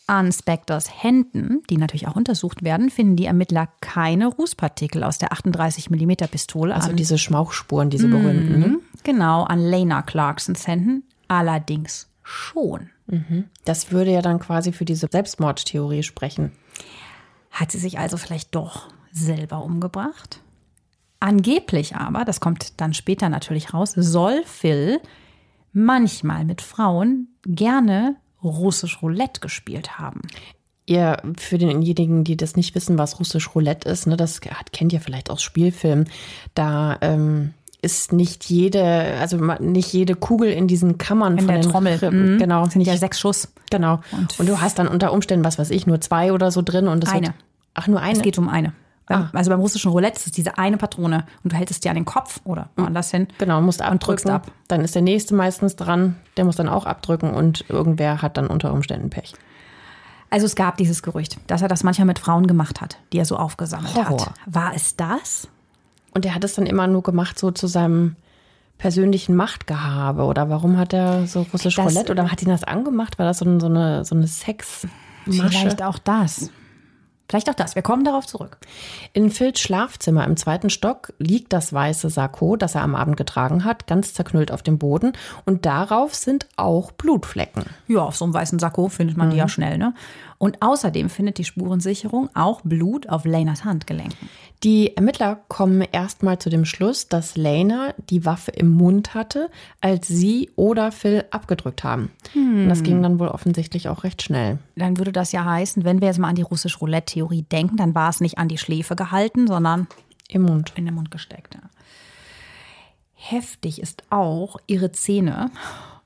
An 0.05 0.31
Spectors 0.31 1.01
Händen, 1.01 1.63
die 1.71 1.77
natürlich 1.77 2.07
auch 2.07 2.15
untersucht 2.15 2.63
werden, 2.63 2.91
finden 2.91 3.15
die 3.15 3.25
Ermittler 3.25 3.67
keine 3.81 4.27
Rußpartikel 4.27 5.03
aus 5.03 5.17
der 5.17 5.33
38 5.33 5.89
mm 5.89 6.11
Pistole. 6.29 6.75
Also 6.75 6.93
diese 6.93 7.17
Schmauchspuren, 7.17 7.89
diese 7.89 8.07
berühmten. 8.07 8.59
Ne? 8.59 8.77
Genau, 9.01 9.45
an 9.45 9.59
Lena 9.59 10.03
Clarksons 10.03 10.67
Händen 10.67 11.05
allerdings 11.27 12.07
schon. 12.21 12.91
Das 13.65 13.91
würde 13.91 14.11
ja 14.11 14.21
dann 14.21 14.39
quasi 14.39 14.71
für 14.71 14.85
diese 14.85 15.07
Selbstmordtheorie 15.11 16.03
sprechen. 16.03 16.51
Hat 17.51 17.71
sie 17.71 17.79
sich 17.79 17.99
also 17.99 18.17
vielleicht 18.17 18.55
doch 18.55 18.87
selber 19.11 19.63
umgebracht? 19.63 20.39
Angeblich 21.19 21.95
aber, 21.95 22.25
das 22.25 22.39
kommt 22.39 22.79
dann 22.81 22.93
später 22.93 23.29
natürlich 23.29 23.73
raus, 23.73 23.93
soll 23.95 24.41
Phil 24.45 24.99
manchmal 25.73 26.45
mit 26.45 26.61
Frauen 26.61 27.27
gerne 27.45 28.15
russisch 28.43 29.01
Roulette 29.01 29.39
gespielt 29.39 29.99
haben. 29.99 30.21
Ihr, 30.87 31.21
für 31.37 31.57
denjenigen, 31.57 32.23
die 32.23 32.35
das 32.35 32.55
nicht 32.55 32.73
wissen, 32.73 32.97
was 32.97 33.19
russisch 33.19 33.53
Roulette 33.53 33.87
ist, 33.87 34.07
ne, 34.07 34.17
das 34.17 34.41
kennt 34.41 34.91
ihr 34.91 34.99
vielleicht 34.99 35.29
aus 35.29 35.43
Spielfilmen. 35.43 36.09
Da 36.55 36.97
ähm, 37.01 37.53
ist 37.81 38.13
nicht 38.13 38.45
jede, 38.45 38.83
also 39.19 39.37
nicht 39.37 39.91
jede 39.91 40.15
Kugel 40.15 40.51
in 40.51 40.67
diesen 40.67 40.97
Kammern 40.99 41.33
In 41.37 41.45
von 41.45 41.47
der 41.55 41.61
Trommel. 41.61 41.93
Rippen, 41.95 42.35
Mhm. 42.35 42.37
Genau, 42.39 42.63
Das 42.65 42.73
sind 42.73 42.81
ja 42.81 42.95
sechs 42.97 43.19
Schuss. 43.19 43.51
Genau. 43.71 44.01
Und- 44.11 44.39
Und, 44.39 44.47
du 44.49 44.61
hast 44.61 44.77
dann 44.79 44.87
unter 44.87 45.11
Umständen, 45.13 45.43
was 45.45 45.57
weiß 45.57 45.71
ich, 45.71 45.87
nur 45.87 45.99
zwei 46.01 46.31
oder 46.33 46.51
so 46.51 46.61
drin 46.61 46.87
und 46.87 47.01
das 47.03 47.11
Eine. 47.11 47.27
Wird, 47.27 47.35
ach, 47.73 47.87
nur 47.87 47.99
eine. 47.99 48.17
Es 48.17 48.21
geht 48.21 48.37
um 48.37 48.49
eine. 48.49 48.73
Beim, 49.07 49.23
Ah. 49.23 49.29
Also 49.33 49.49
beim 49.49 49.59
russischen 49.59 49.89
Roulette 49.91 50.17
ist 50.19 50.27
es 50.27 50.31
diese 50.31 50.57
eine 50.59 50.77
Patrone 50.77 51.25
und 51.43 51.51
du 51.51 51.57
hältst 51.57 51.71
es 51.71 51.79
dir 51.79 51.89
an 51.89 51.95
den 51.95 52.05
Kopf 52.05 52.39
oder 52.43 52.69
woanders 52.77 53.09
hin. 53.11 53.27
Genau, 53.39 53.59
musst 53.61 53.79
Und 53.81 53.87
abdrücken. 53.87 54.05
drückst 54.05 54.29
ab. 54.29 54.51
Dann 54.67 54.81
ist 54.81 54.93
der 54.93 55.01
nächste 55.01 55.33
meistens 55.33 55.75
dran, 55.75 56.17
der 56.37 56.45
muss 56.45 56.55
dann 56.57 56.69
auch 56.69 56.85
abdrücken 56.85 57.31
und 57.33 57.65
irgendwer 57.67 58.21
hat 58.21 58.37
dann 58.37 58.45
unter 58.47 58.71
Umständen 58.73 59.09
Pech. 59.09 59.33
Also 60.29 60.45
es 60.45 60.55
gab 60.55 60.77
dieses 60.77 61.01
Gerücht, 61.01 61.37
dass 61.47 61.61
er 61.61 61.67
das 61.67 61.83
manchmal 61.83 62.05
mit 62.05 62.19
Frauen 62.19 62.45
gemacht 62.47 62.79
hat, 62.79 62.99
die 63.11 63.17
er 63.17 63.25
so 63.25 63.35
aufgesammelt 63.37 63.95
Horror. 63.95 64.27
hat. 64.27 64.33
War 64.45 64.73
es 64.75 64.95
das? 64.95 65.47
Und 66.13 66.25
er 66.25 66.35
hat 66.35 66.43
es 66.43 66.53
dann 66.55 66.65
immer 66.65 66.87
nur 66.87 67.03
gemacht, 67.03 67.39
so 67.39 67.51
zu 67.51 67.67
seinem 67.67 68.15
persönlichen 68.77 69.35
Machtgehabe. 69.35 70.23
Oder 70.23 70.49
warum 70.49 70.77
hat 70.77 70.93
er 70.93 71.27
so 71.27 71.45
russisch 71.53 71.75
Das- 71.75 71.85
Roulette? 71.85 72.11
Oder 72.11 72.31
hat 72.31 72.41
ihn 72.41 72.49
das 72.49 72.63
angemacht? 72.63 73.17
War 73.19 73.25
das 73.25 73.39
so, 73.39 73.59
so 73.59 73.67
eine, 73.67 74.03
so 74.05 74.15
eine 74.15 74.27
Sex? 74.27 74.87
Vielleicht 75.25 75.83
auch 75.83 75.99
das. 75.99 76.49
Vielleicht 77.29 77.49
auch 77.49 77.53
das. 77.53 77.75
Wir 77.75 77.81
kommen 77.81 78.03
darauf 78.03 78.25
zurück. 78.25 78.57
In 79.13 79.29
Phils 79.29 79.61
Schlafzimmer 79.61 80.25
im 80.25 80.35
zweiten 80.35 80.69
Stock 80.69 81.13
liegt 81.17 81.53
das 81.53 81.71
weiße 81.71 82.09
Sakko, 82.09 82.57
das 82.57 82.75
er 82.75 82.81
am 82.81 82.93
Abend 82.93 83.15
getragen 83.15 83.63
hat, 83.63 83.87
ganz 83.87 84.13
zerknüllt 84.13 84.51
auf 84.51 84.63
dem 84.63 84.77
Boden. 84.79 85.13
Und 85.45 85.65
darauf 85.65 86.13
sind 86.13 86.47
auch 86.57 86.91
Blutflecken. 86.91 87.63
Ja, 87.87 87.99
auf 87.99 88.17
so 88.17 88.25
einem 88.25 88.33
weißen 88.33 88.59
Sakko 88.59 88.89
findet 88.89 89.15
man 89.15 89.29
die 89.29 89.37
ja 89.37 89.47
schnell, 89.47 89.77
ne? 89.77 89.93
Und 90.41 90.63
außerdem 90.63 91.11
findet 91.11 91.37
die 91.37 91.43
Spurensicherung 91.43 92.27
auch 92.33 92.61
Blut 92.61 93.07
auf 93.07 93.25
Lenas 93.25 93.63
Handgelenken. 93.63 94.27
Die 94.63 94.97
Ermittler 94.97 95.35
kommen 95.49 95.81
erstmal 95.81 96.39
zu 96.39 96.49
dem 96.49 96.65
Schluss, 96.65 97.07
dass 97.07 97.37
Lena 97.37 97.93
die 98.09 98.25
Waffe 98.25 98.49
im 98.49 98.69
Mund 98.69 99.13
hatte, 99.13 99.51
als 99.81 100.07
sie 100.07 100.49
oder 100.55 100.91
Phil 100.91 101.25
abgedrückt 101.29 101.83
haben. 101.83 102.09
Und 102.33 102.69
das 102.69 102.81
ging 102.81 103.03
dann 103.03 103.19
wohl 103.19 103.27
offensichtlich 103.27 103.87
auch 103.87 104.03
recht 104.03 104.23
schnell. 104.23 104.57
Dann 104.75 104.97
würde 104.97 105.11
das 105.11 105.31
ja 105.31 105.45
heißen, 105.45 105.83
wenn 105.83 106.01
wir 106.01 106.07
jetzt 106.07 106.17
mal 106.17 106.29
an 106.29 106.35
die 106.35 106.41
russisch 106.41 106.81
Roulette-Theorie 106.81 107.43
denken, 107.43 107.77
dann 107.77 107.93
war 107.93 108.09
es 108.09 108.19
nicht 108.19 108.39
an 108.39 108.47
die 108.47 108.57
Schläfe 108.57 108.95
gehalten, 108.95 109.45
sondern 109.45 109.85
Im 110.27 110.41
Mund. 110.41 110.73
in 110.75 110.85
den 110.85 110.95
Mund 110.95 111.11
gesteckt. 111.11 111.53
Ja. 111.53 111.69
Heftig 113.13 113.79
ist 113.79 114.01
auch, 114.09 114.57
ihre 114.65 114.91
Zähne 114.91 115.51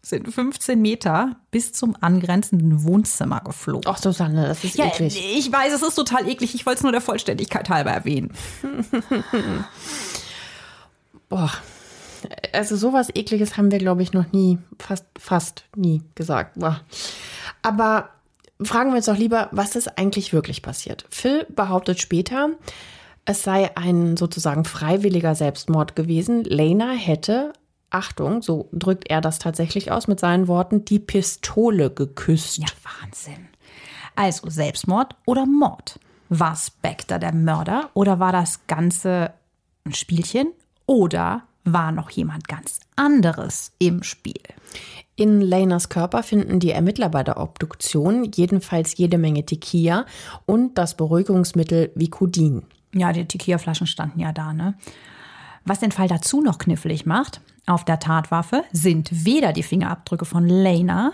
sind 0.05 0.31
15 0.31 0.79
Meter 0.79 1.35
bis 1.49 1.73
zum 1.73 1.95
angrenzenden 1.99 2.83
Wohnzimmer 2.83 3.41
geflogen. 3.41 3.85
Ach, 3.87 3.97
Susanne, 3.97 4.47
das 4.47 4.63
ist 4.63 4.77
Ja, 4.77 4.85
eklig. 4.85 5.19
ich 5.35 5.51
weiß, 5.51 5.73
es 5.73 5.81
ist 5.81 5.95
total 5.95 6.29
eklig. 6.29 6.53
Ich 6.53 6.65
wollte 6.65 6.77
es 6.77 6.83
nur 6.83 6.91
der 6.91 7.01
Vollständigkeit 7.01 7.69
halber 7.69 7.89
erwähnen. 7.91 8.31
Boah. 11.29 11.51
Also 12.53 12.75
sowas 12.75 13.09
ekliges 13.13 13.57
haben 13.57 13.71
wir, 13.71 13.79
glaube 13.79 14.03
ich, 14.03 14.13
noch 14.13 14.31
nie, 14.31 14.57
fast, 14.79 15.05
fast 15.17 15.65
nie 15.75 16.01
gesagt. 16.15 16.59
Boah. 16.59 16.81
Aber 17.61 18.09
fragen 18.61 18.91
wir 18.91 18.97
uns 18.97 19.05
doch 19.05 19.17
lieber, 19.17 19.49
was 19.51 19.75
ist 19.75 19.97
eigentlich 19.97 20.33
wirklich 20.33 20.61
passiert? 20.61 21.05
Phil 21.09 21.45
behauptet 21.49 21.99
später, 21.99 22.49
es 23.25 23.43
sei 23.43 23.75
ein 23.75 24.17
sozusagen 24.17 24.65
freiwilliger 24.65 25.33
Selbstmord 25.35 25.95
gewesen. 25.95 26.43
Lena 26.43 26.91
hätte, 26.91 27.53
Achtung, 27.95 28.41
so 28.41 28.67
drückt 28.73 29.09
er 29.09 29.21
das 29.21 29.39
tatsächlich 29.39 29.89
aus 29.89 30.07
mit 30.09 30.19
seinen 30.19 30.49
Worten, 30.49 30.83
die 30.83 30.99
Pistole 30.99 31.89
geküsst. 31.89 32.57
Ja, 32.57 32.67
Wahnsinn. 33.01 33.47
Also 34.15 34.49
Selbstmord 34.49 35.15
oder 35.25 35.45
Mord? 35.45 35.97
War 36.27 36.57
Spectre 36.57 37.19
der 37.19 37.33
Mörder 37.33 37.89
oder 37.93 38.19
war 38.19 38.33
das 38.33 38.67
Ganze 38.67 39.31
ein 39.85 39.93
Spielchen 39.93 40.47
oder 40.85 41.43
war 41.63 41.93
noch 41.93 42.09
jemand 42.09 42.49
ganz 42.49 42.81
anderes 42.97 43.71
im 43.79 44.03
Spiel? 44.03 44.43
In 45.15 45.39
Lenas 45.39 45.87
Körper 45.87 46.21
finden 46.21 46.59
die 46.59 46.71
Ermittler 46.71 47.07
bei 47.07 47.23
der 47.23 47.39
Obduktion 47.39 48.29
jedenfalls 48.35 48.97
jede 48.97 49.17
Menge 49.17 49.45
Tequila 49.45 50.05
und 50.45 50.77
das 50.77 50.97
Beruhigungsmittel 50.97 51.91
Vicodin. 51.95 52.63
Ja, 52.93 53.13
die 53.13 53.25
Tequila-Flaschen 53.25 53.87
standen 53.87 54.19
ja 54.19 54.33
da, 54.33 54.51
ne? 54.51 54.75
Was 55.63 55.79
den 55.79 55.91
Fall 55.91 56.09
dazu 56.09 56.41
noch 56.41 56.57
knifflig 56.57 57.05
macht, 57.05 57.41
auf 57.65 57.85
der 57.85 57.99
Tatwaffe 57.99 58.63
sind 58.71 59.25
weder 59.25 59.53
die 59.53 59.63
Fingerabdrücke 59.63 60.25
von 60.25 60.45
Lena 60.47 61.11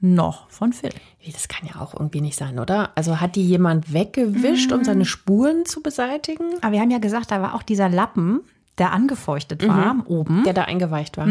noch 0.00 0.50
von 0.50 0.72
Phil. 0.72 0.90
Wie, 1.20 1.32
Das 1.32 1.48
kann 1.48 1.66
ja 1.66 1.80
auch 1.80 1.94
irgendwie 1.94 2.20
nicht 2.20 2.36
sein, 2.36 2.58
oder? 2.58 2.90
Also 2.94 3.20
hat 3.20 3.36
die 3.36 3.46
jemand 3.46 3.92
weggewischt, 3.92 4.70
um 4.72 4.84
seine 4.84 5.06
Spuren 5.06 5.64
zu 5.64 5.82
beseitigen? 5.82 6.44
Aber 6.60 6.72
wir 6.72 6.80
haben 6.80 6.90
ja 6.90 6.98
gesagt, 6.98 7.30
da 7.30 7.40
war 7.40 7.54
auch 7.54 7.62
dieser 7.62 7.88
Lappen, 7.88 8.40
der 8.76 8.92
angefeuchtet 8.92 9.66
war, 9.66 9.96
oben. 10.06 10.42
Der 10.44 10.52
da 10.52 10.62
eingeweicht 10.62 11.16
war. 11.16 11.26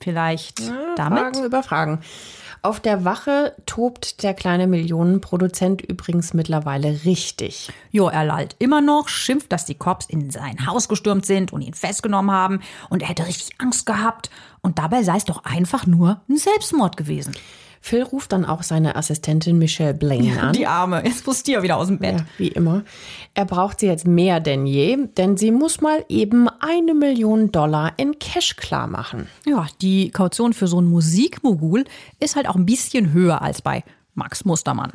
Vielleicht 0.00 0.62
damit? 0.96 1.20
Fragen 1.20 1.44
über 1.44 1.62
Fragen. 1.62 2.00
Auf 2.62 2.80
der 2.80 3.04
Wache 3.04 3.54
tobt 3.66 4.22
der 4.22 4.34
kleine 4.34 4.66
Millionenproduzent 4.66 5.80
übrigens 5.80 6.34
mittlerweile 6.34 7.04
richtig. 7.04 7.70
Jo, 7.92 8.08
er 8.08 8.24
lallt 8.24 8.56
immer 8.58 8.80
noch, 8.80 9.08
schimpft, 9.08 9.52
dass 9.52 9.64
die 9.64 9.76
Cops 9.76 10.06
in 10.06 10.30
sein 10.30 10.66
Haus 10.66 10.88
gestürmt 10.88 11.24
sind 11.24 11.52
und 11.52 11.62
ihn 11.62 11.74
festgenommen 11.74 12.32
haben 12.32 12.60
und 12.90 13.02
er 13.02 13.08
hätte 13.08 13.26
richtig 13.26 13.50
Angst 13.58 13.86
gehabt. 13.86 14.30
Und 14.60 14.78
dabei 14.78 15.04
sei 15.04 15.16
es 15.16 15.24
doch 15.24 15.44
einfach 15.44 15.86
nur 15.86 16.20
ein 16.28 16.36
Selbstmord 16.36 16.96
gewesen. 16.96 17.32
Phil 17.80 18.02
ruft 18.02 18.32
dann 18.32 18.44
auch 18.44 18.62
seine 18.62 18.96
Assistentin 18.96 19.58
Michelle 19.58 19.94
Blaine 19.94 20.40
an. 20.40 20.52
Die 20.52 20.66
Arme, 20.66 21.02
jetzt 21.04 21.26
muss 21.26 21.42
die 21.42 21.52
ja 21.52 21.62
wieder 21.62 21.76
aus 21.76 21.88
dem 21.88 21.98
Bett. 21.98 22.18
Ja, 22.18 22.26
wie 22.38 22.48
immer. 22.48 22.82
Er 23.34 23.44
braucht 23.44 23.80
sie 23.80 23.86
jetzt 23.86 24.06
mehr 24.06 24.40
denn 24.40 24.66
je, 24.66 24.96
denn 25.16 25.36
sie 25.36 25.50
muss 25.50 25.80
mal 25.80 26.04
eben 26.08 26.48
eine 26.60 26.94
Million 26.94 27.52
Dollar 27.52 27.92
in 27.96 28.18
Cash 28.18 28.56
klar 28.56 28.86
machen. 28.86 29.28
Ja, 29.46 29.66
die 29.80 30.10
Kaution 30.10 30.52
für 30.52 30.66
so 30.66 30.78
einen 30.78 30.88
Musikmogul 30.88 31.84
ist 32.20 32.36
halt 32.36 32.48
auch 32.48 32.56
ein 32.56 32.66
bisschen 32.66 33.12
höher 33.12 33.42
als 33.42 33.62
bei 33.62 33.84
Max 34.14 34.44
Mustermann. 34.44 34.92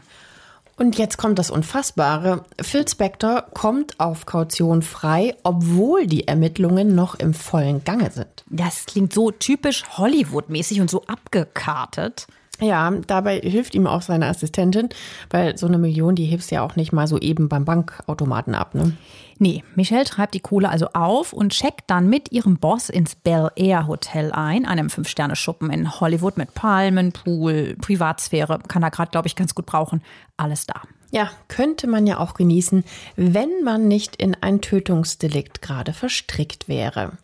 Und 0.75 0.97
jetzt 0.97 1.17
kommt 1.17 1.37
das 1.37 1.51
Unfassbare. 1.51 2.45
Phil 2.59 2.87
Spector 2.87 3.43
kommt 3.53 3.99
auf 3.99 4.25
Kaution 4.25 4.81
frei, 4.81 5.35
obwohl 5.43 6.07
die 6.07 6.27
Ermittlungen 6.27 6.95
noch 6.95 7.15
im 7.15 7.33
vollen 7.33 7.83
Gange 7.83 8.09
sind. 8.11 8.43
Das 8.49 8.85
klingt 8.87 9.13
so 9.13 9.29
typisch 9.29 9.83
Hollywood-mäßig 9.97 10.81
und 10.81 10.89
so 10.89 11.03
abgekartet. 11.03 12.27
Ja, 12.59 12.91
dabei 13.07 13.39
hilft 13.39 13.73
ihm 13.75 13.87
auch 13.87 14.03
seine 14.03 14.27
Assistentin, 14.27 14.89
weil 15.29 15.57
so 15.57 15.65
eine 15.65 15.77
Million, 15.79 16.15
die 16.15 16.25
hebst 16.25 16.51
ja 16.51 16.61
auch 16.61 16.75
nicht 16.75 16.93
mal 16.93 17.07
so 17.07 17.17
eben 17.17 17.49
beim 17.49 17.65
Bankautomaten 17.65 18.53
ab, 18.53 18.75
ne? 18.75 18.95
Nee, 19.39 19.63
Michelle 19.75 20.05
treibt 20.05 20.35
die 20.35 20.39
Kohle 20.39 20.69
also 20.69 20.89
auf 20.93 21.33
und 21.33 21.51
checkt 21.51 21.89
dann 21.89 22.07
mit 22.07 22.31
ihrem 22.31 22.57
Boss 22.57 22.89
ins 22.89 23.15
Bel 23.15 23.49
Air 23.55 23.87
Hotel 23.87 24.31
ein, 24.31 24.65
einem 24.65 24.91
Fünf-Sterne-Schuppen 24.91 25.71
in 25.71 25.99
Hollywood 25.99 26.37
mit 26.37 26.53
Palmen, 26.53 27.11
Pool, 27.11 27.75
Privatsphäre. 27.81 28.59
Kann 28.67 28.83
er 28.83 28.91
gerade, 28.91 29.11
glaube 29.11 29.27
ich, 29.27 29.35
ganz 29.35 29.55
gut 29.55 29.65
brauchen. 29.65 30.03
Alles 30.37 30.67
da. 30.67 30.81
Ja, 31.11 31.29
könnte 31.47 31.87
man 31.87 32.07
ja 32.07 32.19
auch 32.19 32.35
genießen, 32.35 32.83
wenn 33.15 33.63
man 33.63 33.87
nicht 33.87 34.15
in 34.15 34.37
ein 34.39 34.61
Tötungsdelikt 34.61 35.61
gerade 35.61 35.93
verstrickt 35.93 36.67
wäre. 36.67 37.17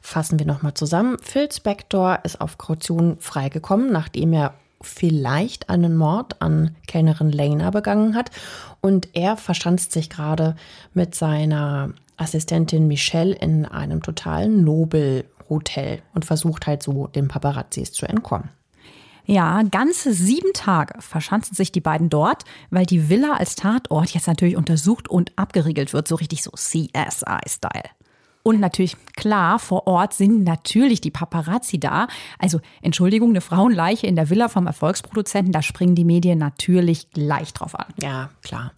Fassen 0.00 0.38
wir 0.38 0.46
nochmal 0.46 0.74
zusammen. 0.74 1.16
Phil 1.22 1.50
Spector 1.52 2.18
ist 2.24 2.40
auf 2.40 2.58
Kaution 2.58 3.18
freigekommen, 3.20 3.92
nachdem 3.92 4.32
er 4.32 4.54
vielleicht 4.84 5.68
einen 5.68 5.96
Mord 5.96 6.40
an 6.40 6.76
Kellnerin 6.86 7.30
Lena 7.30 7.70
begangen 7.70 8.14
hat. 8.14 8.30
Und 8.80 9.08
er 9.14 9.36
verschanzt 9.36 9.92
sich 9.92 10.10
gerade 10.10 10.56
mit 10.94 11.14
seiner 11.14 11.90
Assistentin 12.16 12.88
Michelle 12.88 13.34
in 13.34 13.64
einem 13.64 14.02
totalen 14.02 14.64
Nobelhotel 14.64 16.02
und 16.14 16.24
versucht 16.24 16.66
halt 16.66 16.82
so 16.82 17.06
den 17.08 17.28
Paparazzis 17.28 17.92
zu 17.92 18.06
entkommen. 18.06 18.50
Ja, 19.24 19.62
ganze 19.62 20.12
sieben 20.12 20.52
Tage 20.52 21.00
verschanzen 21.00 21.54
sich 21.54 21.70
die 21.70 21.80
beiden 21.80 22.10
dort, 22.10 22.44
weil 22.70 22.86
die 22.86 23.08
Villa 23.08 23.34
als 23.34 23.54
Tatort 23.54 24.10
jetzt 24.10 24.26
natürlich 24.26 24.56
untersucht 24.56 25.08
und 25.08 25.30
abgeriegelt 25.36 25.92
wird, 25.92 26.08
so 26.08 26.16
richtig 26.16 26.42
so 26.42 26.50
CSI-Style. 26.50 27.90
Und 28.42 28.60
natürlich, 28.60 28.96
klar, 29.14 29.58
vor 29.58 29.86
Ort 29.86 30.14
sind 30.14 30.42
natürlich 30.44 31.00
die 31.00 31.10
Paparazzi 31.10 31.78
da. 31.78 32.08
Also, 32.38 32.60
Entschuldigung, 32.80 33.30
eine 33.30 33.40
Frauenleiche 33.40 34.06
in 34.06 34.16
der 34.16 34.30
Villa 34.30 34.48
vom 34.48 34.66
Erfolgsproduzenten, 34.66 35.52
da 35.52 35.62
springen 35.62 35.94
die 35.94 36.04
Medien 36.04 36.38
natürlich 36.38 37.10
gleich 37.10 37.52
drauf 37.52 37.78
an. 37.78 37.86
Ja, 38.02 38.30
klar. 38.42 38.72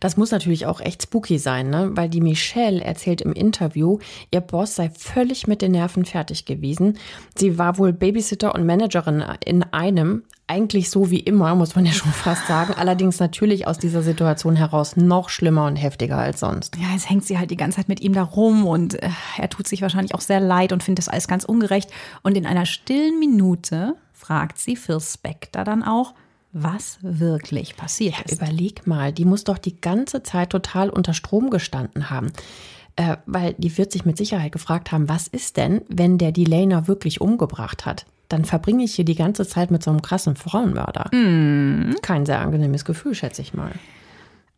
Das 0.00 0.16
muss 0.16 0.30
natürlich 0.30 0.66
auch 0.66 0.80
echt 0.80 1.02
spooky 1.02 1.38
sein, 1.38 1.68
ne? 1.68 1.90
Weil 1.94 2.08
die 2.08 2.22
Michelle 2.22 2.82
erzählt 2.82 3.20
im 3.20 3.32
Interview, 3.32 3.98
ihr 4.30 4.40
Boss 4.40 4.74
sei 4.74 4.90
völlig 4.90 5.46
mit 5.46 5.60
den 5.60 5.72
Nerven 5.72 6.04
fertig 6.04 6.46
gewesen. 6.46 6.98
Sie 7.34 7.58
war 7.58 7.78
wohl 7.78 7.92
Babysitter 7.92 8.54
und 8.54 8.64
Managerin 8.64 9.22
in 9.44 9.62
einem, 9.64 10.24
eigentlich 10.50 10.90
so 10.90 11.10
wie 11.10 11.20
immer, 11.20 11.54
muss 11.54 11.76
man 11.76 11.86
ja 11.86 11.92
schon 11.92 12.10
fast 12.10 12.48
sagen. 12.48 12.74
Allerdings 12.76 13.20
natürlich 13.20 13.68
aus 13.68 13.78
dieser 13.78 14.02
Situation 14.02 14.56
heraus 14.56 14.96
noch 14.96 15.28
schlimmer 15.28 15.66
und 15.66 15.76
heftiger 15.76 16.18
als 16.18 16.40
sonst. 16.40 16.76
Ja, 16.76 16.92
jetzt 16.92 17.08
hängt 17.08 17.24
sie 17.24 17.38
halt 17.38 17.52
die 17.52 17.56
ganze 17.56 17.76
Zeit 17.76 17.88
mit 17.88 18.00
ihm 18.00 18.12
da 18.12 18.24
rum 18.24 18.66
und 18.66 19.00
äh, 19.00 19.10
er 19.38 19.48
tut 19.48 19.68
sich 19.68 19.80
wahrscheinlich 19.80 20.14
auch 20.14 20.20
sehr 20.20 20.40
leid 20.40 20.72
und 20.72 20.82
findet 20.82 21.06
das 21.06 21.08
alles 21.08 21.28
ganz 21.28 21.44
ungerecht. 21.44 21.90
Und 22.22 22.36
in 22.36 22.46
einer 22.46 22.66
stillen 22.66 23.20
Minute 23.20 23.94
fragt 24.12 24.58
sie 24.58 24.74
Phil 24.74 25.00
Spector 25.00 25.62
dann 25.62 25.84
auch, 25.84 26.14
was 26.52 26.98
wirklich 27.00 27.76
passiert 27.76 28.16
ja, 28.16 28.24
ist. 28.24 28.42
Überleg 28.42 28.88
mal, 28.88 29.12
die 29.12 29.24
muss 29.24 29.44
doch 29.44 29.58
die 29.58 29.80
ganze 29.80 30.24
Zeit 30.24 30.50
total 30.50 30.90
unter 30.90 31.14
Strom 31.14 31.50
gestanden 31.50 32.10
haben. 32.10 32.32
Äh, 32.96 33.18
weil 33.24 33.54
die 33.56 33.78
wird 33.78 33.92
sich 33.92 34.04
mit 34.04 34.18
Sicherheit 34.18 34.50
gefragt 34.50 34.90
haben, 34.90 35.08
was 35.08 35.28
ist 35.28 35.56
denn, 35.56 35.82
wenn 35.88 36.18
der 36.18 36.32
die 36.32 36.44
Lena 36.44 36.88
wirklich 36.88 37.20
umgebracht 37.20 37.86
hat? 37.86 38.04
Dann 38.30 38.44
verbringe 38.44 38.84
ich 38.84 38.94
hier 38.94 39.04
die 39.04 39.16
ganze 39.16 39.46
Zeit 39.46 39.70
mit 39.70 39.82
so 39.82 39.90
einem 39.90 40.02
krassen 40.02 40.36
Frauenmörder. 40.36 41.14
Mm. 41.14 41.96
Kein 42.00 42.24
sehr 42.24 42.40
angenehmes 42.40 42.84
Gefühl, 42.84 43.14
schätze 43.14 43.42
ich 43.42 43.54
mal. 43.54 43.72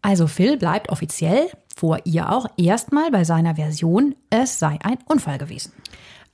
Also 0.03 0.27
Phil 0.27 0.59
bleibt 0.59 0.91
offiziell, 0.91 1.49
vor 1.75 2.01
ihr 2.05 2.31
auch, 2.31 2.47
erstmal 2.57 3.11
bei 3.11 3.25
seiner 3.25 3.55
Version, 3.55 4.15
es 4.31 4.59
sei 4.59 4.79
ein 4.83 4.99
Unfall 5.07 5.39
gewesen. 5.39 5.73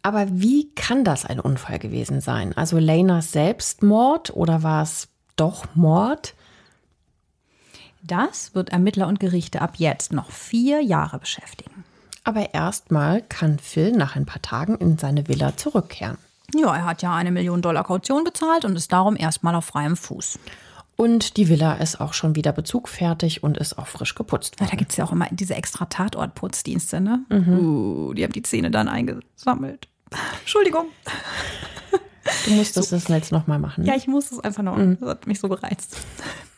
Aber 0.03 0.27
wie 0.31 0.71
kann 0.75 1.05
das 1.05 1.25
ein 1.25 1.39
Unfall 1.39 1.79
gewesen 1.79 2.21
sein? 2.21 2.57
Also 2.57 2.79
Lenas 2.79 3.33
Selbstmord 3.33 4.35
oder 4.35 4.63
war 4.63 4.83
es 4.83 5.09
doch 5.37 5.67
Mord? 5.75 6.35
Das 8.03 8.55
wird 8.55 8.71
Ermittler 8.71 9.07
und 9.07 9.21
Gerichte 9.21 9.61
ab 9.61 9.75
jetzt 9.77 10.13
noch 10.13 10.31
vier 10.31 10.81
Jahre 10.81 11.19
beschäftigen. 11.19 11.85
Aber 12.25 12.55
erstmal 12.55 13.23
kann 13.23 13.59
Phil 13.59 13.93
nach 13.93 14.17
ein 14.17 14.27
paar 14.27 14.43
Tagen 14.43 14.77
in 14.77 14.99
seine 14.99 15.29
Villa 15.29 15.57
zurückkehren. 15.57 16.19
Ja, 16.55 16.75
er 16.75 16.85
hat 16.85 17.03
ja 17.03 17.15
eine 17.15 17.31
Million 17.31 17.63
Dollar 17.63 17.85
Kaution 17.85 18.25
bezahlt 18.25 18.65
und 18.65 18.77
ist 18.77 18.93
darum 18.93 19.17
erstmal 19.17 19.55
auf 19.55 19.67
freiem 19.67 19.97
Fuß. 19.97 20.39
Und 20.97 21.37
die 21.37 21.49
Villa 21.49 21.75
ist 21.75 22.01
auch 22.01 22.13
schon 22.13 22.35
wieder 22.35 22.53
bezugfertig 22.53 23.45
und 23.45 23.57
ist 23.57 23.79
auch 23.79 23.87
frisch 23.87 24.17
geputzt 24.17 24.59
worden. 24.59 24.67
Ja, 24.67 24.71
da 24.73 24.77
gibt 24.77 24.91
es 24.91 24.97
ja 24.97 25.05
auch 25.05 25.13
immer 25.13 25.29
diese 25.31 25.55
extra 25.55 25.85
Tatortputzdienste, 25.85 27.01
ne? 27.01 27.25
Mhm. 27.29 27.59
Uh, 27.59 28.15
die 28.15 28.25
haben 28.25 28.33
die 28.33 28.43
Zähne 28.43 28.71
dann 28.71 28.89
eingesammelt. 28.89 29.87
Entschuldigung. 30.41 30.87
Du 32.47 32.51
musstest 32.53 32.91
so. 32.91 32.97
das 32.97 33.09
jetzt 33.09 33.33
nochmal 33.33 33.59
machen. 33.59 33.85
Ne? 33.85 33.91
Ja, 33.91 33.97
ich 33.97 34.07
muss 34.07 34.33
es 34.33 34.41
einfach 34.41 34.63
noch. 34.63 34.77
Mhm. 34.77 34.99
Das 35.01 35.09
hat 35.11 35.27
mich 35.27 35.39
so 35.39 35.49
gereizt. 35.49 35.97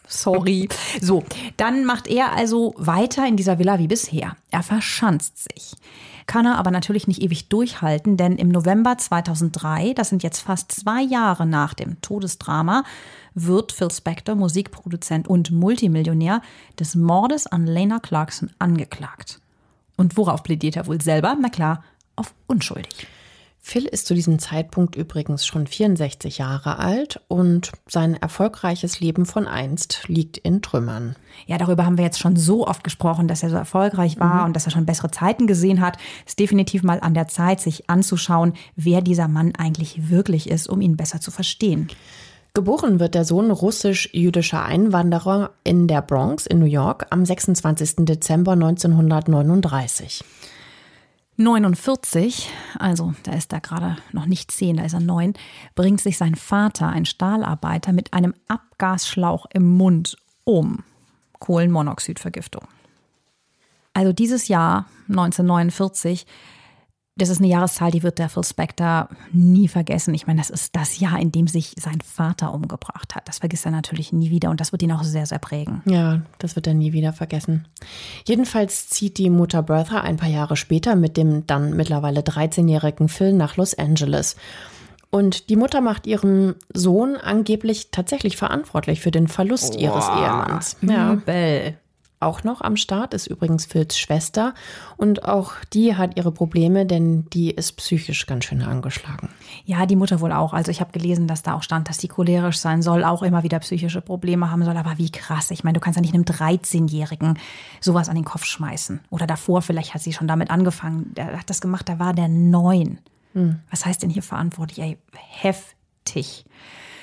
Sorry. 0.08 0.68
So, 1.00 1.24
dann 1.56 1.84
macht 1.84 2.08
er 2.08 2.32
also 2.32 2.74
weiter 2.76 3.26
in 3.26 3.36
dieser 3.36 3.58
Villa 3.58 3.78
wie 3.78 3.86
bisher. 3.86 4.36
Er 4.50 4.62
verschanzt 4.62 5.38
sich. 5.52 5.74
Kann 6.26 6.46
er 6.46 6.58
aber 6.58 6.70
natürlich 6.70 7.06
nicht 7.08 7.22
ewig 7.22 7.48
durchhalten, 7.48 8.16
denn 8.16 8.36
im 8.36 8.48
November 8.48 8.98
2003, 8.98 9.94
das 9.94 10.08
sind 10.08 10.22
jetzt 10.22 10.40
fast 10.40 10.72
zwei 10.72 11.02
Jahre 11.02 11.46
nach 11.46 11.74
dem 11.74 12.00
Todesdrama, 12.00 12.84
wird 13.34 13.72
Phil 13.72 13.90
Spector, 13.90 14.34
Musikproduzent 14.34 15.28
und 15.28 15.50
Multimillionär, 15.50 16.42
des 16.78 16.94
Mordes 16.94 17.46
an 17.46 17.66
Lena 17.66 17.98
Clarkson 18.00 18.50
angeklagt. 18.58 19.40
Und 19.96 20.16
worauf 20.16 20.42
plädiert 20.42 20.76
er 20.76 20.86
wohl 20.86 21.00
selber? 21.00 21.36
Na 21.40 21.48
klar, 21.48 21.84
auf 22.16 22.34
unschuldig. 22.46 23.06
Phil 23.62 23.84
ist 23.84 24.06
zu 24.06 24.14
diesem 24.14 24.38
Zeitpunkt 24.38 24.96
übrigens 24.96 25.46
schon 25.46 25.66
64 25.66 26.38
Jahre 26.38 26.78
alt 26.78 27.20
und 27.28 27.72
sein 27.86 28.14
erfolgreiches 28.14 29.00
Leben 29.00 29.26
von 29.26 29.46
einst 29.46 30.08
liegt 30.08 30.38
in 30.38 30.62
Trümmern. 30.62 31.14
Ja, 31.46 31.58
darüber 31.58 31.84
haben 31.84 31.98
wir 31.98 32.04
jetzt 32.04 32.18
schon 32.18 32.36
so 32.36 32.66
oft 32.66 32.82
gesprochen, 32.82 33.28
dass 33.28 33.42
er 33.42 33.50
so 33.50 33.56
erfolgreich 33.56 34.18
war 34.18 34.40
mhm. 34.40 34.44
und 34.46 34.56
dass 34.56 34.64
er 34.64 34.72
schon 34.72 34.86
bessere 34.86 35.10
Zeiten 35.10 35.46
gesehen 35.46 35.82
hat. 35.82 35.98
Ist 36.26 36.38
definitiv 36.38 36.82
mal 36.82 37.00
an 37.00 37.14
der 37.14 37.28
Zeit, 37.28 37.60
sich 37.60 37.88
anzuschauen, 37.90 38.54
wer 38.76 39.02
dieser 39.02 39.28
Mann 39.28 39.52
eigentlich 39.56 40.10
wirklich 40.10 40.48
ist, 40.48 40.68
um 40.68 40.80
ihn 40.80 40.96
besser 40.96 41.20
zu 41.20 41.30
verstehen. 41.30 41.88
Geboren 42.52 42.98
wird 42.98 43.14
der 43.14 43.24
Sohn 43.24 43.52
russisch-jüdischer 43.52 44.64
Einwanderer 44.64 45.52
in 45.62 45.86
der 45.86 46.02
Bronx 46.02 46.46
in 46.46 46.58
New 46.58 46.66
York 46.66 47.06
am 47.10 47.24
26. 47.24 48.06
Dezember 48.06 48.52
1939. 48.52 50.24
49, 51.40 52.50
also 52.78 53.14
da 53.22 53.32
ist 53.32 53.52
er 53.54 53.60
gerade 53.60 53.96
noch 54.12 54.26
nicht 54.26 54.50
10, 54.50 54.76
da 54.76 54.84
ist 54.84 54.92
er 54.92 55.00
9, 55.00 55.32
bringt 55.74 56.02
sich 56.02 56.18
sein 56.18 56.34
Vater, 56.34 56.88
ein 56.88 57.06
Stahlarbeiter, 57.06 57.92
mit 57.92 58.12
einem 58.12 58.34
Abgasschlauch 58.46 59.46
im 59.54 59.66
Mund 59.76 60.18
um. 60.44 60.84
Kohlenmonoxidvergiftung. 61.38 62.64
Also 63.94 64.12
dieses 64.12 64.48
Jahr, 64.48 64.84
1949, 65.08 66.26
das 67.20 67.28
ist 67.28 67.38
eine 67.38 67.48
Jahreszahl, 67.48 67.90
die 67.90 68.02
wird 68.02 68.18
der 68.18 68.28
Phil 68.28 68.44
Spector 68.44 69.08
nie 69.32 69.68
vergessen. 69.68 70.14
Ich 70.14 70.26
meine, 70.26 70.40
das 70.40 70.50
ist 70.50 70.74
das 70.74 70.98
Jahr, 70.98 71.18
in 71.20 71.30
dem 71.32 71.46
sich 71.46 71.74
sein 71.78 72.00
Vater 72.00 72.54
umgebracht 72.54 73.14
hat. 73.14 73.28
Das 73.28 73.38
vergisst 73.38 73.66
er 73.66 73.72
natürlich 73.72 74.12
nie 74.12 74.30
wieder 74.30 74.50
und 74.50 74.60
das 74.60 74.72
wird 74.72 74.82
ihn 74.82 74.92
auch 74.92 75.04
sehr, 75.04 75.26
sehr 75.26 75.38
prägen. 75.38 75.82
Ja, 75.84 76.22
das 76.38 76.56
wird 76.56 76.66
er 76.66 76.74
nie 76.74 76.92
wieder 76.92 77.12
vergessen. 77.12 77.66
Jedenfalls 78.26 78.88
zieht 78.88 79.18
die 79.18 79.28
Mutter 79.28 79.62
Bertha 79.62 80.00
ein 80.00 80.16
paar 80.16 80.28
Jahre 80.28 80.56
später 80.56 80.96
mit 80.96 81.16
dem 81.16 81.46
dann 81.46 81.76
mittlerweile 81.76 82.20
13-jährigen 82.20 83.08
Phil 83.08 83.32
nach 83.32 83.56
Los 83.56 83.74
Angeles. 83.74 84.36
Und 85.10 85.50
die 85.50 85.56
Mutter 85.56 85.80
macht 85.80 86.06
ihren 86.06 86.54
Sohn 86.72 87.16
angeblich 87.16 87.90
tatsächlich 87.90 88.36
verantwortlich 88.36 89.00
für 89.00 89.10
den 89.10 89.26
Verlust 89.26 89.74
oh, 89.76 89.80
ihres 89.80 90.06
Ehemanns. 90.06 90.76
Ja. 90.82 91.14
Übel. 91.14 91.76
Auch 92.22 92.44
noch 92.44 92.60
am 92.60 92.76
Start 92.76 93.14
ist 93.14 93.28
übrigens 93.28 93.64
Phils 93.64 93.98
Schwester 93.98 94.52
und 94.98 95.24
auch 95.24 95.54
die 95.72 95.96
hat 95.96 96.18
ihre 96.18 96.30
Probleme, 96.30 96.84
denn 96.84 97.24
die 97.30 97.50
ist 97.50 97.72
psychisch 97.78 98.26
ganz 98.26 98.44
schön 98.44 98.60
angeschlagen. 98.60 99.30
Ja, 99.64 99.86
die 99.86 99.96
Mutter 99.96 100.20
wohl 100.20 100.32
auch. 100.32 100.52
Also 100.52 100.70
ich 100.70 100.82
habe 100.82 100.92
gelesen, 100.92 101.26
dass 101.26 101.42
da 101.42 101.54
auch 101.54 101.62
stand, 101.62 101.88
dass 101.88 101.96
sie 101.96 102.08
cholerisch 102.08 102.58
sein 102.58 102.82
soll, 102.82 103.04
auch 103.04 103.22
immer 103.22 103.42
wieder 103.42 103.58
psychische 103.60 104.02
Probleme 104.02 104.50
haben 104.50 104.62
soll. 104.66 104.76
Aber 104.76 104.98
wie 104.98 105.10
krass. 105.10 105.50
Ich 105.50 105.64
meine, 105.64 105.78
du 105.78 105.80
kannst 105.80 105.96
ja 105.96 106.02
nicht 106.02 106.12
einem 106.12 106.24
13-Jährigen 106.24 107.38
sowas 107.80 108.10
an 108.10 108.16
den 108.16 108.24
Kopf 108.24 108.44
schmeißen. 108.44 109.00
Oder 109.08 109.26
davor, 109.26 109.62
vielleicht 109.62 109.94
hat 109.94 110.02
sie 110.02 110.12
schon 110.12 110.28
damit 110.28 110.50
angefangen. 110.50 111.14
Der 111.14 111.38
hat 111.38 111.48
das 111.48 111.62
gemacht, 111.62 111.88
da 111.88 111.98
war 111.98 112.12
der 112.12 112.28
neun. 112.28 112.98
Hm. 113.32 113.60
Was 113.70 113.86
heißt 113.86 114.02
denn 114.02 114.10
hier 114.10 114.22
verantwortlich? 114.22 114.80
Ey, 114.80 114.98
heftig. 115.14 116.44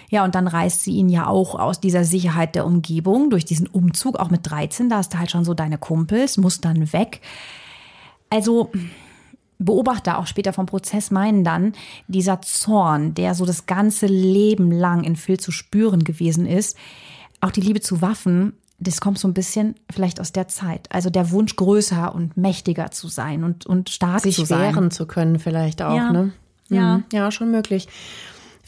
Ja, 0.09 0.23
und 0.23 0.35
dann 0.35 0.47
reißt 0.47 0.83
sie 0.83 0.93
ihn 0.93 1.09
ja 1.09 1.27
auch 1.27 1.55
aus 1.55 1.79
dieser 1.79 2.03
Sicherheit 2.03 2.55
der 2.55 2.65
Umgebung 2.65 3.29
durch 3.29 3.45
diesen 3.45 3.67
Umzug, 3.67 4.17
auch 4.17 4.29
mit 4.29 4.49
13, 4.49 4.89
da 4.89 4.97
hast 4.97 5.13
du 5.13 5.19
halt 5.19 5.31
schon 5.31 5.43
so 5.43 5.53
deine 5.53 5.77
Kumpels, 5.77 6.37
muss 6.37 6.61
dann 6.61 6.93
weg. 6.93 7.21
Also 8.29 8.71
Beobachter 9.59 10.19
auch 10.19 10.27
später 10.27 10.53
vom 10.53 10.65
Prozess 10.65 11.11
meinen 11.11 11.43
dann, 11.43 11.73
dieser 12.07 12.41
Zorn, 12.41 13.15
der 13.15 13.33
so 13.33 13.45
das 13.45 13.65
ganze 13.65 14.05
Leben 14.05 14.71
lang 14.71 15.03
in 15.03 15.15
Phil 15.15 15.39
zu 15.39 15.51
spüren 15.51 16.03
gewesen 16.03 16.45
ist, 16.45 16.77
auch 17.41 17.51
die 17.51 17.61
Liebe 17.61 17.81
zu 17.81 18.01
Waffen, 18.01 18.53
das 18.79 19.01
kommt 19.01 19.17
so 19.17 19.27
ein 19.27 19.33
bisschen 19.33 19.75
vielleicht 19.89 20.21
aus 20.21 20.31
der 20.31 20.47
Zeit. 20.47 20.87
Also 20.91 21.09
der 21.09 21.31
Wunsch, 21.31 21.55
größer 21.55 22.13
und 22.13 22.37
mächtiger 22.37 22.91
zu 22.91 23.07
sein 23.07 23.43
und, 23.43 23.65
und 23.65 23.89
stark 23.89 24.21
Sich 24.21 24.35
zu 24.35 24.45
sein. 24.45 24.59
Sich 24.59 24.75
wehren 24.75 24.91
zu 24.91 25.07
können 25.07 25.39
vielleicht 25.39 25.81
auch, 25.81 25.95
ja. 25.95 26.11
ne? 26.11 26.33
Ja. 26.69 26.97
Mhm. 26.97 27.03
ja, 27.11 27.31
schon 27.31 27.49
möglich. 27.49 27.87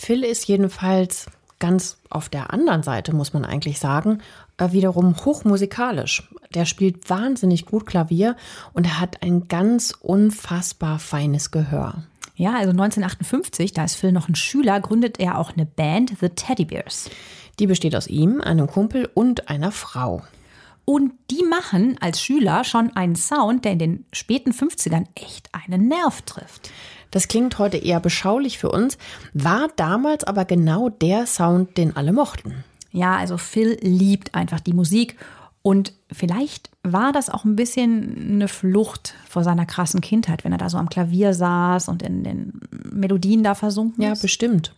Phil 0.01 0.23
ist 0.23 0.47
jedenfalls 0.47 1.25
ganz 1.59 1.97
auf 2.09 2.29
der 2.29 2.53
anderen 2.53 2.83
Seite, 2.83 3.13
muss 3.13 3.33
man 3.33 3.43
eigentlich 3.43 3.79
sagen, 3.79 4.21
äh, 4.57 4.71
wiederum 4.71 5.25
hochmusikalisch. 5.25 6.23
Der 6.53 6.63
spielt 6.63 7.09
wahnsinnig 7.09 7.65
gut 7.65 7.85
Klavier 7.85 8.37
und 8.71 8.85
er 8.85 9.01
hat 9.01 9.21
ein 9.21 9.49
ganz 9.49 9.93
unfassbar 9.99 10.99
feines 10.99 11.51
Gehör. 11.51 12.03
Ja, 12.35 12.51
also 12.51 12.69
1958, 12.69 13.73
da 13.73 13.83
ist 13.83 13.95
Phil 13.95 14.13
noch 14.13 14.29
ein 14.29 14.35
Schüler, 14.35 14.79
gründet 14.79 15.19
er 15.19 15.37
auch 15.37 15.51
eine 15.51 15.65
Band, 15.65 16.13
The 16.21 16.29
Teddy 16.29 16.63
Bears. 16.63 17.09
Die 17.59 17.67
besteht 17.67 17.93
aus 17.93 18.07
ihm, 18.07 18.39
einem 18.39 18.67
Kumpel 18.67 19.09
und 19.13 19.49
einer 19.49 19.73
Frau. 19.73 20.21
Und 20.85 21.11
die 21.29 21.43
machen 21.43 21.97
als 21.99 22.21
Schüler 22.21 22.63
schon 22.63 22.95
einen 22.95 23.17
Sound, 23.17 23.65
der 23.65 23.73
in 23.73 23.79
den 23.79 24.05
späten 24.13 24.53
50ern 24.53 25.07
echt 25.13 25.49
einen 25.51 25.89
Nerv 25.89 26.21
trifft. 26.21 26.71
Das 27.11 27.27
klingt 27.27 27.57
heute 27.57 27.77
eher 27.77 27.99
beschaulich 27.99 28.57
für 28.57 28.71
uns, 28.71 28.97
war 29.33 29.67
damals 29.75 30.23
aber 30.23 30.45
genau 30.45 30.89
der 30.89 31.25
Sound, 31.25 31.77
den 31.77 31.95
alle 31.95 32.13
mochten. 32.13 32.63
Ja, 32.91 33.17
also 33.17 33.37
Phil 33.37 33.77
liebt 33.81 34.35
einfach 34.35 34.59
die 34.59 34.73
Musik 34.73 35.15
und 35.61 35.93
vielleicht 36.11 36.69
war 36.83 37.11
das 37.11 37.29
auch 37.29 37.43
ein 37.43 37.55
bisschen 37.55 38.33
eine 38.33 38.47
Flucht 38.47 39.13
vor 39.27 39.43
seiner 39.43 39.65
krassen 39.65 40.01
Kindheit, 40.01 40.43
wenn 40.43 40.51
er 40.51 40.57
da 40.57 40.69
so 40.69 40.77
am 40.77 40.89
Klavier 40.89 41.33
saß 41.33 41.89
und 41.89 42.01
in 42.01 42.23
den 42.23 42.61
Melodien 42.71 43.43
da 43.43 43.55
versunken 43.55 44.03
ist. 44.03 44.07
Ja, 44.07 44.21
bestimmt. 44.21 44.73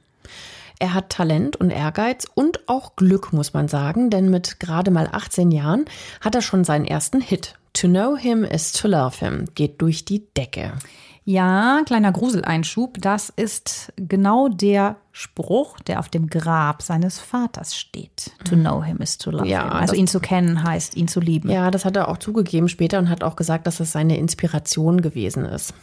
Er 0.80 0.96
hat 0.96 1.10
Talent 1.10 1.58
und 1.58 1.70
Ehrgeiz 1.70 2.26
und 2.34 2.68
auch 2.68 2.96
Glück, 2.96 3.34
muss 3.34 3.54
man 3.54 3.68
sagen, 3.68 4.10
denn 4.10 4.32
mit 4.32 4.60
gerade 4.60 4.90
mal 4.90 5.08
18 5.12 5.52
Jahren 5.52 5.86
hat 6.22 6.34
er 6.34 6.42
schon 6.42 6.64
seinen 6.64 6.86
ersten 6.86 7.22
Hit. 7.22 7.56
To 7.74 7.88
know 7.88 8.18
him 8.18 8.44
is 8.44 8.72
to 8.72 8.88
love 8.88 9.18
him 9.20 9.48
geht 9.54 9.80
durch 9.82 10.06
die 10.06 10.26
Decke. 10.36 10.74
Ja, 11.24 11.82
kleiner 11.86 12.12
Gruseleinschub. 12.12 12.98
Das 13.00 13.30
ist 13.30 13.94
genau 13.96 14.48
der 14.48 14.96
Spruch, 15.12 15.80
der 15.82 16.00
auf 16.00 16.10
dem 16.10 16.28
Grab 16.28 16.82
seines 16.82 17.20
Vaters 17.20 17.76
steht. 17.76 18.32
To 18.46 18.56
know 18.56 18.84
him 18.84 18.98
is 18.98 19.18
to 19.20 19.30
love 19.30 19.48
Ja, 19.48 19.64
him. 19.66 19.72
Also 19.74 19.94
das- 19.94 20.00
ihn 20.00 20.08
zu 20.08 20.20
kennen 20.20 20.64
heißt, 20.64 20.96
ihn 20.98 21.08
zu 21.08 21.20
lieben. 21.20 21.50
Ja, 21.50 21.70
das 21.70 21.86
hat 21.86 21.96
er 21.96 22.08
auch 22.08 22.18
zugegeben 22.18 22.70
später 22.70 22.98
und 22.98 23.10
hat 23.10 23.24
auch 23.24 23.36
gesagt, 23.36 23.68
dass 23.68 23.80
es 23.80 23.92
seine 23.92 24.18
Inspiration 24.18 25.02
gewesen 25.02 25.46
ist. 25.46 25.74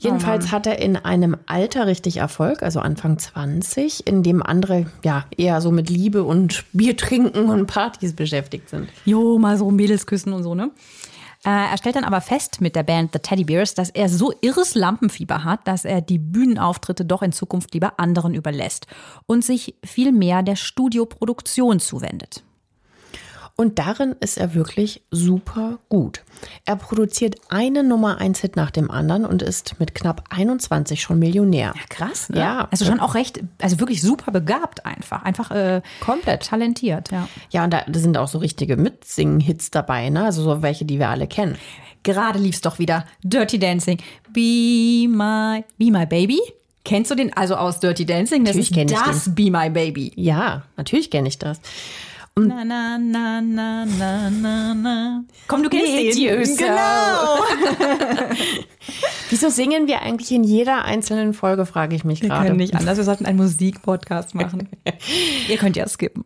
Jedenfalls 0.00 0.52
hat 0.52 0.66
er 0.68 0.78
in 0.78 0.96
einem 0.96 1.36
Alter 1.46 1.88
richtig 1.88 2.18
Erfolg, 2.18 2.62
also 2.62 2.78
Anfang 2.78 3.18
20, 3.18 4.06
in 4.06 4.22
dem 4.22 4.44
andere 4.44 4.86
ja 5.04 5.24
eher 5.36 5.60
so 5.60 5.72
mit 5.72 5.90
Liebe 5.90 6.22
und 6.22 6.64
Bier 6.72 6.96
trinken 6.96 7.50
und 7.50 7.66
Partys 7.66 8.14
beschäftigt 8.14 8.68
sind. 8.68 8.88
Jo, 9.04 9.38
mal 9.40 9.58
so 9.58 9.68
Mädels 9.72 10.06
küssen 10.06 10.32
und 10.32 10.44
so, 10.44 10.54
ne? 10.54 10.70
Äh, 11.44 11.50
er 11.50 11.78
stellt 11.78 11.96
dann 11.96 12.04
aber 12.04 12.20
fest 12.20 12.60
mit 12.60 12.74
der 12.74 12.82
Band 12.82 13.12
The 13.12 13.20
Teddy 13.20 13.44
Bears, 13.44 13.74
dass 13.74 13.90
er 13.90 14.08
so 14.08 14.32
irres 14.40 14.74
Lampenfieber 14.74 15.44
hat, 15.44 15.66
dass 15.68 15.84
er 15.84 16.00
die 16.00 16.18
Bühnenauftritte 16.18 17.04
doch 17.04 17.22
in 17.22 17.32
Zukunft 17.32 17.74
lieber 17.74 18.00
anderen 18.00 18.34
überlässt 18.34 18.86
und 19.26 19.44
sich 19.44 19.76
viel 19.84 20.12
mehr 20.12 20.42
der 20.42 20.56
Studioproduktion 20.56 21.78
zuwendet. 21.78 22.42
Und 23.60 23.80
darin 23.80 24.14
ist 24.20 24.38
er 24.38 24.54
wirklich 24.54 25.02
super 25.10 25.80
gut. 25.88 26.22
Er 26.64 26.76
produziert 26.76 27.40
einen 27.48 27.88
Nummer 27.88 28.18
1 28.18 28.40
Hit 28.40 28.54
nach 28.54 28.70
dem 28.70 28.88
anderen 28.88 29.24
und 29.24 29.42
ist 29.42 29.80
mit 29.80 29.96
knapp 29.96 30.22
21 30.30 31.02
schon 31.02 31.18
Millionär. 31.18 31.72
Ja, 31.74 31.82
krass, 31.88 32.28
ne? 32.28 32.38
Ja. 32.38 32.68
Also 32.70 32.84
schon 32.84 33.00
auch 33.00 33.16
recht, 33.16 33.40
also 33.60 33.80
wirklich 33.80 34.00
super 34.00 34.30
begabt 34.30 34.86
einfach. 34.86 35.24
Einfach 35.24 35.50
äh, 35.50 35.82
Komplett. 35.98 36.46
talentiert, 36.46 37.10
ja. 37.10 37.28
Ja, 37.50 37.64
und 37.64 37.72
da 37.72 37.82
sind 37.94 38.16
auch 38.16 38.28
so 38.28 38.38
richtige 38.38 38.76
Mitsingen-Hits 38.76 39.72
dabei, 39.72 40.08
ne? 40.08 40.26
Also 40.26 40.44
so 40.44 40.62
welche, 40.62 40.84
die 40.84 41.00
wir 41.00 41.08
alle 41.08 41.26
kennen. 41.26 41.58
Gerade 42.04 42.38
lief's 42.38 42.60
doch 42.60 42.78
wieder. 42.78 43.06
Dirty 43.24 43.58
Dancing. 43.58 43.98
Be 44.32 45.08
my, 45.08 45.64
be 45.78 45.90
my 45.90 46.06
baby. 46.06 46.38
Kennst 46.84 47.10
du 47.10 47.16
den 47.16 47.36
also 47.36 47.56
aus 47.56 47.80
Dirty 47.80 48.06
Dancing? 48.06 48.44
Das 48.44 48.54
Natürlich 48.54 48.92
ist 48.92 49.06
das 49.06 49.34
Be 49.34 49.50
My 49.50 49.68
Baby. 49.68 50.12
Ja, 50.14 50.62
natürlich 50.76 51.10
kenne 51.10 51.26
ich 51.28 51.38
das. 51.38 51.60
Na, 52.36 52.64
na, 52.64 52.98
na, 52.98 53.40
na, 53.40 53.84
na, 53.84 54.30
na, 54.30 54.74
na. 54.74 55.24
Komm, 55.48 55.62
du 55.64 55.68
kennst 55.68 55.86
Need 55.92 56.14
den. 56.16 56.44
so. 56.46 56.56
Genau. 56.56 57.38
Wieso 59.30 59.50
singen 59.50 59.86
wir 59.88 60.02
eigentlich 60.02 60.30
in 60.32 60.44
jeder 60.44 60.84
einzelnen 60.84 61.34
Folge, 61.34 61.66
frage 61.66 61.96
ich 61.96 62.04
mich 62.04 62.22
Wir 62.22 62.28
gerade. 62.28 62.46
können 62.46 62.58
nicht 62.58 62.74
anders. 62.76 62.96
Wir 62.96 63.04
sollten 63.04 63.26
einen 63.26 63.38
Musikpodcast 63.38 64.34
machen. 64.34 64.68
Ihr 65.48 65.56
könnt 65.56 65.76
ja 65.76 65.88
skippen. 65.88 66.24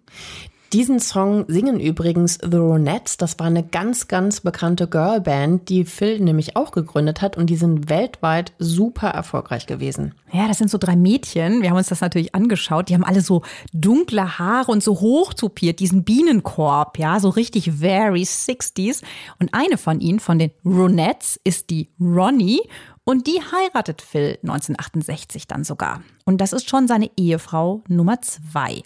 Diesen 0.72 1.00
Song 1.00 1.44
singen 1.48 1.78
übrigens 1.78 2.38
The 2.42 2.56
Ronettes. 2.56 3.18
Das 3.18 3.38
war 3.38 3.46
eine 3.46 3.62
ganz, 3.62 4.08
ganz 4.08 4.40
bekannte 4.40 4.88
Girlband, 4.88 5.68
die 5.68 5.84
Phil 5.84 6.18
nämlich 6.18 6.56
auch 6.56 6.70
gegründet 6.70 7.20
hat 7.20 7.36
und 7.36 7.50
die 7.50 7.56
sind 7.56 7.90
weltweit 7.90 8.54
super 8.58 9.08
erfolgreich 9.08 9.66
gewesen. 9.66 10.14
Ja, 10.32 10.48
das 10.48 10.56
sind 10.56 10.70
so 10.70 10.78
drei 10.78 10.96
Mädchen. 10.96 11.60
Wir 11.60 11.68
haben 11.68 11.76
uns 11.76 11.88
das 11.88 12.00
natürlich 12.00 12.34
angeschaut. 12.34 12.88
Die 12.88 12.94
haben 12.94 13.04
alle 13.04 13.20
so 13.20 13.42
dunkle 13.74 14.38
Haare 14.38 14.72
und 14.72 14.82
so 14.82 14.98
hochtupiert, 14.98 15.78
diesen 15.78 16.04
Bienenkorb, 16.04 16.98
ja, 16.98 17.20
so 17.20 17.28
richtig 17.28 17.70
very 17.70 18.22
60s. 18.22 19.02
Und 19.38 19.52
eine 19.52 19.76
von 19.76 20.00
ihnen, 20.00 20.20
von 20.20 20.38
den 20.38 20.52
Ronettes, 20.64 21.38
ist 21.44 21.68
die 21.68 21.90
Ronnie. 22.00 22.62
Und 23.04 23.26
die 23.26 23.42
heiratet 23.42 24.00
Phil 24.00 24.38
1968 24.42 25.46
dann 25.48 25.64
sogar. 25.64 26.02
Und 26.24 26.40
das 26.40 26.54
ist 26.54 26.70
schon 26.70 26.88
seine 26.88 27.10
Ehefrau 27.18 27.82
Nummer 27.88 28.22
zwei. 28.22 28.82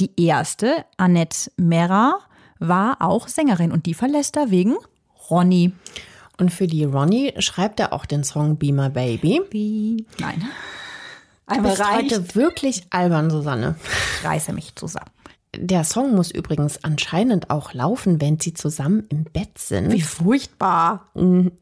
Die 0.00 0.10
erste, 0.16 0.84
Annette 0.96 1.50
Mera, 1.56 2.18
war 2.58 2.96
auch 3.00 3.28
Sängerin 3.28 3.72
und 3.72 3.86
die 3.86 3.94
verlässt 3.94 4.36
er 4.36 4.50
wegen 4.50 4.76
Ronnie. 5.30 5.72
Und 6.38 6.52
für 6.52 6.66
die 6.66 6.84
Ronnie 6.84 7.32
schreibt 7.38 7.78
er 7.80 7.92
auch 7.92 8.06
den 8.06 8.24
Song 8.24 8.56
Be 8.56 8.72
My 8.72 8.88
Baby. 8.88 9.40
Wie? 9.50 10.06
Nein. 10.18 10.44
Du 11.46 11.54
Aber 11.56 11.68
bist 11.68 11.80
reicht. 11.80 12.12
heute 12.12 12.34
wirklich 12.34 12.84
albern, 12.90 13.30
Susanne. 13.30 13.76
Ich 14.20 14.26
reiße 14.26 14.52
mich 14.52 14.74
zusammen. 14.74 15.10
Der 15.58 15.84
Song 15.84 16.14
muss 16.14 16.30
übrigens 16.30 16.82
anscheinend 16.84 17.50
auch 17.50 17.72
laufen, 17.72 18.20
wenn 18.20 18.38
sie 18.40 18.54
zusammen 18.54 19.06
im 19.08 19.24
Bett 19.24 19.58
sind. 19.58 19.92
Wie 19.92 20.00
furchtbar. 20.00 21.08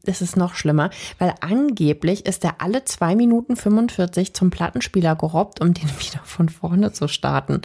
Das 0.03 0.21
ist 0.21 0.37
noch 0.37 0.55
schlimmer, 0.55 0.89
weil 1.19 1.33
angeblich 1.41 2.25
ist 2.25 2.43
er 2.43 2.61
alle 2.61 2.85
2 2.85 3.15
Minuten 3.15 3.55
45 3.55 4.33
zum 4.33 4.49
Plattenspieler 4.49 5.15
gerobbt, 5.15 5.61
um 5.61 5.73
den 5.73 5.89
wieder 5.99 6.21
von 6.23 6.49
vorne 6.49 6.91
zu 6.93 7.07
starten. 7.07 7.61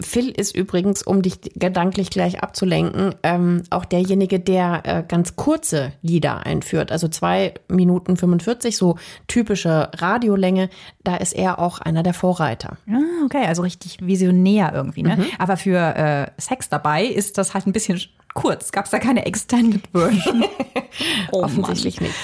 Phil 0.00 0.30
ist 0.30 0.56
übrigens, 0.56 1.02
um 1.02 1.22
dich 1.22 1.40
gedanklich 1.54 2.10
gleich 2.10 2.42
abzulenken, 2.42 3.14
ähm, 3.22 3.62
auch 3.70 3.84
derjenige, 3.84 4.40
der 4.40 4.82
äh, 4.84 5.04
ganz 5.06 5.36
kurze 5.36 5.92
Lieder 6.02 6.44
einführt. 6.44 6.90
Also 6.90 7.08
2 7.08 7.54
Minuten 7.68 8.16
45, 8.16 8.76
so 8.76 8.96
typische 9.28 9.90
Radiolänge. 9.96 10.68
Da 11.04 11.16
ist 11.16 11.32
er 11.32 11.58
auch 11.58 11.80
einer 11.80 12.02
der 12.02 12.14
Vorreiter. 12.14 12.76
Ah, 12.88 13.24
okay, 13.24 13.46
also 13.46 13.62
richtig 13.62 13.98
visionär 14.00 14.72
irgendwie. 14.74 15.02
Ne? 15.02 15.26
Aber 15.38 15.56
für 15.56 15.78
äh, 15.78 16.30
Sex 16.40 16.68
dabei 16.68 17.04
ist 17.04 17.38
das 17.38 17.54
halt 17.54 17.66
ein 17.66 17.72
bisschen 17.72 18.00
kurz. 18.34 18.72
Gab 18.72 18.86
es 18.86 18.90
da 18.90 18.98
keine 18.98 19.26
Extended 19.26 19.82
Version? 19.92 20.44
oh, 21.32 21.42
Offensichtlich 21.42 22.00
nicht. 22.00 22.14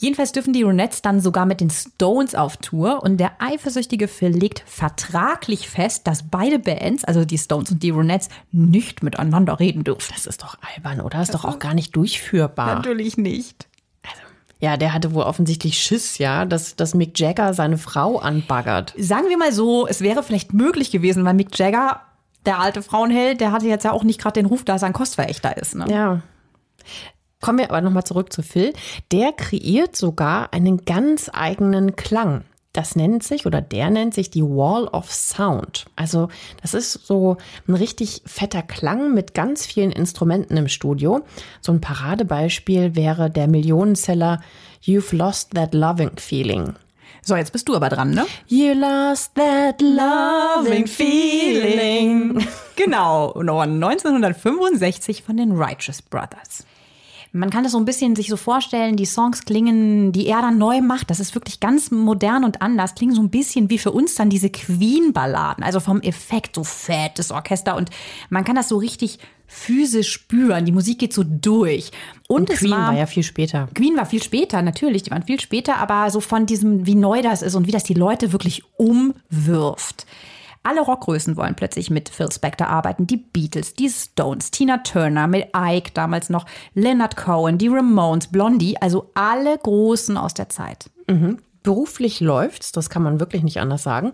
Jedenfalls 0.00 0.32
dürfen 0.32 0.54
die 0.54 0.62
Ronettes 0.62 1.02
dann 1.02 1.20
sogar 1.20 1.44
mit 1.44 1.60
den 1.60 1.68
Stones 1.68 2.34
auf 2.34 2.56
Tour 2.56 3.02
und 3.02 3.18
der 3.18 3.32
eifersüchtige 3.38 4.08
Phil 4.08 4.30
legt 4.30 4.64
vertraglich 4.66 5.68
fest, 5.68 6.06
dass 6.06 6.22
beide 6.22 6.58
Bands, 6.58 7.04
also 7.04 7.26
die 7.26 7.36
Stones 7.36 7.70
und 7.70 7.82
die 7.82 7.90
Ronettes, 7.90 8.30
nicht 8.50 9.02
miteinander 9.02 9.60
reden 9.60 9.84
dürfen. 9.84 10.14
Das 10.14 10.24
ist 10.24 10.42
doch 10.42 10.56
albern, 10.74 11.02
oder? 11.02 11.20
Ist 11.20 11.34
doch 11.34 11.44
auch 11.44 11.58
gar 11.58 11.74
nicht 11.74 11.94
durchführbar. 11.94 12.76
Natürlich 12.76 13.18
nicht. 13.18 13.68
Ja, 14.58 14.78
der 14.78 14.94
hatte 14.94 15.12
wohl 15.12 15.24
offensichtlich 15.24 15.78
Schiss, 15.78 16.16
ja, 16.16 16.46
dass, 16.46 16.76
dass 16.76 16.94
Mick 16.94 17.18
Jagger 17.18 17.52
seine 17.52 17.76
Frau 17.76 18.18
anbaggert. 18.18 18.94
Sagen 18.96 19.28
wir 19.28 19.36
mal 19.36 19.52
so, 19.52 19.86
es 19.86 20.00
wäre 20.00 20.22
vielleicht 20.22 20.54
möglich 20.54 20.90
gewesen, 20.90 21.26
weil 21.26 21.34
Mick 21.34 21.58
Jagger, 21.58 22.00
der 22.46 22.58
alte 22.58 22.82
Frauenheld, 22.82 23.42
der 23.42 23.52
hatte 23.52 23.66
jetzt 23.66 23.84
ja 23.84 23.92
auch 23.92 24.04
nicht 24.04 24.18
gerade 24.18 24.40
den 24.40 24.46
Ruf, 24.46 24.64
dass 24.64 24.82
er 24.82 24.86
ein 24.86 24.92
Kostverächter 24.94 25.58
ist. 25.58 25.74
Ne? 25.74 25.84
Ja. 25.90 26.22
Kommen 27.40 27.58
wir 27.58 27.70
aber 27.70 27.80
nochmal 27.80 28.04
zurück 28.04 28.32
zu 28.32 28.42
Phil. 28.42 28.72
Der 29.12 29.32
kreiert 29.32 29.96
sogar 29.96 30.52
einen 30.52 30.84
ganz 30.84 31.30
eigenen 31.32 31.96
Klang. 31.96 32.44
Das 32.72 32.94
nennt 32.94 33.24
sich 33.24 33.46
oder 33.46 33.60
der 33.60 33.90
nennt 33.90 34.14
sich 34.14 34.30
die 34.30 34.44
Wall 34.44 34.86
of 34.86 35.12
Sound. 35.12 35.86
Also 35.96 36.28
das 36.62 36.72
ist 36.72 36.92
so 37.04 37.36
ein 37.66 37.74
richtig 37.74 38.22
fetter 38.26 38.62
Klang 38.62 39.12
mit 39.12 39.34
ganz 39.34 39.66
vielen 39.66 39.90
Instrumenten 39.90 40.56
im 40.56 40.68
Studio. 40.68 41.22
So 41.60 41.72
ein 41.72 41.80
Paradebeispiel 41.80 42.94
wäre 42.94 43.28
der 43.28 43.48
Millionenseller 43.48 44.40
You've 44.84 45.16
Lost 45.16 45.54
That 45.54 45.74
Loving 45.74 46.12
Feeling. 46.16 46.74
So, 47.22 47.36
jetzt 47.36 47.52
bist 47.52 47.68
du 47.68 47.74
aber 47.74 47.88
dran, 47.88 48.12
ne? 48.12 48.24
You 48.46 48.72
lost 48.72 49.34
that 49.34 49.80
loving 49.82 50.86
feeling. 50.86 52.46
Genau, 52.76 53.30
und 53.32 53.50
1965 53.50 55.22
von 55.22 55.36
den 55.36 55.52
Righteous 55.52 56.00
Brothers. 56.00 56.64
Man 57.32 57.50
kann 57.50 57.62
das 57.62 57.72
so 57.72 57.78
ein 57.78 57.84
bisschen 57.84 58.16
sich 58.16 58.28
so 58.28 58.36
vorstellen, 58.36 58.96
die 58.96 59.06
Songs 59.06 59.44
klingen, 59.44 60.10
die 60.10 60.26
er 60.26 60.42
dann 60.42 60.58
neu 60.58 60.80
macht, 60.80 61.10
das 61.10 61.20
ist 61.20 61.34
wirklich 61.34 61.60
ganz 61.60 61.90
modern 61.92 62.42
und 62.42 62.60
anders, 62.60 62.96
klingen 62.96 63.14
so 63.14 63.22
ein 63.22 63.30
bisschen 63.30 63.70
wie 63.70 63.78
für 63.78 63.92
uns 63.92 64.16
dann 64.16 64.30
diese 64.30 64.50
Queen-Balladen, 64.50 65.62
also 65.62 65.78
vom 65.78 66.00
Effekt, 66.00 66.56
so 66.56 66.64
fettes 66.64 67.30
Orchester 67.30 67.76
und 67.76 67.90
man 68.30 68.44
kann 68.44 68.56
das 68.56 68.68
so 68.68 68.78
richtig 68.78 69.20
physisch 69.46 70.12
spüren, 70.12 70.64
die 70.64 70.72
Musik 70.72 71.00
geht 71.00 71.12
so 71.12 71.24
durch. 71.24 71.90
Und, 72.28 72.50
es 72.50 72.60
Queen 72.60 72.70
war, 72.70 72.88
war 72.88 72.98
ja 72.98 73.06
viel 73.06 73.24
später. 73.24 73.68
Queen 73.74 73.96
war 73.96 74.06
viel 74.06 74.22
später, 74.22 74.62
natürlich, 74.62 75.02
die 75.04 75.10
waren 75.10 75.24
viel 75.24 75.40
später, 75.40 75.76
aber 75.78 76.10
so 76.10 76.20
von 76.20 76.46
diesem, 76.46 76.86
wie 76.86 76.94
neu 76.94 77.20
das 77.22 77.42
ist 77.42 77.54
und 77.54 77.66
wie 77.66 77.72
das 77.72 77.84
die 77.84 77.94
Leute 77.94 78.32
wirklich 78.32 78.62
umwirft. 78.76 80.06
Alle 80.62 80.82
Rockgrößen 80.82 81.36
wollen 81.36 81.54
plötzlich 81.54 81.90
mit 81.90 82.10
Phil 82.10 82.30
Spector 82.30 82.68
arbeiten. 82.68 83.06
Die 83.06 83.16
Beatles, 83.16 83.74
die 83.74 83.88
Stones, 83.88 84.50
Tina 84.50 84.78
Turner, 84.78 85.26
mit 85.26 85.48
Ike 85.56 85.92
damals 85.94 86.28
noch, 86.28 86.44
Leonard 86.74 87.16
Cohen, 87.16 87.56
die 87.56 87.68
Ramones, 87.68 88.28
Blondie, 88.28 88.76
also 88.80 89.10
alle 89.14 89.56
Großen 89.56 90.16
aus 90.18 90.34
der 90.34 90.50
Zeit. 90.50 90.90
Beruflich 91.62 92.20
läuft's, 92.20 92.72
das 92.72 92.90
kann 92.90 93.02
man 93.02 93.20
wirklich 93.20 93.42
nicht 93.42 93.60
anders 93.60 93.82
sagen. 93.82 94.12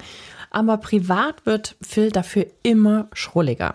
Aber 0.51 0.77
privat 0.79 1.47
wird 1.47 1.77
Phil 1.81 2.11
dafür 2.11 2.47
immer 2.63 3.09
schrulliger. 3.13 3.75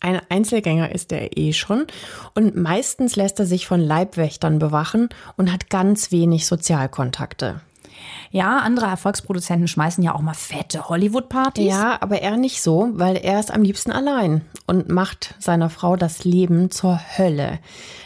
Ein 0.00 0.20
Einzelgänger 0.28 0.94
ist 0.94 1.10
er 1.10 1.36
eh 1.36 1.52
schon 1.52 1.86
und 2.34 2.54
meistens 2.54 3.16
lässt 3.16 3.40
er 3.40 3.46
sich 3.46 3.66
von 3.66 3.80
Leibwächtern 3.80 4.58
bewachen 4.58 5.08
und 5.36 5.52
hat 5.52 5.70
ganz 5.70 6.12
wenig 6.12 6.46
Sozialkontakte. 6.46 7.60
Ja, 8.30 8.58
andere 8.58 8.86
Erfolgsproduzenten 8.86 9.68
schmeißen 9.68 10.02
ja 10.02 10.14
auch 10.14 10.20
mal 10.20 10.34
fette 10.34 10.88
Hollywood-Partys. 10.88 11.66
Ja, 11.66 11.98
aber 12.00 12.22
er 12.22 12.36
nicht 12.36 12.62
so, 12.62 12.90
weil 12.92 13.16
er 13.16 13.40
ist 13.40 13.50
am 13.52 13.62
liebsten 13.62 13.92
allein 13.92 14.42
und 14.66 14.88
macht 14.88 15.34
seiner 15.38 15.70
Frau 15.70 15.96
das 15.96 16.24
Leben 16.24 16.70
zur 16.70 17.00
Hölle. 17.18 17.58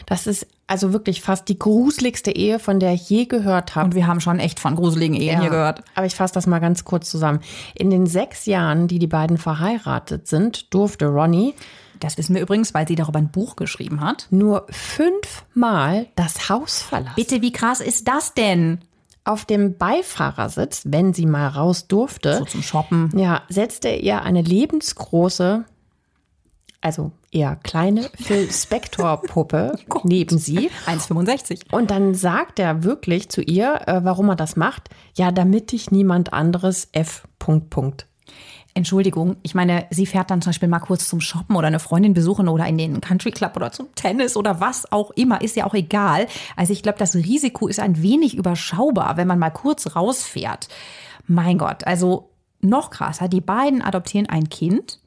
Das 0.06 0.26
ist 0.26 0.46
also 0.70 0.92
wirklich 0.92 1.20
fast 1.20 1.48
die 1.48 1.58
gruseligste 1.58 2.30
Ehe, 2.30 2.60
von 2.60 2.78
der 2.78 2.92
ich 2.92 3.10
je 3.10 3.26
gehört 3.26 3.74
habe. 3.74 3.86
Und 3.86 3.94
wir 3.96 4.06
haben 4.06 4.20
schon 4.20 4.38
echt 4.38 4.60
von 4.60 4.76
gruseligen 4.76 5.16
Ehen 5.16 5.40
hier 5.40 5.50
gehört. 5.50 5.82
Aber 5.96 6.06
ich 6.06 6.14
fasse 6.14 6.32
das 6.32 6.46
mal 6.46 6.60
ganz 6.60 6.84
kurz 6.84 7.10
zusammen. 7.10 7.40
In 7.74 7.90
den 7.90 8.06
sechs 8.06 8.46
Jahren, 8.46 8.86
die 8.86 9.00
die 9.00 9.08
beiden 9.08 9.36
verheiratet 9.36 10.28
sind, 10.28 10.72
durfte 10.72 11.06
Ronnie 11.06 11.54
Das 11.98 12.16
wissen 12.18 12.34
wir 12.34 12.42
übrigens, 12.42 12.72
weil 12.72 12.86
sie 12.86 12.94
darüber 12.94 13.18
ein 13.18 13.30
Buch 13.30 13.56
geschrieben 13.56 14.00
hat. 14.00 14.28
Nur 14.30 14.66
fünfmal 14.70 16.06
das 16.14 16.48
Haus 16.48 16.82
verlassen. 16.82 17.14
Bitte, 17.16 17.42
wie 17.42 17.52
krass 17.52 17.80
ist 17.80 18.06
das 18.06 18.34
denn? 18.34 18.78
Auf 19.24 19.44
dem 19.44 19.76
Beifahrersitz, 19.76 20.82
wenn 20.86 21.12
sie 21.12 21.26
mal 21.26 21.48
raus 21.48 21.86
durfte, 21.88 22.38
So 22.38 22.44
zum 22.46 22.62
Shoppen. 22.62 23.10
ja, 23.16 23.42
setzte 23.48 23.88
er 23.88 24.00
ihr 24.02 24.22
eine 24.22 24.42
lebensgroße, 24.42 25.64
also 26.80 27.12
eher 27.30 27.56
kleine 27.56 28.08
Phil 28.14 28.50
Spector-Puppe 28.50 29.78
neben 30.04 30.38
sie. 30.38 30.70
1,65. 30.86 31.70
Und 31.72 31.90
dann 31.90 32.14
sagt 32.14 32.58
er 32.58 32.82
wirklich 32.84 33.28
zu 33.28 33.42
ihr, 33.42 33.82
äh, 33.86 34.00
warum 34.02 34.30
er 34.30 34.36
das 34.36 34.56
macht. 34.56 34.88
Ja, 35.14 35.30
damit 35.30 35.72
dich 35.72 35.90
niemand 35.90 36.32
anderes 36.32 36.88
F. 36.92 37.24
Punkt, 37.38 37.68
Punkt. 37.70 38.06
Entschuldigung, 38.80 39.36
ich 39.42 39.54
meine, 39.54 39.86
sie 39.90 40.06
fährt 40.06 40.30
dann 40.30 40.42
zum 40.42 40.50
Beispiel 40.50 40.68
mal 40.68 40.80
kurz 40.80 41.08
zum 41.08 41.20
Shoppen 41.20 41.56
oder 41.56 41.68
eine 41.68 41.78
Freundin 41.78 42.14
besuchen 42.14 42.48
oder 42.48 42.66
in 42.66 42.78
den 42.78 43.00
Country 43.00 43.30
Club 43.30 43.56
oder 43.56 43.72
zum 43.72 43.94
Tennis 43.94 44.36
oder 44.36 44.60
was 44.60 44.90
auch 44.90 45.10
immer, 45.12 45.40
ist 45.40 45.56
ja 45.56 45.66
auch 45.66 45.74
egal. 45.74 46.26
Also 46.56 46.72
ich 46.72 46.82
glaube, 46.82 46.98
das 46.98 47.14
Risiko 47.14 47.68
ist 47.68 47.80
ein 47.80 48.02
wenig 48.02 48.36
überschaubar, 48.36 49.16
wenn 49.16 49.28
man 49.28 49.38
mal 49.38 49.50
kurz 49.50 49.94
rausfährt. 49.94 50.68
Mein 51.26 51.58
Gott, 51.58 51.86
also 51.86 52.30
noch 52.60 52.90
krasser, 52.90 53.28
die 53.28 53.40
beiden 53.40 53.82
adoptieren 53.82 54.28
ein 54.28 54.48
Kind 54.48 55.00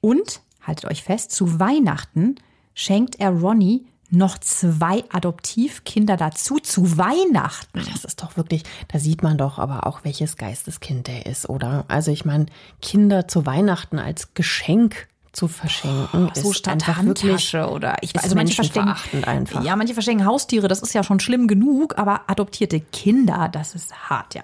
und, 0.00 0.40
haltet 0.62 0.90
euch 0.90 1.02
fest, 1.02 1.32
zu 1.32 1.58
Weihnachten 1.58 2.36
schenkt 2.74 3.18
er 3.18 3.30
Ronnie 3.30 3.86
noch 4.10 4.38
zwei 4.38 5.04
Adoptivkinder 5.10 6.16
dazu 6.16 6.58
zu 6.58 6.98
Weihnachten. 6.98 7.84
Das 7.92 8.04
ist 8.04 8.22
doch 8.22 8.36
wirklich, 8.36 8.64
da 8.88 8.98
sieht 8.98 9.22
man 9.22 9.38
doch 9.38 9.58
aber 9.58 9.86
auch, 9.86 10.00
welches 10.04 10.36
Geisteskind 10.36 11.06
der 11.06 11.26
ist, 11.26 11.48
oder? 11.48 11.84
Also 11.88 12.10
ich 12.10 12.24
meine, 12.24 12.46
Kinder 12.82 13.28
zu 13.28 13.46
Weihnachten 13.46 13.98
als 13.98 14.34
Geschenk 14.34 15.08
zu 15.32 15.46
verschenken, 15.46 16.30
so 16.34 16.50
ist 16.50 16.58
statt 16.58 16.74
einfach 16.74 17.04
wirklich, 17.04 17.22
Handtasche 17.22 17.70
oder 17.70 17.96
ich 18.00 18.14
ist 18.14 18.24
also 18.24 18.34
manche 18.34 18.54
verschenken 18.54 18.84
menschenverachtend 18.86 19.28
einfach. 19.28 19.64
Ja, 19.64 19.76
manche 19.76 19.94
verschenken 19.94 20.26
Haustiere, 20.26 20.66
das 20.66 20.82
ist 20.82 20.92
ja 20.92 21.04
schon 21.04 21.20
schlimm 21.20 21.46
genug, 21.46 21.98
aber 21.98 22.22
adoptierte 22.26 22.80
Kinder, 22.80 23.48
das 23.48 23.76
ist 23.76 24.10
hart, 24.10 24.34
ja. 24.34 24.42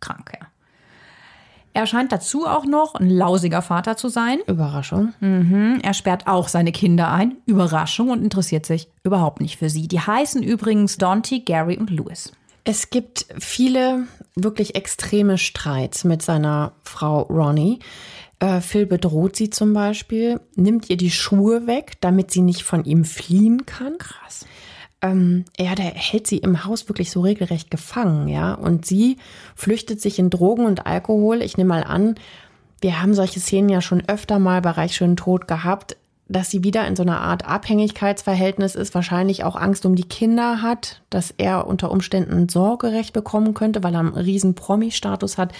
Krank, 0.00 0.32
ja. 0.38 0.48
Er 1.74 1.86
scheint 1.86 2.12
dazu 2.12 2.46
auch 2.46 2.66
noch 2.66 2.94
ein 2.94 3.08
lausiger 3.08 3.62
Vater 3.62 3.96
zu 3.96 4.08
sein. 4.08 4.38
Überraschung. 4.46 5.14
Er 5.82 5.94
sperrt 5.94 6.26
auch 6.26 6.48
seine 6.48 6.72
Kinder 6.72 7.10
ein. 7.10 7.36
Überraschung 7.46 8.10
und 8.10 8.22
interessiert 8.22 8.66
sich 8.66 8.88
überhaupt 9.04 9.40
nicht 9.40 9.56
für 9.56 9.70
sie. 9.70 9.88
Die 9.88 10.00
heißen 10.00 10.42
übrigens 10.42 10.98
Dante, 10.98 11.40
Gary 11.40 11.78
und 11.78 11.90
Louis. 11.90 12.32
Es 12.64 12.90
gibt 12.90 13.26
viele 13.38 14.06
wirklich 14.36 14.74
extreme 14.76 15.38
Streits 15.38 16.04
mit 16.04 16.22
seiner 16.22 16.72
Frau 16.84 17.22
Ronnie. 17.22 17.80
Äh, 18.38 18.60
Phil 18.60 18.86
bedroht 18.86 19.36
sie 19.36 19.50
zum 19.50 19.72
Beispiel, 19.72 20.40
nimmt 20.54 20.90
ihr 20.90 20.96
die 20.96 21.10
Schuhe 21.10 21.66
weg, 21.66 21.94
damit 22.00 22.30
sie 22.30 22.42
nicht 22.42 22.62
von 22.62 22.84
ihm 22.84 23.04
fliehen 23.04 23.66
kann. 23.66 23.98
Krass. 23.98 24.46
Ähm, 25.02 25.44
ja, 25.58 25.74
der 25.74 25.86
hält 25.86 26.28
sie 26.28 26.38
im 26.38 26.64
Haus 26.64 26.88
wirklich 26.88 27.10
so 27.10 27.20
regelrecht 27.20 27.70
gefangen, 27.70 28.28
ja. 28.28 28.54
Und 28.54 28.86
sie 28.86 29.18
flüchtet 29.56 30.00
sich 30.00 30.18
in 30.18 30.30
Drogen 30.30 30.64
und 30.64 30.86
Alkohol. 30.86 31.42
Ich 31.42 31.56
nehme 31.56 31.68
mal 31.68 31.84
an, 31.84 32.14
wir 32.80 33.02
haben 33.02 33.14
solche 33.14 33.40
Szenen 33.40 33.68
ja 33.68 33.80
schon 33.80 34.02
öfter 34.08 34.38
mal 34.38 34.60
bei 34.60 34.70
Reich 34.70 34.94
schön 34.94 35.16
tot 35.16 35.48
gehabt, 35.48 35.96
dass 36.28 36.50
sie 36.50 36.64
wieder 36.64 36.86
in 36.86 36.96
so 36.96 37.02
einer 37.02 37.20
Art 37.20 37.46
Abhängigkeitsverhältnis 37.46 38.74
ist, 38.74 38.94
wahrscheinlich 38.94 39.44
auch 39.44 39.56
Angst 39.56 39.84
um 39.84 39.94
die 39.94 40.08
Kinder 40.08 40.62
hat, 40.62 41.02
dass 41.10 41.32
er 41.36 41.66
unter 41.66 41.90
Umständen 41.90 42.48
Sorgerecht 42.48 43.12
bekommen 43.12 43.54
könnte, 43.54 43.82
weil 43.82 43.94
er 43.94 44.00
einen 44.00 44.14
riesen 44.14 44.54
Promi-Status 44.54 45.36
hat. 45.36 45.52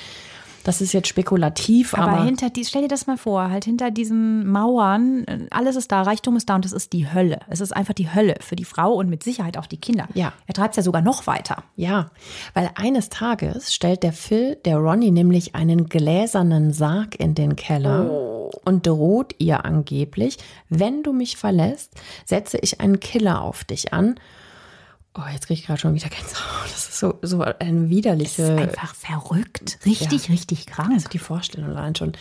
Das 0.65 0.81
ist 0.81 0.93
jetzt 0.93 1.09
spekulativ, 1.09 1.95
Aber, 1.95 2.13
aber, 2.13 2.25
hinter 2.25 2.51
die, 2.51 2.65
stell 2.65 2.83
dir 2.83 2.89
das 2.89 3.07
mal 3.07 3.17
vor, 3.17 3.51
halt 3.51 3.65
hinter 3.65 3.91
diesen 3.91 4.47
Mauern, 4.47 5.25
äh, 5.25 5.47
alles 5.51 5.77
ist 5.77 5.91
da, 5.91 6.03
Reichtum 6.03 6.37
ist 6.37 6.49
da 6.49 6.55
und 6.55 6.65
es 6.65 6.73
ist 6.73 6.93
die 6.93 7.13
Hölle. 7.13 7.41
Es 7.49 7.61
ist 7.61 7.75
einfach 7.75 7.95
die 7.95 8.15
Hölle 8.15 8.37
für 8.41 8.57
die 8.57 8.65
Frau 8.65 8.93
und 8.93 9.09
mit 9.09 9.23
Sicherheit 9.25 9.59
auch 9.59 9.67
die 9.67 9.79
Kinder. 9.79 10.09
Ja. 10.15 10.33
Er 10.47 10.55
treibt 10.55 10.73
es 10.73 10.77
ja 10.77 10.83
sogar 10.83 11.03
noch 11.03 11.27
weiter. 11.27 11.65
Ja, 11.77 12.11
weil 12.55 12.71
eines 12.77 13.09
Tages 13.09 13.75
stellt 13.75 14.03
der 14.03 14.13
Phil, 14.13 14.57
der 14.65 14.77
Ronnie 14.77 15.11
nämlich 15.11 15.55
einen 15.55 15.89
gläsernen 15.89 16.73
Sarg 16.73 17.19
in 17.19 17.35
den 17.35 17.57
Keller 17.57 18.11
und 18.65 18.87
droht 18.87 19.35
ihr 19.39 19.65
angeblich, 19.65 20.39
wenn 20.69 21.03
du 21.03 21.13
mich 21.13 21.37
verlässt, 21.37 21.93
setze 22.25 22.59
ich 22.59 22.81
einen 22.81 23.01
Killer 23.01 23.43
auf 23.43 23.65
dich 23.65 23.93
an. 23.93 24.17
Oh, 25.15 25.23
jetzt 25.31 25.47
kriege 25.47 25.61
ich 25.61 25.67
gerade 25.67 25.79
schon 25.79 25.95
wieder 25.95 26.09
Gänsehaut. 26.09 26.71
Das 26.73 26.82
so, 27.03 27.19
so 27.21 27.41
eine 27.43 27.55
Das 27.59 27.69
ist 27.69 27.91
widerliche 27.91 28.57
einfach 28.57 28.95
verrückt. 28.95 29.79
Richtig, 29.85 30.31
richtig 30.31 30.67
krank. 30.67 30.93
also 30.93 31.09
die 31.09 31.19
Vorstellung 31.19 31.71
allein 31.71 31.97
schon. 31.97 32.13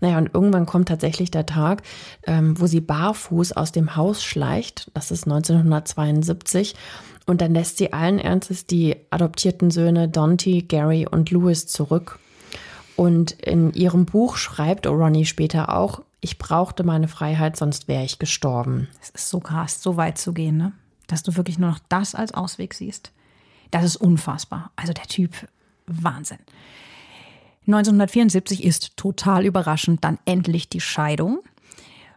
Naja, 0.00 0.18
und 0.18 0.34
irgendwann 0.34 0.66
kommt 0.66 0.88
tatsächlich 0.88 1.30
der 1.30 1.46
Tag, 1.46 1.82
ähm, 2.26 2.60
wo 2.60 2.66
sie 2.66 2.80
barfuß 2.80 3.52
aus 3.52 3.70
dem 3.70 3.94
Haus 3.94 4.24
schleicht. 4.24 4.90
Das 4.94 5.12
ist 5.12 5.26
1972. 5.26 6.74
Und 7.24 7.40
dann 7.40 7.54
lässt 7.54 7.78
sie 7.78 7.92
allen 7.92 8.18
Ernstes 8.18 8.66
die 8.66 8.96
adoptierten 9.10 9.70
Söhne 9.70 10.08
Dante, 10.08 10.62
Gary 10.62 11.06
und 11.06 11.30
Louis 11.30 11.68
zurück. 11.68 12.18
Und 12.96 13.30
in 13.30 13.72
ihrem 13.74 14.06
Buch 14.06 14.36
schreibt 14.36 14.88
Ronnie 14.88 15.24
später 15.24 15.76
auch, 15.76 16.02
ich 16.20 16.38
brauchte 16.38 16.82
meine 16.82 17.06
Freiheit, 17.06 17.56
sonst 17.56 17.86
wäre 17.86 18.04
ich 18.04 18.18
gestorben. 18.18 18.88
Es 19.00 19.10
ist 19.10 19.28
so 19.28 19.38
krass, 19.38 19.80
so 19.80 19.96
weit 19.96 20.18
zu 20.18 20.32
gehen, 20.32 20.56
ne? 20.56 20.72
Dass 21.06 21.22
du 21.22 21.36
wirklich 21.36 21.58
nur 21.58 21.70
noch 21.70 21.78
das 21.88 22.16
als 22.16 22.34
Ausweg 22.34 22.74
siehst. 22.74 23.12
Das 23.70 23.84
ist 23.84 23.96
unfassbar. 23.96 24.70
Also 24.76 24.92
der 24.92 25.04
Typ, 25.04 25.32
Wahnsinn. 25.86 26.38
1974 27.66 28.64
ist 28.64 28.96
total 28.96 29.44
überraschend 29.44 30.04
dann 30.04 30.18
endlich 30.24 30.68
die 30.68 30.80
Scheidung. 30.80 31.40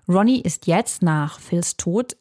Ronnie 0.08 0.42
ist 0.42 0.68
jetzt 0.68 1.02
nach 1.02 1.40
Phils 1.40 1.78
Tod 1.78 2.16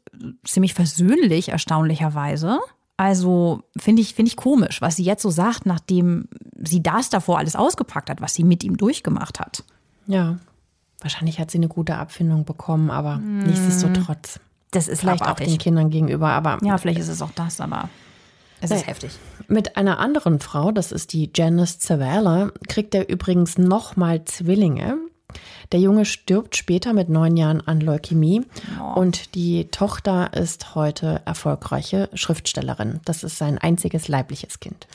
ziemlich 0.45 0.75
versöhnlich, 0.75 1.51
erstaunlicherweise. 1.51 2.59
Also 2.97 3.63
finde 3.77 4.03
ich, 4.03 4.15
finde 4.15 4.31
ich 4.31 4.37
komisch, 4.37 4.81
was 4.83 4.97
sie 4.97 5.05
jetzt 5.05 5.23
so 5.23 5.31
sagt, 5.31 5.67
nachdem 5.67 6.29
sie 6.57 6.83
das 6.83 7.11
davor 7.11 7.39
alles 7.39 7.55
ausgepackt 7.55 8.11
hat, 8.11 8.21
was 8.21 8.35
sie 8.35 8.45
mit 8.45 8.65
ihm 8.65 8.77
durchgemacht 8.77 9.39
hat. 9.39 9.63
Ja, 10.07 10.39
wahrscheinlich 11.01 11.39
hat 11.39 11.51
sie 11.51 11.59
eine 11.59 11.69
gute 11.69 11.97
Abfindung 11.97 12.45
bekommen, 12.45 12.91
aber 12.91 13.19
nichtsdestotrotz. 13.19 14.41
Das 14.73 14.89
ist 14.89 15.01
Vielleicht 15.01 15.23
auch 15.23 15.37
den 15.37 15.59
Kindern 15.59 15.91
gegenüber, 15.91 16.31
aber 16.31 16.59
Ja, 16.63 16.77
vielleicht 16.77 16.99
ist 16.99 17.09
es 17.09 17.23
auch 17.23 17.31
das, 17.35 17.61
aber 17.61 17.89
es 18.61 18.71
ist 18.71 18.87
heftig. 18.87 19.13
Mit 19.47 19.77
einer 19.77 19.99
anderen 19.99 20.41
Frau, 20.41 20.73
das 20.73 20.93
ist 20.93 21.13
die 21.13 21.31
Janice 21.35 21.79
Zavala, 21.79 22.51
kriegt 22.69 22.95
er 22.95 23.09
übrigens 23.09 23.59
nochmal 23.59 24.25
Zwillinge. 24.25 24.99
Der 25.73 25.81
Junge 25.81 26.05
stirbt 26.05 26.57
später 26.57 26.95
mit 26.95 27.09
neun 27.09 27.37
Jahren 27.37 27.61
an 27.61 27.81
Leukämie 27.81 28.43
und 28.95 29.35
die 29.35 29.67
Tochter 29.67 30.33
ist 30.33 30.75
heute 30.75 31.21
erfolgreiche 31.27 32.09
Schriftstellerin. 32.15 33.01
Das 33.05 33.25
ist 33.25 33.37
sein 33.37 33.59
einziges 33.59 34.09
leibliches 34.09 34.61
Kind. 34.61 34.87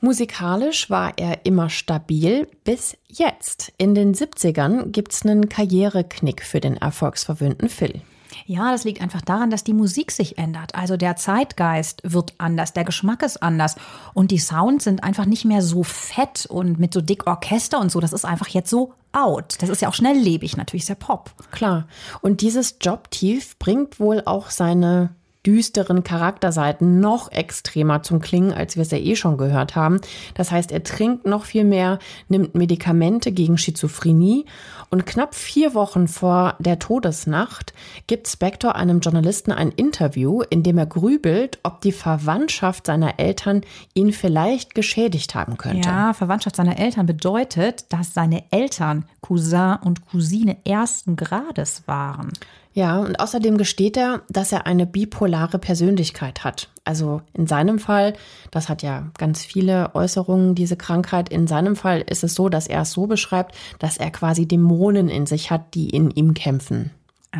Musikalisch 0.00 0.90
war 0.90 1.14
er 1.16 1.46
immer 1.46 1.70
stabil 1.70 2.48
bis 2.64 2.96
jetzt. 3.08 3.72
In 3.78 3.94
den 3.94 4.14
70ern 4.14 4.90
gibt's 4.90 5.24
einen 5.24 5.48
Karriereknick 5.48 6.42
für 6.42 6.60
den 6.60 6.76
erfolgsverwöhnten 6.76 7.68
Phil. 7.68 8.02
Ja, 8.44 8.70
das 8.70 8.84
liegt 8.84 9.00
einfach 9.00 9.22
daran, 9.22 9.50
dass 9.50 9.64
die 9.64 9.72
Musik 9.72 10.12
sich 10.12 10.38
ändert. 10.38 10.74
Also 10.74 10.96
der 10.96 11.16
Zeitgeist 11.16 12.02
wird 12.04 12.34
anders, 12.38 12.72
der 12.72 12.84
Geschmack 12.84 13.22
ist 13.22 13.42
anders 13.42 13.76
und 14.14 14.30
die 14.30 14.38
Sounds 14.38 14.84
sind 14.84 15.02
einfach 15.02 15.24
nicht 15.24 15.44
mehr 15.44 15.62
so 15.62 15.82
fett 15.82 16.46
und 16.46 16.78
mit 16.78 16.92
so 16.92 17.00
dick 17.00 17.26
Orchester 17.26 17.80
und 17.80 17.90
so. 17.90 18.00
Das 18.00 18.12
ist 18.12 18.24
einfach 18.24 18.48
jetzt 18.48 18.70
so 18.70 18.92
out. 19.12 19.56
Das 19.60 19.70
ist 19.70 19.80
ja 19.80 19.88
auch 19.88 19.94
schnelllebig, 19.94 20.56
natürlich 20.56 20.86
ja 20.86 20.94
Pop. 20.94 21.30
Klar. 21.50 21.88
Und 22.20 22.40
dieses 22.42 22.76
Jobtief 22.80 23.58
bringt 23.58 23.98
wohl 23.98 24.22
auch 24.24 24.50
seine 24.50 25.10
düsteren 25.46 26.02
Charakterseiten 26.02 26.98
noch 26.98 27.30
extremer 27.30 28.02
zum 28.02 28.20
Klingen, 28.20 28.52
als 28.52 28.74
wir 28.76 28.82
es 28.82 28.90
ja 28.90 28.98
eh 28.98 29.14
schon 29.14 29.38
gehört 29.38 29.76
haben. 29.76 30.00
Das 30.34 30.50
heißt, 30.50 30.72
er 30.72 30.82
trinkt 30.82 31.24
noch 31.24 31.44
viel 31.44 31.64
mehr, 31.64 32.00
nimmt 32.28 32.54
Medikamente 32.54 33.30
gegen 33.30 33.56
Schizophrenie 33.56 34.44
und 34.90 35.06
knapp 35.06 35.34
vier 35.34 35.74
Wochen 35.74 36.08
vor 36.08 36.56
der 36.58 36.78
Todesnacht 36.78 37.72
gibt 38.06 38.28
Spector 38.28 38.74
einem 38.74 39.00
Journalisten 39.00 39.52
ein 39.52 39.70
Interview, 39.70 40.42
in 40.42 40.62
dem 40.62 40.78
er 40.78 40.86
grübelt, 40.86 41.58
ob 41.62 41.80
die 41.80 41.92
Verwandtschaft 41.92 42.86
seiner 42.86 43.18
Eltern 43.18 43.62
ihn 43.94 44.12
vielleicht 44.12 44.74
geschädigt 44.74 45.34
haben 45.34 45.56
könnte. 45.56 45.88
Ja, 45.88 46.12
Verwandtschaft 46.12 46.56
seiner 46.56 46.78
Eltern 46.78 47.06
bedeutet, 47.06 47.92
dass 47.92 48.14
seine 48.14 48.44
Eltern 48.50 49.04
Cousin 49.26 49.76
und 49.82 50.06
Cousine 50.06 50.56
ersten 50.64 51.16
Grades 51.16 51.82
waren. 51.86 52.32
Ja, 52.74 52.98
und 52.98 53.18
außerdem 53.18 53.56
gesteht 53.56 53.96
er, 53.96 54.22
dass 54.28 54.52
er 54.52 54.66
eine 54.66 54.86
bipolare 54.86 55.58
Persönlichkeit 55.58 56.44
hat. 56.44 56.68
Also 56.84 57.22
in 57.32 57.46
seinem 57.46 57.78
Fall, 57.78 58.12
das 58.50 58.68
hat 58.68 58.82
ja 58.82 59.10
ganz 59.16 59.44
viele 59.44 59.94
Äußerungen, 59.94 60.54
diese 60.54 60.76
Krankheit, 60.76 61.30
in 61.30 61.46
seinem 61.46 61.74
Fall 61.74 62.02
ist 62.02 62.22
es 62.22 62.34
so, 62.34 62.48
dass 62.48 62.66
er 62.66 62.82
es 62.82 62.92
so 62.92 63.06
beschreibt, 63.06 63.56
dass 63.78 63.96
er 63.96 64.10
quasi 64.10 64.46
Dämonen 64.46 65.08
in 65.08 65.26
sich 65.26 65.50
hat, 65.50 65.74
die 65.74 65.88
in 65.88 66.10
ihm 66.10 66.34
kämpfen. 66.34 66.90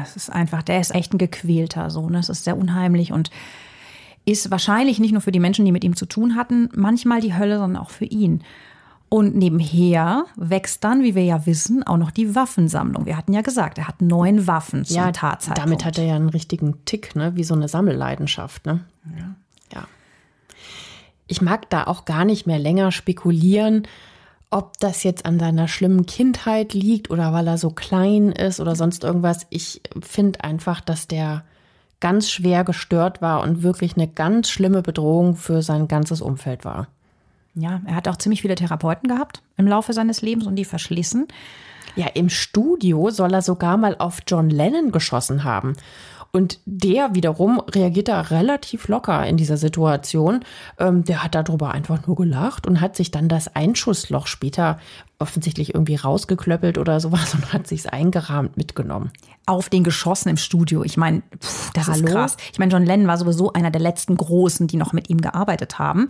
Es 0.02 0.16
ist 0.16 0.30
einfach, 0.30 0.62
der 0.62 0.80
ist 0.80 0.94
echt 0.94 1.12
ein 1.12 1.18
gequälter 1.18 1.90
Sohn. 1.90 2.14
Es 2.14 2.28
ist 2.28 2.44
sehr 2.44 2.56
unheimlich 2.56 3.12
und 3.12 3.30
ist 4.24 4.50
wahrscheinlich 4.50 4.98
nicht 4.98 5.12
nur 5.12 5.20
für 5.20 5.32
die 5.32 5.40
Menschen, 5.40 5.64
die 5.64 5.72
mit 5.72 5.84
ihm 5.84 5.96
zu 5.96 6.06
tun 6.06 6.34
hatten, 6.34 6.68
manchmal 6.74 7.20
die 7.20 7.36
Hölle, 7.36 7.58
sondern 7.58 7.80
auch 7.80 7.90
für 7.90 8.06
ihn. 8.06 8.42
Und 9.08 9.36
nebenher 9.36 10.26
wächst 10.34 10.82
dann, 10.82 11.02
wie 11.02 11.14
wir 11.14 11.24
ja 11.24 11.46
wissen, 11.46 11.84
auch 11.84 11.96
noch 11.96 12.10
die 12.10 12.34
Waffensammlung. 12.34 13.06
Wir 13.06 13.16
hatten 13.16 13.32
ja 13.32 13.40
gesagt, 13.40 13.78
er 13.78 13.86
hat 13.86 14.02
neun 14.02 14.48
Waffen 14.48 14.84
zum 14.84 14.96
ja, 14.96 15.12
Tatzeitpunkt. 15.12 15.60
Damit 15.60 15.84
hat 15.84 15.98
er 15.98 16.04
ja 16.04 16.16
einen 16.16 16.28
richtigen 16.28 16.84
Tick, 16.84 17.14
ne? 17.14 17.36
wie 17.36 17.44
so 17.44 17.54
eine 17.54 17.68
Sammelleidenschaft. 17.68 18.66
Ne? 18.66 18.80
Ja. 19.16 19.34
ja. 19.72 19.86
Ich 21.28 21.40
mag 21.40 21.70
da 21.70 21.84
auch 21.84 22.04
gar 22.04 22.24
nicht 22.24 22.48
mehr 22.48 22.58
länger 22.58 22.90
spekulieren, 22.90 23.86
ob 24.50 24.78
das 24.80 25.04
jetzt 25.04 25.24
an 25.24 25.38
seiner 25.38 25.68
schlimmen 25.68 26.06
Kindheit 26.06 26.72
liegt 26.74 27.10
oder 27.10 27.32
weil 27.32 27.46
er 27.46 27.58
so 27.58 27.70
klein 27.70 28.32
ist 28.32 28.58
oder 28.58 28.74
sonst 28.74 29.04
irgendwas. 29.04 29.46
Ich 29.50 29.82
finde 30.00 30.42
einfach, 30.42 30.80
dass 30.80 31.06
der 31.06 31.44
ganz 32.00 32.30
schwer 32.30 32.64
gestört 32.64 33.22
war 33.22 33.42
und 33.42 33.62
wirklich 33.62 33.96
eine 33.96 34.08
ganz 34.08 34.50
schlimme 34.50 34.82
Bedrohung 34.82 35.36
für 35.36 35.62
sein 35.62 35.88
ganzes 35.88 36.20
Umfeld 36.20 36.64
war. 36.64 36.88
Ja, 37.56 37.80
er 37.86 37.94
hat 37.94 38.06
auch 38.06 38.16
ziemlich 38.16 38.42
viele 38.42 38.54
Therapeuten 38.54 39.08
gehabt 39.08 39.42
im 39.56 39.66
Laufe 39.66 39.92
seines 39.92 40.20
Lebens 40.20 40.46
und 40.46 40.56
die 40.56 40.66
verschlissen. 40.66 41.26
Ja, 41.96 42.06
im 42.08 42.28
Studio 42.28 43.10
soll 43.10 43.32
er 43.32 43.40
sogar 43.40 43.78
mal 43.78 43.96
auf 43.98 44.18
John 44.26 44.50
Lennon 44.50 44.92
geschossen 44.92 45.44
haben. 45.44 45.76
Und 46.32 46.60
der 46.66 47.14
wiederum 47.14 47.60
reagiert 47.60 48.08
da 48.08 48.20
relativ 48.20 48.88
locker 48.88 49.26
in 49.26 49.38
dieser 49.38 49.56
Situation. 49.56 50.40
Ähm, 50.78 51.02
der 51.02 51.24
hat 51.24 51.34
darüber 51.34 51.70
einfach 51.70 52.06
nur 52.06 52.14
gelacht 52.14 52.66
und 52.66 52.82
hat 52.82 52.94
sich 52.94 53.10
dann 53.10 53.30
das 53.30 53.56
Einschussloch 53.56 54.26
später 54.26 54.78
offensichtlich 55.18 55.74
irgendwie 55.74 55.94
rausgeklöppelt 55.94 56.76
oder 56.76 57.00
sowas 57.00 57.34
und 57.34 57.54
hat 57.54 57.66
sich's 57.66 57.86
eingerahmt 57.86 58.58
mitgenommen. 58.58 59.12
Auf 59.46 59.70
den 59.70 59.82
geschossen 59.82 60.28
im 60.28 60.36
Studio. 60.36 60.84
Ich 60.84 60.98
meine, 60.98 61.22
das 61.72 61.86
Hallo? 61.86 62.04
ist 62.04 62.12
krass. 62.12 62.36
Ich 62.52 62.58
meine, 62.58 62.70
John 62.70 62.84
Lennon 62.84 63.06
war 63.06 63.16
sowieso 63.16 63.54
einer 63.54 63.70
der 63.70 63.80
letzten 63.80 64.18
Großen, 64.18 64.66
die 64.66 64.76
noch 64.76 64.92
mit 64.92 65.08
ihm 65.08 65.22
gearbeitet 65.22 65.78
haben. 65.78 66.08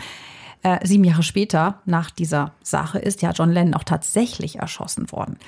Äh, 0.66 0.84
sieben 0.84 1.04
Jahre 1.04 1.22
später, 1.22 1.78
nach 1.84 2.10
dieser 2.10 2.50
Sache, 2.60 2.98
ist 2.98 3.22
ja 3.22 3.30
John 3.30 3.52
Lennon 3.52 3.74
auch 3.74 3.84
tatsächlich 3.84 4.56
erschossen 4.56 5.12
worden. 5.12 5.38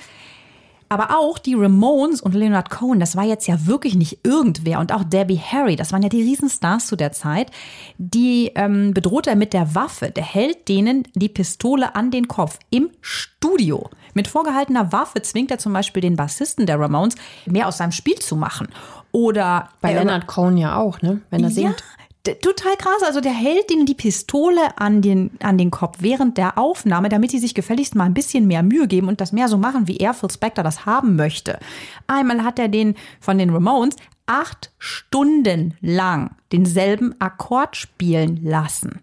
Aber 0.87 1.19
auch 1.19 1.37
die 1.37 1.55
Ramones 1.55 2.21
und 2.21 2.33
Leonard 2.33 2.69
Cohen, 2.69 3.01
das 3.01 3.17
war 3.17 3.25
jetzt 3.25 3.45
ja 3.45 3.67
wirklich 3.67 3.95
nicht 3.95 4.19
irgendwer. 4.23 4.79
Und 4.79 4.93
auch 4.93 5.03
Debbie 5.03 5.37
Harry, 5.37 5.75
das 5.75 5.91
waren 5.91 6.03
ja 6.03 6.07
die 6.07 6.21
Riesenstars 6.21 6.87
zu 6.87 6.95
der 6.95 7.11
Zeit. 7.11 7.51
Die 7.97 8.53
ähm, 8.55 8.93
bedroht 8.93 9.27
er 9.27 9.35
mit 9.35 9.51
der 9.51 9.75
Waffe. 9.75 10.09
Der 10.09 10.23
hält 10.23 10.69
denen 10.69 11.03
die 11.15 11.27
Pistole 11.27 11.97
an 11.97 12.11
den 12.11 12.29
Kopf 12.29 12.57
im 12.69 12.89
Studio. 13.01 13.89
Mit 14.13 14.29
vorgehaltener 14.29 14.93
Waffe 14.93 15.21
zwingt 15.21 15.51
er 15.51 15.57
zum 15.57 15.73
Beispiel 15.73 16.01
den 16.01 16.15
Bassisten 16.15 16.65
der 16.65 16.79
Ramones, 16.79 17.15
mehr 17.45 17.67
aus 17.67 17.79
seinem 17.79 17.91
Spiel 17.91 18.19
zu 18.19 18.37
machen. 18.37 18.69
Oder 19.11 19.67
bei 19.81 19.93
Leonard 19.93 20.27
Cohen 20.27 20.57
ja 20.57 20.77
auch, 20.77 21.01
ne? 21.01 21.19
Wenn 21.29 21.43
er 21.43 21.49
singt 21.49 21.83
total 22.23 22.75
krass. 22.77 23.03
Also 23.05 23.21
der 23.21 23.31
hält 23.31 23.71
ihnen 23.71 23.85
die 23.85 23.95
Pistole 23.95 24.77
an 24.77 25.01
den, 25.01 25.31
an 25.41 25.57
den 25.57 25.71
Kopf 25.71 25.97
während 25.99 26.37
der 26.37 26.57
Aufnahme, 26.57 27.09
damit 27.09 27.31
sie 27.31 27.39
sich 27.39 27.55
gefälligst 27.55 27.95
mal 27.95 28.05
ein 28.05 28.13
bisschen 28.13 28.47
mehr 28.47 28.63
Mühe 28.63 28.87
geben 28.87 29.07
und 29.07 29.21
das 29.21 29.31
mehr 29.31 29.47
so 29.47 29.57
machen, 29.57 29.87
wie 29.87 29.97
er, 29.97 30.13
Phil 30.13 30.31
Spector, 30.31 30.63
das 30.63 30.85
haben 30.85 31.15
möchte. 31.15 31.59
Einmal 32.07 32.43
hat 32.43 32.59
er 32.59 32.67
den 32.67 32.95
von 33.19 33.37
den 33.37 33.49
Ramones 33.49 33.95
acht 34.25 34.71
Stunden 34.77 35.75
lang 35.81 36.35
denselben 36.51 37.19
Akkord 37.19 37.75
spielen 37.75 38.39
lassen. 38.43 39.01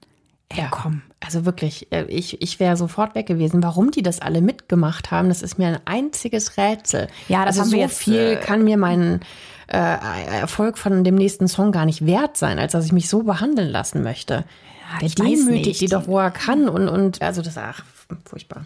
Ja, 0.52 0.68
komm. 0.70 1.02
Also 1.26 1.44
wirklich, 1.44 1.88
äh, 1.90 2.04
ich, 2.04 2.40
ich 2.40 2.60
wäre 2.60 2.76
sofort 2.76 3.16
weg 3.16 3.26
gewesen. 3.26 3.62
Warum 3.62 3.90
die 3.90 4.02
das 4.02 4.20
alle 4.20 4.40
mitgemacht 4.40 5.10
haben, 5.10 5.28
das 5.28 5.42
ist 5.42 5.58
mir 5.58 5.66
ein 5.66 5.78
einziges 5.84 6.56
Rätsel. 6.56 7.08
Ja, 7.28 7.44
das 7.44 7.58
also 7.58 7.62
haben 7.62 7.70
so 7.70 7.76
wir 7.76 7.82
jetzt, 7.82 7.98
viel 7.98 8.14
äh, 8.14 8.36
kann 8.36 8.62
mir 8.62 8.76
mein 8.76 9.20
äh, 9.66 9.76
Erfolg 9.76 10.78
von 10.78 11.02
dem 11.02 11.16
nächsten 11.16 11.48
Song 11.48 11.72
gar 11.72 11.84
nicht 11.84 12.06
wert 12.06 12.36
sein, 12.36 12.60
als 12.60 12.72
dass 12.72 12.86
ich 12.86 12.92
mich 12.92 13.08
so 13.08 13.24
behandeln 13.24 13.68
lassen 13.68 14.04
möchte. 14.04 14.44
Ja, 14.92 15.00
Der 15.00 15.08
demütigt 15.08 15.80
die 15.80 15.88
doch, 15.88 16.06
wo 16.06 16.18
er 16.20 16.30
kann 16.30 16.68
und, 16.68 16.88
und 16.88 17.20
also 17.20 17.42
das, 17.42 17.58
ach, 17.58 17.84
furchtbar. 18.24 18.64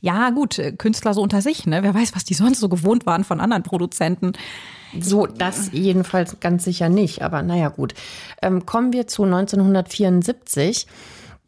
Ja, 0.00 0.30
gut, 0.30 0.60
äh, 0.60 0.70
Künstler 0.70 1.12
so 1.12 1.22
unter 1.22 1.42
sich, 1.42 1.66
ne? 1.66 1.82
Wer 1.82 1.94
weiß, 1.94 2.14
was 2.14 2.24
die 2.24 2.34
sonst 2.34 2.60
so 2.60 2.68
gewohnt 2.68 3.04
waren 3.04 3.24
von 3.24 3.40
anderen 3.40 3.64
Produzenten. 3.64 4.32
So, 4.98 5.26
das 5.26 5.70
jedenfalls 5.72 6.40
ganz 6.40 6.64
sicher 6.64 6.88
nicht. 6.88 7.22
Aber 7.22 7.42
naja, 7.42 7.68
gut. 7.68 7.94
Ähm, 8.42 8.64
kommen 8.66 8.92
wir 8.92 9.06
zu 9.06 9.24
1974. 9.24 10.86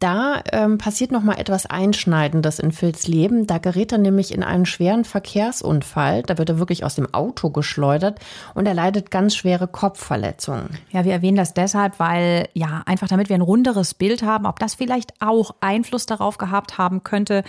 Da 0.03 0.43
ähm, 0.51 0.79
passiert 0.79 1.13
noch 1.13 1.23
mal 1.23 1.39
etwas 1.39 1.67
Einschneidendes 1.67 2.59
in 2.59 2.73
Phils 2.73 3.07
Leben. 3.07 3.47
Da 3.47 3.59
gerät 3.59 3.93
er 3.93 3.99
nämlich 3.99 4.35
in 4.35 4.43
einen 4.43 4.67
schweren 4.67 5.05
Verkehrsunfall. 5.05 6.25
Da 6.25 6.39
wird 6.39 6.49
er 6.49 6.59
wirklich 6.59 6.83
aus 6.83 6.97
dem 6.97 7.15
Auto 7.15 7.51
geschleudert 7.51 8.19
und 8.55 8.67
er 8.67 8.75
leidet 8.75 9.13
ganz 9.13 9.37
schwere 9.37 9.69
Kopfverletzungen. 9.69 10.71
Ja, 10.91 11.05
wir 11.05 11.13
erwähnen 11.13 11.37
das 11.37 11.55
deshalb, 11.55 12.01
weil 12.01 12.49
ja 12.53 12.83
einfach 12.85 13.07
damit 13.07 13.29
wir 13.29 13.37
ein 13.37 13.43
runderes 13.43 13.95
Bild 13.95 14.25
haben, 14.25 14.47
ob 14.47 14.59
das 14.59 14.75
vielleicht 14.75 15.13
auch 15.21 15.55
Einfluss 15.61 16.05
darauf 16.05 16.37
gehabt 16.37 16.79
haben 16.79 17.05
könnte, 17.05 17.45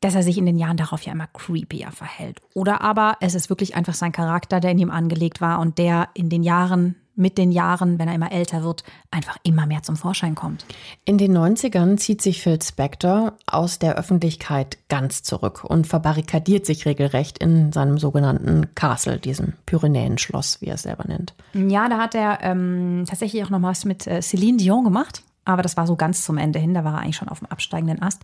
dass 0.00 0.14
er 0.14 0.22
sich 0.22 0.38
in 0.38 0.46
den 0.46 0.56
Jahren 0.56 0.78
darauf 0.78 1.02
ja 1.02 1.12
immer 1.12 1.26
creepier 1.26 1.90
verhält. 1.90 2.40
Oder 2.54 2.80
aber 2.80 3.18
es 3.20 3.34
ist 3.34 3.50
wirklich 3.50 3.76
einfach 3.76 3.92
sein 3.92 4.12
Charakter, 4.12 4.60
der 4.60 4.70
in 4.70 4.78
ihm 4.78 4.90
angelegt 4.90 5.42
war 5.42 5.58
und 5.58 5.76
der 5.76 6.08
in 6.14 6.30
den 6.30 6.42
Jahren 6.42 6.96
mit 7.16 7.38
den 7.38 7.52
Jahren, 7.52 7.98
wenn 7.98 8.08
er 8.08 8.14
immer 8.14 8.32
älter 8.32 8.62
wird, 8.62 8.84
einfach 9.10 9.36
immer 9.42 9.66
mehr 9.66 9.82
zum 9.82 9.96
Vorschein 9.96 10.34
kommt. 10.34 10.64
In 11.04 11.18
den 11.18 11.36
90ern 11.36 11.96
zieht 11.96 12.22
sich 12.22 12.42
Phil 12.42 12.60
Spector 12.62 13.34
aus 13.46 13.78
der 13.78 13.96
Öffentlichkeit 13.96 14.78
ganz 14.88 15.22
zurück 15.22 15.64
und 15.64 15.86
verbarrikadiert 15.86 16.66
sich 16.66 16.86
regelrecht 16.86 17.38
in 17.38 17.72
seinem 17.72 17.98
sogenannten 17.98 18.74
Castle, 18.74 19.18
diesem 19.18 19.54
Pyrenäenschloss, 19.66 20.60
wie 20.60 20.66
er 20.66 20.74
es 20.74 20.82
selber 20.82 21.04
nennt. 21.06 21.34
Ja, 21.52 21.88
da 21.88 21.98
hat 21.98 22.14
er 22.14 22.38
ähm, 22.42 23.04
tatsächlich 23.06 23.44
auch 23.44 23.50
noch 23.50 23.62
was 23.62 23.84
mit 23.84 24.06
äh, 24.06 24.22
Celine 24.22 24.56
Dion 24.56 24.84
gemacht, 24.84 25.22
aber 25.44 25.62
das 25.62 25.76
war 25.76 25.86
so 25.86 25.96
ganz 25.96 26.24
zum 26.24 26.38
Ende 26.38 26.58
hin, 26.58 26.74
da 26.74 26.84
war 26.84 26.94
er 26.94 27.00
eigentlich 27.00 27.16
schon 27.16 27.28
auf 27.28 27.40
dem 27.40 27.48
absteigenden 27.48 28.02
Ast. 28.02 28.22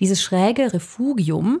Dieses 0.00 0.22
schräge 0.22 0.72
Refugium, 0.72 1.60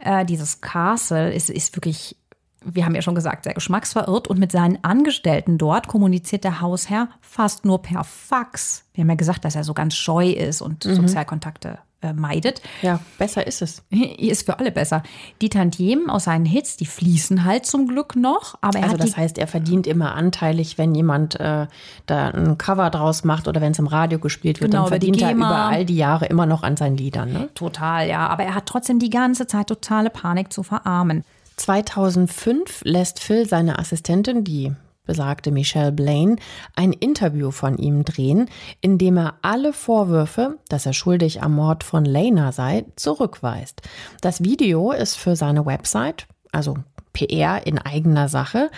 äh, 0.00 0.24
dieses 0.24 0.60
Castle, 0.60 1.32
ist, 1.32 1.50
ist 1.50 1.76
wirklich 1.76 2.16
wir 2.64 2.84
haben 2.84 2.94
ja 2.94 3.02
schon 3.02 3.14
gesagt, 3.14 3.44
sehr 3.44 3.54
geschmacksverirrt 3.54 4.28
und 4.28 4.38
mit 4.38 4.52
seinen 4.52 4.82
Angestellten 4.82 5.58
dort 5.58 5.88
kommuniziert 5.88 6.44
der 6.44 6.60
Hausherr 6.60 7.08
fast 7.20 7.64
nur 7.64 7.82
per 7.82 8.04
Fax. 8.04 8.84
Wir 8.94 9.02
haben 9.02 9.10
ja 9.10 9.16
gesagt, 9.16 9.44
dass 9.44 9.56
er 9.56 9.64
so 9.64 9.74
ganz 9.74 9.94
scheu 9.94 10.30
ist 10.30 10.62
und 10.62 10.84
mhm. 10.84 10.94
Sozialkontakte 10.94 11.78
äh, 12.04 12.12
meidet. 12.12 12.60
Ja, 12.82 13.00
besser 13.18 13.46
ist 13.46 13.62
es. 13.62 13.82
Ist 13.90 14.44
für 14.44 14.58
alle 14.58 14.70
besser. 14.70 15.02
Die 15.40 15.48
Tantiemen 15.48 16.10
aus 16.10 16.24
seinen 16.24 16.44
Hits, 16.44 16.76
die 16.76 16.86
fließen 16.86 17.44
halt 17.44 17.66
zum 17.66 17.88
Glück 17.88 18.14
noch. 18.14 18.56
Aber 18.60 18.78
er 18.78 18.84
also 18.84 18.96
das 18.96 19.16
heißt, 19.16 19.38
er 19.38 19.46
verdient 19.46 19.86
immer 19.86 20.14
anteilig, 20.14 20.76
wenn 20.76 20.94
jemand 20.94 21.40
äh, 21.40 21.66
da 22.06 22.28
ein 22.28 22.58
Cover 22.58 22.90
draus 22.90 23.24
macht 23.24 23.48
oder 23.48 23.60
wenn 23.60 23.72
es 23.72 23.78
im 23.78 23.86
Radio 23.86 24.18
gespielt 24.18 24.60
wird, 24.60 24.72
genau, 24.72 24.82
dann 24.82 24.90
verdient 24.90 25.22
er 25.22 25.32
über 25.32 25.46
all 25.46 25.84
die 25.84 25.96
Jahre 25.96 26.26
immer 26.26 26.46
noch 26.46 26.62
an 26.62 26.76
seinen 26.76 26.96
Liedern. 26.96 27.32
Ne? 27.32 27.48
Total, 27.54 28.08
ja. 28.08 28.26
Aber 28.28 28.44
er 28.44 28.54
hat 28.54 28.66
trotzdem 28.66 28.98
die 28.98 29.10
ganze 29.10 29.46
Zeit 29.46 29.68
totale 29.68 30.10
Panik 30.10 30.52
zu 30.52 30.62
verarmen. 30.62 31.24
2005 31.56 32.82
lässt 32.84 33.20
Phil 33.20 33.48
seine 33.48 33.78
Assistentin, 33.78 34.44
die 34.44 34.72
besagte 35.06 35.50
Michelle 35.50 35.92
Blaine, 35.92 36.36
ein 36.76 36.92
Interview 36.92 37.50
von 37.50 37.76
ihm 37.76 38.04
drehen, 38.04 38.48
in 38.80 38.98
dem 38.98 39.18
er 39.18 39.34
alle 39.42 39.72
Vorwürfe, 39.72 40.58
dass 40.68 40.86
er 40.86 40.92
schuldig 40.92 41.42
am 41.42 41.54
Mord 41.54 41.84
von 41.84 42.04
Lena 42.04 42.52
sei, 42.52 42.86
zurückweist. 42.96 43.82
Das 44.20 44.42
Video 44.42 44.92
ist 44.92 45.16
für 45.16 45.36
seine 45.36 45.66
Website, 45.66 46.26
also 46.52 46.76
PR 47.12 47.66
in 47.66 47.78
eigener 47.78 48.28
Sache, 48.28 48.70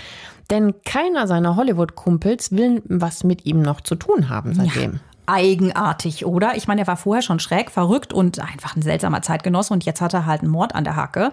denn 0.51 0.75
keiner 0.85 1.27
seiner 1.27 1.57
Hollywood-Kumpels 1.57 2.53
will 2.53 2.83
was 2.87 3.25
mit 3.25 3.47
ihm 3.47 3.63
noch 3.63 3.81
zu 3.81 3.95
tun 3.95 4.29
haben 4.29 4.55
seitdem. 4.55 4.93
Ja 4.95 5.01
eigenartig, 5.27 6.25
oder? 6.25 6.57
Ich 6.57 6.69
meine, 6.69 6.83
er 6.83 6.87
war 6.87 6.97
vorher 6.97 7.23
schon 7.23 7.39
schräg, 7.39 7.71
verrückt 7.71 8.13
und 8.13 8.39
einfach 8.39 8.77
ein 8.77 8.83
seltsamer 8.83 9.23
Zeitgenosse 9.23 9.73
und 9.73 9.85
jetzt 9.85 10.01
hat 10.01 10.15
er 10.15 10.27
halt 10.27 10.43
einen 10.43 10.51
Mord 10.51 10.75
an 10.75 10.85
der 10.85 10.97
Hacke. 10.97 11.33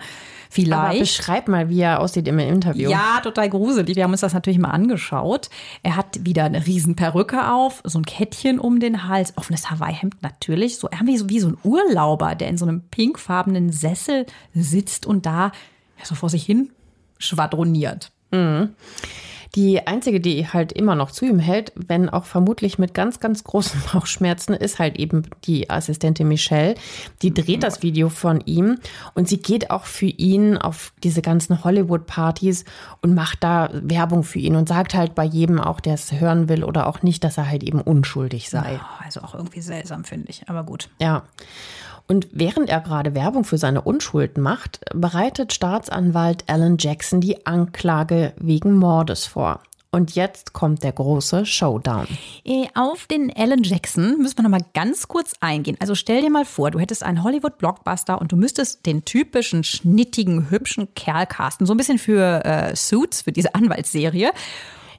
Vielleicht. 0.50 0.74
Aber 0.74 1.00
beschreib 1.00 1.48
mal, 1.48 1.70
wie 1.70 1.82
er 1.82 2.00
aussieht 2.00 2.28
im 2.28 2.38
Interview. 2.38 2.90
Ja, 2.92 3.20
total 3.24 3.50
gruselig. 3.50 3.96
Wir 3.96 4.04
haben 4.04 4.12
uns 4.12 4.22
das 4.22 4.34
natürlich 4.34 4.60
mal 4.60 4.70
angeschaut. 4.70 5.50
Er 5.82 5.96
hat 5.96 6.26
wieder 6.26 6.44
eine 6.44 6.66
riesen 6.68 6.96
Perücke 6.96 7.52
auf, 7.52 7.82
so 7.84 7.98
ein 7.98 8.06
Kettchen 8.06 8.60
um 8.60 8.80
den 8.80 9.08
Hals, 9.08 9.34
offenes 9.36 9.72
Hawaii-Hemd 9.72 10.22
natürlich, 10.22 10.78
so 10.78 10.90
irgendwie 10.92 11.18
so 11.18 11.30
wie 11.30 11.40
so 11.40 11.48
ein 11.48 11.58
Urlauber, 11.64 12.36
der 12.36 12.50
in 12.50 12.58
so 12.58 12.66
einem 12.66 12.82
pinkfarbenen 12.82 13.72
Sessel 13.72 14.28
sitzt 14.54 15.08
und 15.08 15.26
da 15.26 15.52
ja, 15.98 16.06
so 16.06 16.14
vor 16.14 16.30
sich 16.30 16.46
hin 16.46 16.70
schwadroniert. 17.18 18.12
Mhm. 18.32 18.76
Die 19.56 19.86
einzige, 19.86 20.20
die 20.20 20.48
halt 20.48 20.72
immer 20.72 20.96
noch 20.96 21.12
zu 21.12 21.26
ihm 21.26 21.38
hält, 21.38 21.72
wenn 21.76 22.10
auch 22.10 22.26
vermutlich 22.26 22.80
mit 22.80 22.94
ganz, 22.94 23.20
ganz 23.20 23.44
großen 23.44 23.82
Bauchschmerzen, 23.94 24.54
ist 24.54 24.80
halt 24.80 24.98
eben 24.98 25.24
die 25.46 25.70
Assistentin 25.70 26.28
Michelle. 26.28 26.76
Die 27.22 27.34
dreht 27.34 27.62
das 27.62 27.84
Video 27.84 28.10
von 28.10 28.42
ihm 28.42 28.80
und 29.14 29.28
sie 29.28 29.38
geht 29.38 29.70
auch 29.70 29.86
für 29.86 30.08
ihn 30.08 30.58
auf 30.58 30.94
diese 31.04 31.22
ganzen 31.22 31.64
Hollywood-Partys 31.64 32.66
und 33.02 33.14
macht 33.14 33.44
da 33.44 33.70
Werbung 33.74 34.24
für 34.24 34.40
ihn 34.40 34.56
und 34.56 34.68
sagt 34.68 34.96
halt 34.96 35.14
bei 35.14 35.24
jedem 35.24 35.60
auch, 35.60 35.80
der 35.80 35.94
es 35.94 36.12
hören 36.12 36.50
will 36.50 36.64
oder 36.64 36.88
auch 36.88 37.04
nicht, 37.04 37.24
dass 37.24 37.38
er 37.38 37.50
halt 37.50 37.64
eben 37.64 37.82
unschuldig 37.82 38.50
sei. 38.50 38.80
Also 39.04 39.22
auch 39.22 39.36
irgendwie 39.36 39.62
seltsam, 39.62 40.04
finde 40.04 40.30
ich, 40.30 40.50
aber 40.50 40.64
gut. 40.64 40.90
Ja. 41.00 41.24
Und 42.08 42.28
während 42.32 42.70
er 42.70 42.82
gerade 42.82 43.16
Werbung 43.16 43.44
für 43.46 43.58
seine 43.58 43.82
Unschuld 43.82 44.38
macht, 44.38 44.82
bereitet 44.94 45.54
Staatsanwalt 45.54 46.44
Alan 46.48 46.78
Jackson 46.80 47.22
die 47.22 47.46
Anklage 47.46 48.34
wegen 48.38 48.76
Mordes 48.78 49.26
vor. 49.26 49.62
Und 49.90 50.16
jetzt 50.16 50.54
kommt 50.54 50.82
der 50.84 50.92
große 50.92 51.46
Showdown. 51.46 52.08
Äh, 52.44 52.66
auf 52.74 53.06
den 53.06 53.32
Alan 53.36 53.62
Jackson 53.62 54.18
müssen 54.18 54.38
wir 54.40 54.44
noch 54.44 54.50
mal 54.50 54.66
ganz 54.74 55.08
kurz 55.08 55.34
eingehen. 55.40 55.78
Also 55.80 55.94
stell 55.94 56.22
dir 56.22 56.32
mal 56.32 56.46
vor, 56.46 56.72
du 56.72 56.80
hättest 56.80 57.04
einen 57.04 57.24
Hollywood-Blockbuster 57.24 58.20
und 58.20 58.32
du 58.32 58.36
müsstest 58.36 58.88
den 58.88 59.06
typischen 59.06 59.64
schnittigen, 59.64 60.50
hübschen 60.50 60.94
Kerl 60.96 61.28
casten. 61.28 61.68
So 61.68 61.76
ein 61.76 61.78
bisschen 61.78 62.00
für 62.00 62.44
äh, 62.44 62.76
Suits, 62.76 63.22
für 63.22 63.32
diese 63.32 63.54
Anwaltsserie. 63.56 64.32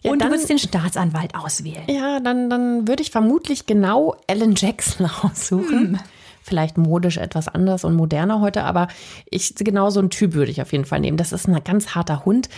Ja, 0.02 0.12
und 0.12 0.20
dann- 0.20 0.28
du 0.28 0.34
würdest 0.34 0.48
den 0.50 0.58
Staatsanwalt 0.60 1.34
auswählen. 1.34 1.82
Ja, 1.88 2.20
dann, 2.20 2.48
dann 2.48 2.86
würde 2.86 3.02
ich 3.02 3.10
vermutlich 3.10 3.66
genau 3.66 4.14
Alan 4.28 4.54
Jackson 4.54 5.10
aussuchen. 5.22 5.98
Vielleicht 6.46 6.76
modisch 6.76 7.16
etwas 7.16 7.48
anders 7.48 7.84
und 7.84 7.94
moderner 7.94 8.42
heute, 8.42 8.64
aber 8.64 8.88
ich, 9.30 9.54
genau 9.54 9.88
so 9.88 9.98
einen 9.98 10.10
Typ 10.10 10.34
würde 10.34 10.50
ich 10.50 10.60
auf 10.60 10.72
jeden 10.72 10.84
Fall 10.84 11.00
nehmen. 11.00 11.16
Das 11.16 11.32
ist 11.32 11.48
ein 11.48 11.64
ganz 11.64 11.94
harter 11.94 12.26
Hund, 12.26 12.50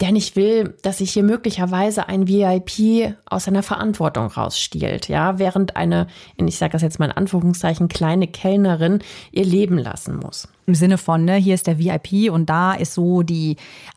der 0.00 0.12
nicht 0.12 0.36
will, 0.36 0.74
dass 0.82 0.98
sich 0.98 1.10
hier 1.12 1.22
möglicherweise 1.22 2.06
ein 2.06 2.28
VIP 2.28 3.14
aus 3.24 3.44
seiner 3.44 3.62
Verantwortung 3.62 4.26
rausstiehlt, 4.26 5.08
ja, 5.08 5.38
während 5.38 5.74
eine, 5.74 6.06
ich 6.36 6.58
sage 6.58 6.72
das 6.72 6.82
jetzt 6.82 6.98
mal 6.98 7.06
in 7.06 7.16
Anführungszeichen, 7.16 7.88
kleine 7.88 8.28
Kellnerin 8.28 8.98
ihr 9.32 9.46
Leben 9.46 9.78
lassen 9.78 10.16
muss. 10.16 10.46
Im 10.70 10.76
Sinne 10.76 10.98
von, 10.98 11.24
ne, 11.24 11.34
hier 11.34 11.56
ist 11.56 11.66
der 11.66 11.80
VIP 11.80 12.30
und 12.30 12.48
da 12.48 12.74
ist 12.74 12.94
so 12.94 13.22
die 13.22 13.56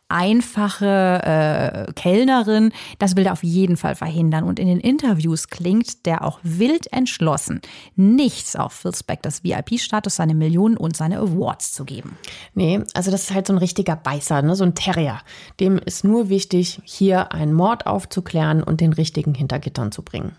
einfache 0.09 1.85
äh, 1.87 1.93
Kellnerin. 1.93 2.71
Das 2.97 3.15
will 3.15 3.27
er 3.27 3.33
auf 3.33 3.43
jeden 3.43 3.77
Fall 3.77 3.93
verhindern. 3.93 4.43
Und 4.43 4.57
in 4.57 4.65
den 4.65 4.79
Interviews 4.79 5.49
klingt 5.49 6.07
der 6.07 6.25
auch 6.25 6.39
wild 6.41 6.91
entschlossen, 6.91 7.61
nichts 7.95 8.55
auf 8.55 8.73
Phil 8.73 8.95
Spectors 8.95 9.43
VIP-Status, 9.43 10.15
seine 10.15 10.33
Millionen 10.33 10.77
und 10.77 10.97
seine 10.97 11.19
Awards 11.19 11.73
zu 11.73 11.85
geben. 11.85 12.17
Nee, 12.55 12.81
also 12.95 13.11
das 13.11 13.25
ist 13.25 13.35
halt 13.35 13.45
so 13.45 13.53
ein 13.53 13.59
richtiger 13.59 13.95
Beißer, 13.95 14.41
ne? 14.41 14.55
so 14.55 14.63
ein 14.63 14.73
Terrier. 14.73 15.19
Dem 15.59 15.77
ist 15.77 16.03
nur 16.03 16.29
wichtig, 16.29 16.81
hier 16.85 17.33
einen 17.33 17.53
Mord 17.53 17.85
aufzuklären 17.85 18.63
und 18.63 18.81
den 18.81 18.93
richtigen 18.93 19.35
hinter 19.35 19.59
Gittern 19.59 19.91
zu 19.91 20.01
bringen. 20.01 20.31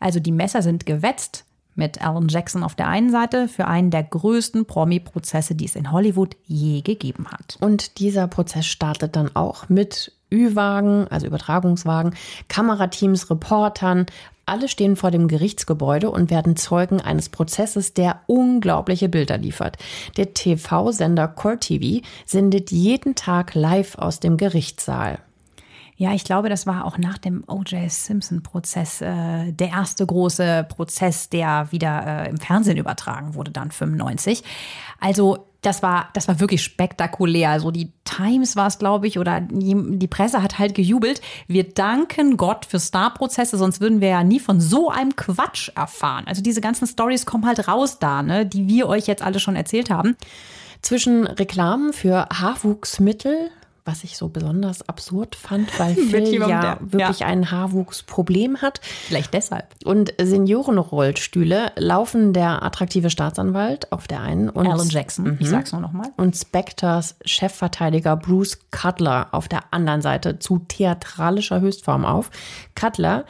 Also 0.00 0.18
die 0.18 0.32
Messer 0.32 0.62
sind 0.62 0.86
gewetzt 0.86 1.44
mit 1.78 2.04
Alan 2.04 2.28
Jackson 2.28 2.62
auf 2.62 2.74
der 2.74 2.88
einen 2.88 3.10
Seite 3.10 3.48
für 3.48 3.66
einen 3.66 3.90
der 3.90 4.02
größten 4.02 4.66
Promi-Prozesse, 4.66 5.54
die 5.54 5.64
es 5.64 5.76
in 5.76 5.92
Hollywood 5.92 6.36
je 6.44 6.82
gegeben 6.82 7.28
hat. 7.28 7.56
Und 7.60 7.98
dieser 8.00 8.26
Prozess 8.26 8.66
startet 8.66 9.16
dann 9.16 9.34
auch 9.34 9.68
mit 9.68 10.12
Ü-Wagen, 10.30 11.06
also 11.08 11.26
Übertragungswagen, 11.26 12.14
Kamerateams, 12.48 13.30
Reportern. 13.30 14.06
Alle 14.44 14.68
stehen 14.68 14.96
vor 14.96 15.10
dem 15.10 15.28
Gerichtsgebäude 15.28 16.10
und 16.10 16.30
werden 16.30 16.56
Zeugen 16.56 17.00
eines 17.00 17.28
Prozesses, 17.28 17.94
der 17.94 18.20
unglaubliche 18.26 19.08
Bilder 19.08 19.38
liefert. 19.38 19.76
Der 20.16 20.34
TV-Sender 20.34 21.28
Core 21.28 21.58
TV 21.58 22.04
sendet 22.26 22.70
jeden 22.70 23.14
Tag 23.14 23.54
live 23.54 23.96
aus 23.96 24.20
dem 24.20 24.36
Gerichtssaal. 24.36 25.20
Ja, 26.00 26.12
ich 26.12 26.22
glaube, 26.22 26.48
das 26.48 26.64
war 26.64 26.84
auch 26.84 26.96
nach 26.96 27.18
dem 27.18 27.42
O.J. 27.48 27.90
Simpson-Prozess 27.90 29.00
äh, 29.00 29.50
der 29.50 29.70
erste 29.70 30.06
große 30.06 30.64
Prozess, 30.68 31.28
der 31.28 31.66
wieder 31.72 32.06
äh, 32.06 32.30
im 32.30 32.38
Fernsehen 32.38 32.76
übertragen 32.76 33.34
wurde, 33.34 33.50
dann 33.50 33.72
95. 33.72 34.44
Also 35.00 35.48
das 35.60 35.82
war, 35.82 36.10
das 36.14 36.28
war 36.28 36.38
wirklich 36.38 36.62
spektakulär. 36.62 37.50
Also 37.50 37.72
die 37.72 37.90
Times 38.04 38.54
war 38.54 38.68
es, 38.68 38.78
glaube 38.78 39.08
ich, 39.08 39.18
oder 39.18 39.40
die 39.40 40.06
Presse 40.06 40.40
hat 40.40 40.60
halt 40.60 40.76
gejubelt. 40.76 41.20
Wir 41.48 41.64
danken 41.68 42.36
Gott 42.36 42.64
für 42.64 42.78
Star-Prozesse, 42.78 43.58
sonst 43.58 43.80
würden 43.80 44.00
wir 44.00 44.08
ja 44.08 44.22
nie 44.22 44.38
von 44.38 44.60
so 44.60 44.90
einem 44.90 45.16
Quatsch 45.16 45.70
erfahren. 45.74 46.28
Also 46.28 46.42
diese 46.42 46.60
ganzen 46.60 46.86
Stories 46.86 47.26
kommen 47.26 47.44
halt 47.44 47.66
raus 47.66 47.98
da, 47.98 48.22
ne, 48.22 48.46
die 48.46 48.68
wir 48.68 48.86
euch 48.86 49.08
jetzt 49.08 49.22
alle 49.22 49.40
schon 49.40 49.56
erzählt 49.56 49.90
haben. 49.90 50.16
Zwischen 50.80 51.26
Reklamen 51.26 51.92
für 51.92 52.28
Haarwuchsmittel, 52.32 53.50
was 53.88 54.04
ich 54.04 54.18
so 54.18 54.28
besonders 54.28 54.86
absurd 54.86 55.34
fand, 55.34 55.78
weil 55.80 55.94
Phil 56.10 56.34
ja 56.34 56.76
wirklich 56.80 57.20
ja. 57.20 57.26
ein 57.26 57.50
Haarwuchsproblem 57.50 58.60
hat. 58.60 58.82
Vielleicht 59.06 59.32
deshalb. 59.32 59.74
Und 59.82 60.12
Seniorenrollstühle 60.20 61.72
laufen 61.76 62.34
der 62.34 62.62
attraktive 62.62 63.08
Staatsanwalt 63.08 63.90
auf 63.90 64.06
der 64.06 64.20
einen 64.20 64.50
und, 64.50 64.66
Alan 64.66 64.90
Jackson, 64.90 65.38
ich 65.40 65.48
sag's 65.48 65.72
nur 65.72 65.80
noch 65.80 65.92
mal. 65.92 66.08
und 66.18 66.36
Spectors 66.36 67.16
Chefverteidiger 67.24 68.16
Bruce 68.16 68.58
Cutler 68.70 69.28
auf 69.32 69.48
der 69.48 69.72
anderen 69.72 70.02
Seite 70.02 70.38
zu 70.38 70.58
theatralischer 70.68 71.62
Höchstform 71.62 72.04
auf. 72.04 72.30
Cutler, 72.74 73.24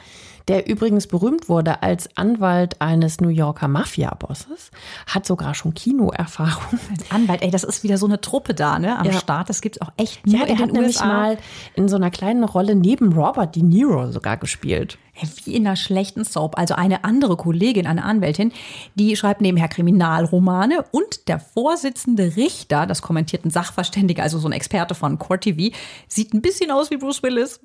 der 0.49 0.67
übrigens 0.67 1.05
berühmt 1.07 1.47
wurde 1.47 1.83
als 1.83 2.09
Anwalt 2.17 2.81
eines 2.81 3.21
New 3.21 3.29
Yorker 3.29 3.67
Mafia-Bosses, 3.67 4.71
hat 5.07 5.25
sogar 5.25 5.53
schon 5.53 5.75
Kinoerfahrung. 5.75 6.79
Als 6.89 7.11
Anwalt, 7.11 7.43
ey, 7.43 7.51
das 7.51 7.63
ist 7.63 7.83
wieder 7.83 7.97
so 7.97 8.07
eine 8.07 8.19
Truppe 8.19 8.55
da, 8.55 8.79
ne, 8.79 8.97
am 8.97 9.05
Ja. 9.05 9.13
Start. 9.13 9.47
Das 9.49 9.61
gibt's 9.61 9.79
auch 9.79 9.91
echt 9.95 10.25
nur 10.25 10.39
Ja, 10.39 10.45
in 10.45 10.57
hat 10.57 10.67
den 10.69 10.73
nämlich 10.73 10.95
USA. 10.95 11.05
mal 11.05 11.37
in 11.75 11.87
so 11.87 11.95
einer 11.95 12.09
kleinen 12.09 12.43
Rolle 12.43 12.75
neben 12.75 13.13
Robert 13.13 13.55
De 13.55 13.61
Niro 13.63 14.11
sogar 14.11 14.37
gespielt. 14.37 14.97
Wie 15.43 15.53
in 15.55 15.67
einer 15.67 15.75
schlechten 15.75 16.23
Soap. 16.23 16.57
Also 16.57 16.75
eine 16.75 17.03
andere 17.03 17.35
Kollegin, 17.35 17.85
eine 17.85 18.03
Anwältin, 18.03 18.51
die 18.95 19.15
schreibt 19.17 19.41
nebenher 19.41 19.67
Kriminalromane 19.67 20.83
und 20.91 21.27
der 21.27 21.39
Vorsitzende 21.39 22.37
Richter, 22.37 22.87
das 22.87 23.01
kommentierten 23.01 23.51
Sachverständige, 23.51 24.23
also 24.23 24.39
so 24.39 24.47
ein 24.47 24.53
Experte 24.53 24.95
von 24.95 25.19
Court 25.19 25.41
TV, 25.41 25.75
sieht 26.07 26.33
ein 26.33 26.41
bisschen 26.41 26.71
aus 26.71 26.89
wie 26.89 26.97
Bruce 26.97 27.21
Willis. 27.21 27.59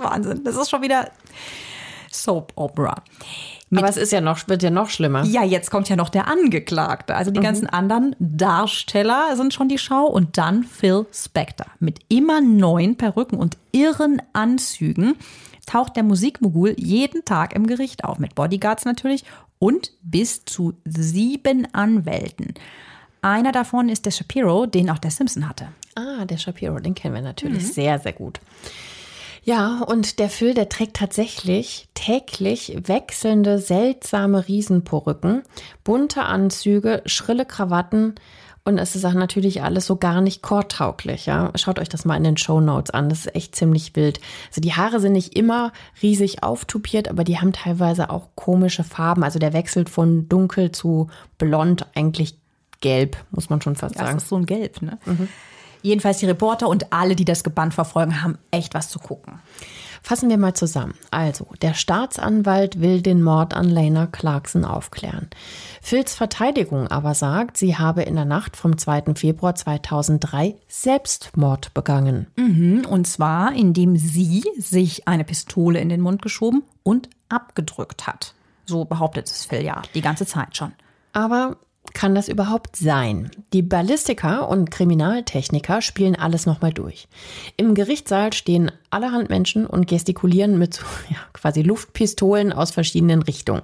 Wahnsinn. 0.00 0.44
Das 0.44 0.56
ist 0.56 0.70
schon 0.70 0.82
wieder 0.82 1.10
Soap 2.10 2.52
Opera. 2.56 3.02
Aber 3.72 3.88
es 3.88 3.96
ist 3.96 4.10
ja 4.10 4.20
noch, 4.20 4.48
wird 4.48 4.64
ja 4.64 4.70
noch 4.70 4.88
schlimmer. 4.88 5.24
Ja, 5.24 5.44
jetzt 5.44 5.70
kommt 5.70 5.88
ja 5.88 5.94
noch 5.94 6.08
der 6.08 6.26
Angeklagte. 6.26 7.14
Also 7.14 7.30
die 7.30 7.40
ganzen 7.40 7.68
anderen 7.68 8.16
Darsteller 8.18 9.36
sind 9.36 9.54
schon 9.54 9.68
die 9.68 9.78
Schau 9.78 10.06
und 10.06 10.36
dann 10.38 10.64
Phil 10.64 11.06
Spector. 11.12 11.66
Mit 11.78 12.00
immer 12.08 12.40
neuen 12.40 12.96
Perücken 12.96 13.38
und 13.38 13.56
irren 13.70 14.20
Anzügen 14.32 15.14
taucht 15.66 15.94
der 15.94 16.02
Musikmogul 16.02 16.74
jeden 16.76 17.24
Tag 17.24 17.54
im 17.54 17.68
Gericht 17.68 18.02
auf. 18.04 18.18
Mit 18.18 18.34
Bodyguards 18.34 18.84
natürlich 18.84 19.24
und 19.60 19.92
bis 20.02 20.44
zu 20.44 20.74
sieben 20.84 21.72
Anwälten. 21.72 22.54
Einer 23.22 23.52
davon 23.52 23.88
ist 23.88 24.04
der 24.04 24.10
Shapiro, 24.10 24.66
den 24.66 24.90
auch 24.90 24.98
der 24.98 25.12
Simpson 25.12 25.48
hatte. 25.48 25.68
Ah, 25.94 26.24
der 26.24 26.38
Shapiro, 26.38 26.80
den 26.80 26.94
kennen 26.94 27.14
wir 27.14 27.22
natürlich 27.22 27.72
sehr, 27.72 27.98
sehr 27.98 28.14
gut. 28.14 28.40
Ja, 29.50 29.80
und 29.80 30.20
der 30.20 30.28
Phil, 30.28 30.54
der 30.54 30.68
trägt 30.68 30.94
tatsächlich 30.94 31.88
täglich 31.94 32.72
wechselnde, 32.84 33.58
seltsame 33.58 34.46
Riesenperücken, 34.46 35.42
bunte 35.82 36.22
Anzüge, 36.22 37.02
schrille 37.06 37.44
Krawatten 37.44 38.14
und 38.62 38.78
es 38.78 38.94
ist 38.94 39.04
auch 39.04 39.12
natürlich 39.12 39.64
alles 39.64 39.86
so 39.86 39.96
gar 39.96 40.20
nicht 40.20 40.40
chortauglich. 40.42 41.26
Ja? 41.26 41.50
Schaut 41.56 41.80
euch 41.80 41.88
das 41.88 42.04
mal 42.04 42.16
in 42.16 42.22
den 42.22 42.36
Show 42.36 42.60
Notes 42.60 42.90
an, 42.92 43.08
das 43.08 43.26
ist 43.26 43.34
echt 43.34 43.56
ziemlich 43.56 43.96
wild. 43.96 44.20
Also 44.50 44.60
die 44.60 44.74
Haare 44.74 45.00
sind 45.00 45.14
nicht 45.14 45.36
immer 45.36 45.72
riesig 46.00 46.44
auftupiert, 46.44 47.08
aber 47.08 47.24
die 47.24 47.40
haben 47.40 47.52
teilweise 47.52 48.10
auch 48.10 48.28
komische 48.36 48.84
Farben. 48.84 49.24
Also 49.24 49.40
der 49.40 49.52
wechselt 49.52 49.90
von 49.90 50.28
dunkel 50.28 50.70
zu 50.70 51.08
blond, 51.38 51.86
eigentlich 51.96 52.36
gelb, 52.80 53.16
muss 53.32 53.50
man 53.50 53.60
schon 53.60 53.74
fast 53.74 53.96
Das 53.96 54.06
sagen. 54.06 54.18
ist 54.18 54.28
so 54.28 54.36
ein 54.36 54.46
Gelb, 54.46 54.80
ne? 54.80 54.96
Jedenfalls 55.82 56.18
die 56.18 56.26
Reporter 56.26 56.68
und 56.68 56.92
alle, 56.92 57.16
die 57.16 57.24
das 57.24 57.44
gebannt 57.44 57.74
verfolgen, 57.74 58.22
haben 58.22 58.38
echt 58.50 58.74
was 58.74 58.88
zu 58.88 58.98
gucken. 58.98 59.40
Fassen 60.02 60.30
wir 60.30 60.38
mal 60.38 60.54
zusammen. 60.54 60.94
Also, 61.10 61.46
der 61.60 61.74
Staatsanwalt 61.74 62.80
will 62.80 63.02
den 63.02 63.22
Mord 63.22 63.54
an 63.54 63.68
Lena 63.68 64.06
Clarkson 64.06 64.64
aufklären. 64.64 65.28
Phils 65.82 66.14
Verteidigung 66.14 66.88
aber 66.88 67.14
sagt, 67.14 67.58
sie 67.58 67.76
habe 67.76 68.02
in 68.02 68.14
der 68.14 68.24
Nacht 68.24 68.56
vom 68.56 68.78
2. 68.78 69.14
Februar 69.14 69.54
2003 69.54 70.56
Selbstmord 70.68 71.74
begangen. 71.74 72.28
Und 72.86 73.06
zwar, 73.06 73.54
indem 73.54 73.96
sie 73.96 74.42
sich 74.58 75.06
eine 75.06 75.24
Pistole 75.24 75.80
in 75.80 75.90
den 75.90 76.00
Mund 76.00 76.22
geschoben 76.22 76.62
und 76.82 77.10
abgedrückt 77.28 78.06
hat. 78.06 78.34
So 78.64 78.84
behauptet 78.84 79.26
es 79.26 79.44
Phil 79.44 79.62
ja 79.62 79.82
die 79.94 80.00
ganze 80.02 80.24
Zeit 80.26 80.56
schon. 80.56 80.72
Aber 81.12 81.56
kann 81.92 82.14
das 82.14 82.28
überhaupt 82.28 82.76
sein? 82.76 83.30
Die 83.52 83.62
Ballistiker 83.62 84.48
und 84.48 84.70
Kriminaltechniker 84.70 85.82
spielen 85.82 86.16
alles 86.16 86.46
nochmal 86.46 86.72
durch. 86.72 87.08
Im 87.56 87.74
Gerichtssaal 87.74 88.32
stehen 88.32 88.70
allerhand 88.90 89.28
Menschen 89.28 89.66
und 89.66 89.86
gestikulieren 89.86 90.58
mit 90.58 90.80
ja, 91.10 91.16
quasi 91.32 91.62
Luftpistolen 91.62 92.52
aus 92.52 92.70
verschiedenen 92.70 93.22
Richtungen. 93.22 93.62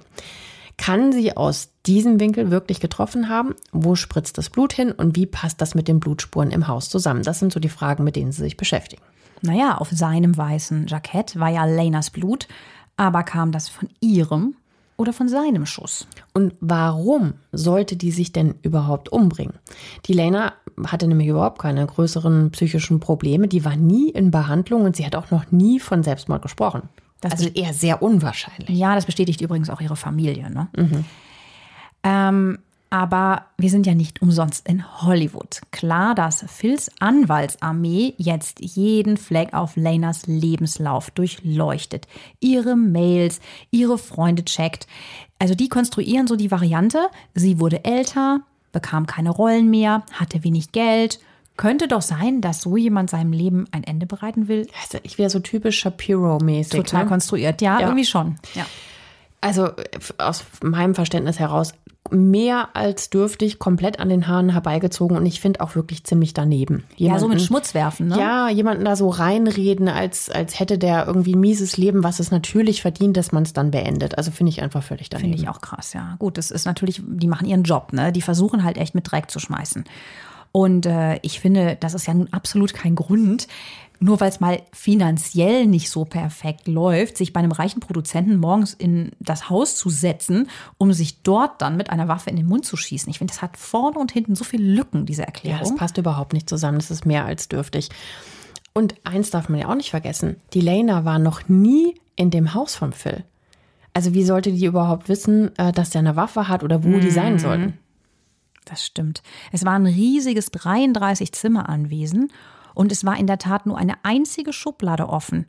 Kann 0.77 1.11
sie 1.11 1.35
aus 1.35 1.69
diesem 1.87 2.19
Winkel 2.19 2.51
wirklich 2.51 2.79
getroffen 2.79 3.29
haben? 3.29 3.55
Wo 3.71 3.95
spritzt 3.95 4.37
das 4.37 4.49
Blut 4.49 4.73
hin 4.73 4.91
und 4.91 5.15
wie 5.15 5.25
passt 5.25 5.59
das 5.59 5.73
mit 5.73 5.87
den 5.87 5.99
Blutspuren 5.99 6.51
im 6.51 6.67
Haus 6.67 6.89
zusammen? 6.89 7.23
Das 7.23 7.39
sind 7.39 7.51
so 7.51 7.59
die 7.59 7.69
Fragen, 7.69 8.03
mit 8.03 8.15
denen 8.15 8.31
sie 8.31 8.43
sich 8.43 8.57
beschäftigen. 8.57 9.01
Naja, 9.41 9.77
auf 9.77 9.89
seinem 9.91 10.37
weißen 10.37 10.87
Jackett 10.87 11.39
war 11.39 11.49
ja 11.49 11.65
Lenas 11.65 12.11
Blut, 12.11 12.47
aber 12.95 13.23
kam 13.23 13.51
das 13.51 13.69
von 13.69 13.89
ihrem 13.99 14.55
oder 14.97 15.13
von 15.13 15.29
seinem 15.29 15.65
Schuss? 15.65 16.07
Und 16.33 16.55
warum 16.59 17.35
sollte 17.51 17.95
die 17.95 18.11
sich 18.11 18.31
denn 18.31 18.55
überhaupt 18.63 19.09
umbringen? 19.09 19.53
Die 20.05 20.13
Lena 20.13 20.53
hatte 20.85 21.07
nämlich 21.07 21.27
überhaupt 21.27 21.59
keine 21.59 21.85
größeren 21.85 22.51
psychischen 22.51 22.99
Probleme. 22.99 23.47
Die 23.47 23.63
war 23.63 23.75
nie 23.75 24.09
in 24.09 24.31
Behandlung 24.31 24.83
und 24.83 24.95
sie 24.95 25.05
hat 25.05 25.15
auch 25.15 25.31
noch 25.31 25.51
nie 25.51 25.79
von 25.79 26.03
Selbstmord 26.03 26.41
gesprochen. 26.41 26.89
Das 27.21 27.31
also 27.31 27.49
eher 27.49 27.73
sehr 27.73 28.01
unwahrscheinlich. 28.01 28.77
Ja, 28.77 28.93
das 28.93 29.05
bestätigt 29.05 29.41
übrigens 29.41 29.69
auch 29.69 29.81
ihre 29.81 29.95
Familie. 29.95 30.51
Ne? 30.51 30.67
Ähm, 32.03 32.59
Aber 32.89 33.45
wir 33.57 33.69
sind 33.69 33.85
ja 33.85 33.93
nicht 33.93 34.21
umsonst 34.21 34.67
in 34.67 35.01
Hollywood. 35.01 35.61
Klar, 35.71 36.15
dass 36.15 36.45
Phils 36.47 36.89
Anwaltsarmee 36.99 38.13
jetzt 38.17 38.61
jeden 38.61 39.17
Fleck 39.17 39.53
auf 39.53 39.75
Lenas 39.75 40.25
Lebenslauf 40.25 41.11
durchleuchtet. 41.11 42.07
Ihre 42.39 42.77
Mails, 42.77 43.41
ihre 43.71 43.97
Freunde 43.97 44.45
checkt. 44.45 44.87
Also 45.37 45.53
die 45.53 45.67
konstruieren 45.69 46.27
so 46.27 46.35
die 46.35 46.49
Variante, 46.49 47.09
sie 47.35 47.59
wurde 47.59 47.83
älter, 47.83 48.41
bekam 48.71 49.05
keine 49.05 49.31
Rollen 49.31 49.69
mehr, 49.69 50.03
hatte 50.13 50.43
wenig 50.43 50.71
Geld. 50.71 51.19
Könnte 51.57 51.87
doch 51.87 52.03
sein, 52.03 52.39
dass 52.39 52.61
so 52.61 52.77
jemand 52.77 53.09
seinem 53.09 53.33
Leben 53.33 53.65
ein 53.71 53.83
Ende 53.83 54.05
bereiten 54.05 54.47
will. 54.47 54.67
Also 54.83 54.99
ich 55.03 55.17
wäre 55.17 55.29
so 55.29 55.39
typisch 55.39 55.79
Shapiro-mäßig. 55.79 56.71
Total 56.71 57.03
ne? 57.03 57.09
konstruiert, 57.09 57.61
ja, 57.61 57.79
Ja. 57.79 57.87
irgendwie 57.87 58.05
schon. 58.05 58.35
Ja. 58.53 58.65
Also 59.41 59.69
aus 60.17 60.45
meinem 60.63 60.95
Verständnis 60.95 61.39
heraus 61.39 61.73
mehr 62.11 62.69
als 62.73 63.09
dürftig, 63.09 63.59
komplett 63.59 63.99
an 63.99 64.09
den 64.09 64.27
Haaren 64.27 64.49
herbeigezogen 64.49 65.17
und 65.17 65.25
ich 65.25 65.41
finde 65.41 65.61
auch 65.61 65.75
wirklich 65.75 66.03
ziemlich 66.03 66.33
daneben. 66.33 66.83
ja, 66.97 67.17
so 67.19 67.27
mit 67.27 67.37
Jemanden- 67.39 67.43
Schmutz 67.45 67.73
werfen, 67.73 68.07
ne? 68.07 68.19
Ja, 68.19 68.49
jemanden 68.49 68.85
da 68.85 68.95
so 68.95 69.09
reinreden, 69.09 69.87
als, 69.87 70.29
als 70.29 70.59
hätte 70.59 70.77
der 70.77 71.07
irgendwie 71.07 71.33
ein 71.35 71.39
mieses 71.39 71.77
Leben, 71.77 72.03
was 72.03 72.19
es 72.19 72.31
natürlich 72.31 72.81
verdient, 72.81 73.17
dass 73.17 73.31
man 73.31 73.43
es 73.43 73.53
dann 73.53 73.71
beendet. 73.71 74.17
Also 74.17 74.31
finde 74.31 74.51
ich 74.51 74.61
einfach 74.61 74.83
völlig 74.83 75.09
daneben. 75.09 75.31
Finde 75.31 75.43
ich 75.43 75.49
auch 75.49 75.61
krass, 75.61 75.93
ja. 75.93 76.15
Gut, 76.19 76.37
das 76.37 76.51
ist 76.51 76.65
natürlich, 76.65 77.01
die 77.05 77.27
machen 77.27 77.47
ihren 77.47 77.63
Job, 77.63 77.93
ne? 77.93 78.11
Die 78.11 78.21
versuchen 78.21 78.63
halt 78.63 78.77
echt 78.77 78.95
mit 78.95 79.11
Dreck 79.11 79.29
zu 79.31 79.39
schmeißen. 79.39 79.83
Und 80.57 80.87
äh, 80.87 81.19
ich 81.21 81.39
finde, 81.39 81.77
das 81.79 81.93
ist 81.93 82.07
ja 82.07 82.15
nun 82.15 82.33
absolut 82.33 82.73
kein 82.73 82.95
Grund, 82.95 83.47
nur 83.99 84.19
weil 84.19 84.29
es 84.29 84.39
mal 84.39 84.59
finanziell 84.73 85.67
nicht 85.67 85.91
so 85.91 86.03
perfekt 86.03 86.67
läuft, 86.67 87.15
sich 87.15 87.31
bei 87.31 87.41
einem 87.41 87.51
reichen 87.51 87.79
Produzenten 87.79 88.37
morgens 88.37 88.73
in 88.73 89.11
das 89.19 89.51
Haus 89.51 89.75
zu 89.75 89.91
setzen, 89.91 90.49
um 90.79 90.93
sich 90.93 91.21
dort 91.21 91.61
dann 91.61 91.77
mit 91.77 91.91
einer 91.91 92.07
Waffe 92.07 92.31
in 92.31 92.37
den 92.37 92.47
Mund 92.47 92.65
zu 92.65 92.75
schießen. 92.75 93.07
Ich 93.11 93.19
finde, 93.19 93.33
das 93.35 93.43
hat 93.43 93.55
vorne 93.55 93.99
und 93.99 94.11
hinten 94.11 94.33
so 94.33 94.43
viele 94.43 94.63
Lücken, 94.63 95.05
diese 95.05 95.21
Ja, 95.21 95.27
Erklärung. 95.27 95.59
das 95.59 95.75
passt 95.75 95.99
überhaupt 95.99 96.33
nicht 96.33 96.49
zusammen. 96.49 96.79
Das 96.79 96.89
ist 96.89 97.05
mehr 97.05 97.25
als 97.25 97.49
dürftig. 97.49 97.89
Und 98.73 98.95
eins 99.03 99.29
darf 99.29 99.49
man 99.49 99.59
ja 99.59 99.67
auch 99.69 99.75
nicht 99.75 99.91
vergessen. 99.91 100.37
Die 100.55 100.61
Lena 100.61 101.05
war 101.05 101.19
noch 101.19 101.47
nie 101.47 101.93
in 102.15 102.31
dem 102.31 102.55
Haus 102.55 102.73
vom 102.73 102.93
Phil. 102.93 103.25
Also 103.93 104.15
wie 104.15 104.25
sollte 104.25 104.51
die 104.51 104.65
überhaupt 104.65 105.07
wissen, 105.07 105.55
äh, 105.59 105.71
dass 105.71 105.91
der 105.91 105.99
eine 105.99 106.15
Waffe 106.15 106.47
hat 106.47 106.63
oder 106.63 106.83
wo 106.83 106.97
die 106.97 107.11
sein 107.11 107.37
sollten? 107.37 107.77
Das 108.67 108.85
stimmt. 108.85 109.23
Es 109.51 109.65
war 109.65 109.73
ein 109.73 109.85
riesiges 109.85 110.51
33-Zimmer-Anwesen 110.51 112.31
und 112.73 112.91
es 112.91 113.05
war 113.05 113.17
in 113.17 113.27
der 113.27 113.37
Tat 113.37 113.65
nur 113.65 113.77
eine 113.77 113.95
einzige 114.03 114.51
Schublade 114.51 115.07
offen. 115.07 115.47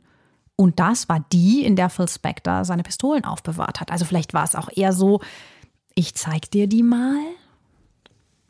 Und 0.55 0.79
das 0.79 1.07
war 1.07 1.25
die, 1.31 1.63
in 1.63 1.75
der 1.75 1.89
Phil 1.89 2.07
Spector 2.07 2.65
seine 2.65 2.83
Pistolen 2.83 3.23
aufbewahrt 3.23 3.79
hat. 3.79 3.91
Also 3.91 4.05
vielleicht 4.05 4.33
war 4.33 4.43
es 4.43 4.55
auch 4.55 4.69
eher 4.73 4.93
so, 4.93 5.21
ich 5.95 6.15
zeig 6.15 6.51
dir 6.51 6.67
die 6.67 6.83
mal. 6.83 7.17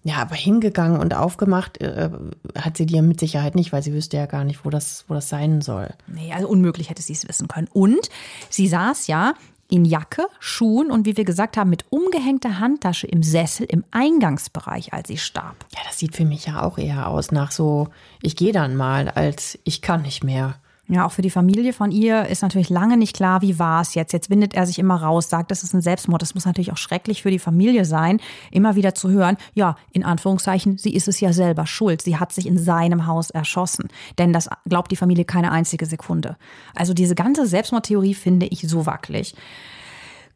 Ja, 0.04 0.18
aber 0.18 0.36
hingegangen 0.36 1.00
und 1.00 1.14
aufgemacht 1.14 1.82
äh, 1.82 2.10
hat 2.58 2.78
sie 2.78 2.86
ja 2.86 3.02
mit 3.02 3.20
Sicherheit 3.20 3.56
nicht, 3.56 3.74
weil 3.74 3.84
sie 3.84 3.94
wüsste 3.94 4.18
ja 4.18 4.28
gar 4.28 4.44
nicht, 4.44 4.66
wo 4.66 4.70
das, 4.70 5.06
wo 5.08 5.14
das 5.14 5.30
sein 5.30 5.62
soll. 5.62 5.94
Nee, 6.08 6.32
also 6.34 6.48
unmöglich 6.48 6.90
hätte 6.90 7.02
sie 7.02 7.14
es 7.14 7.28
wissen 7.28 7.48
können. 7.48 7.68
Und 7.74 8.10
sie 8.50 8.68
saß 8.68 9.08
ja 9.08 9.34
in 9.70 9.86
Jacke, 9.86 10.28
Schuhen 10.40 10.92
und 10.92 11.06
wie 11.06 11.16
wir 11.16 11.26
gesagt 11.26 11.56
haben, 11.56 11.70
mit 11.70 11.86
umgehängter 11.90 12.60
Handtasche 12.60 13.08
im 13.08 13.24
Sessel 13.24 13.68
im 13.70 13.84
Eingangsbereich, 13.92 14.94
als 14.94 15.08
sie 15.08 15.18
starb. 15.18 15.56
Ja, 15.74 15.80
das 15.88 16.00
sieht 16.00 16.16
für 16.16 16.26
mich 16.26 16.48
ja 16.48 16.64
auch 16.64 16.78
eher 16.78 17.08
aus 17.08 17.32
nach 17.32 17.52
so, 17.52 17.88
ich 18.22 18.36
gehe 18.36 18.52
dann 18.52 18.76
mal, 18.76 19.10
als 19.10 19.60
ich 19.64 19.82
kann 19.82 20.02
nicht 20.02 20.24
mehr. 20.24 20.56
Ja, 20.92 21.06
auch 21.06 21.12
für 21.12 21.22
die 21.22 21.30
Familie 21.30 21.72
von 21.72 21.92
ihr 21.92 22.26
ist 22.26 22.42
natürlich 22.42 22.72
lange 22.72 22.98
nicht 22.98 23.16
klar, 23.16 23.44
wie 23.44 23.60
war 23.60 23.82
es 23.82 23.94
jetzt. 23.94 24.12
Jetzt 24.12 24.32
windet 24.32 24.56
er 24.56 24.66
sich 24.66 24.80
immer 24.80 24.96
raus, 24.96 25.30
sagt, 25.30 25.52
das 25.52 25.62
ist 25.62 25.74
ein 25.74 25.82
Selbstmord. 25.82 26.24
Das 26.24 26.34
muss 26.34 26.48
natürlich 26.48 26.72
auch 26.72 26.78
schrecklich 26.78 27.22
für 27.22 27.30
die 27.30 27.38
Familie 27.38 27.86
sein, 27.86 28.20
immer 28.50 28.76
wieder 28.76 28.96
zu 28.96 29.12
hören, 29.12 29.38
ja, 29.54 29.76
in 29.92 30.04
Anführungszeichen, 30.04 30.80
sie 30.80 30.96
ist 30.96 31.08
es 31.08 31.20
ja 31.20 31.32
selber 31.32 31.68
schuld. 31.68 32.02
Sie 32.02 32.18
hat 32.18 32.34
sich 32.34 32.48
in 32.48 32.58
seinem 32.58 33.06
Haus 33.06 33.30
erschossen. 33.30 33.90
Denn 34.18 34.34
das 34.34 34.50
glaubt 34.68 34.90
die 34.90 34.96
Familie 34.96 35.26
keine 35.26 35.52
einzige 35.52 35.86
Sekunde. 35.86 36.38
Also 36.74 36.96
diese 36.96 37.14
ganze 37.14 37.46
Selbstmordtheorie 37.46 38.16
finde 38.16 38.48
ich 38.48 38.68
so 38.68 38.88
wackelig. 38.88 39.36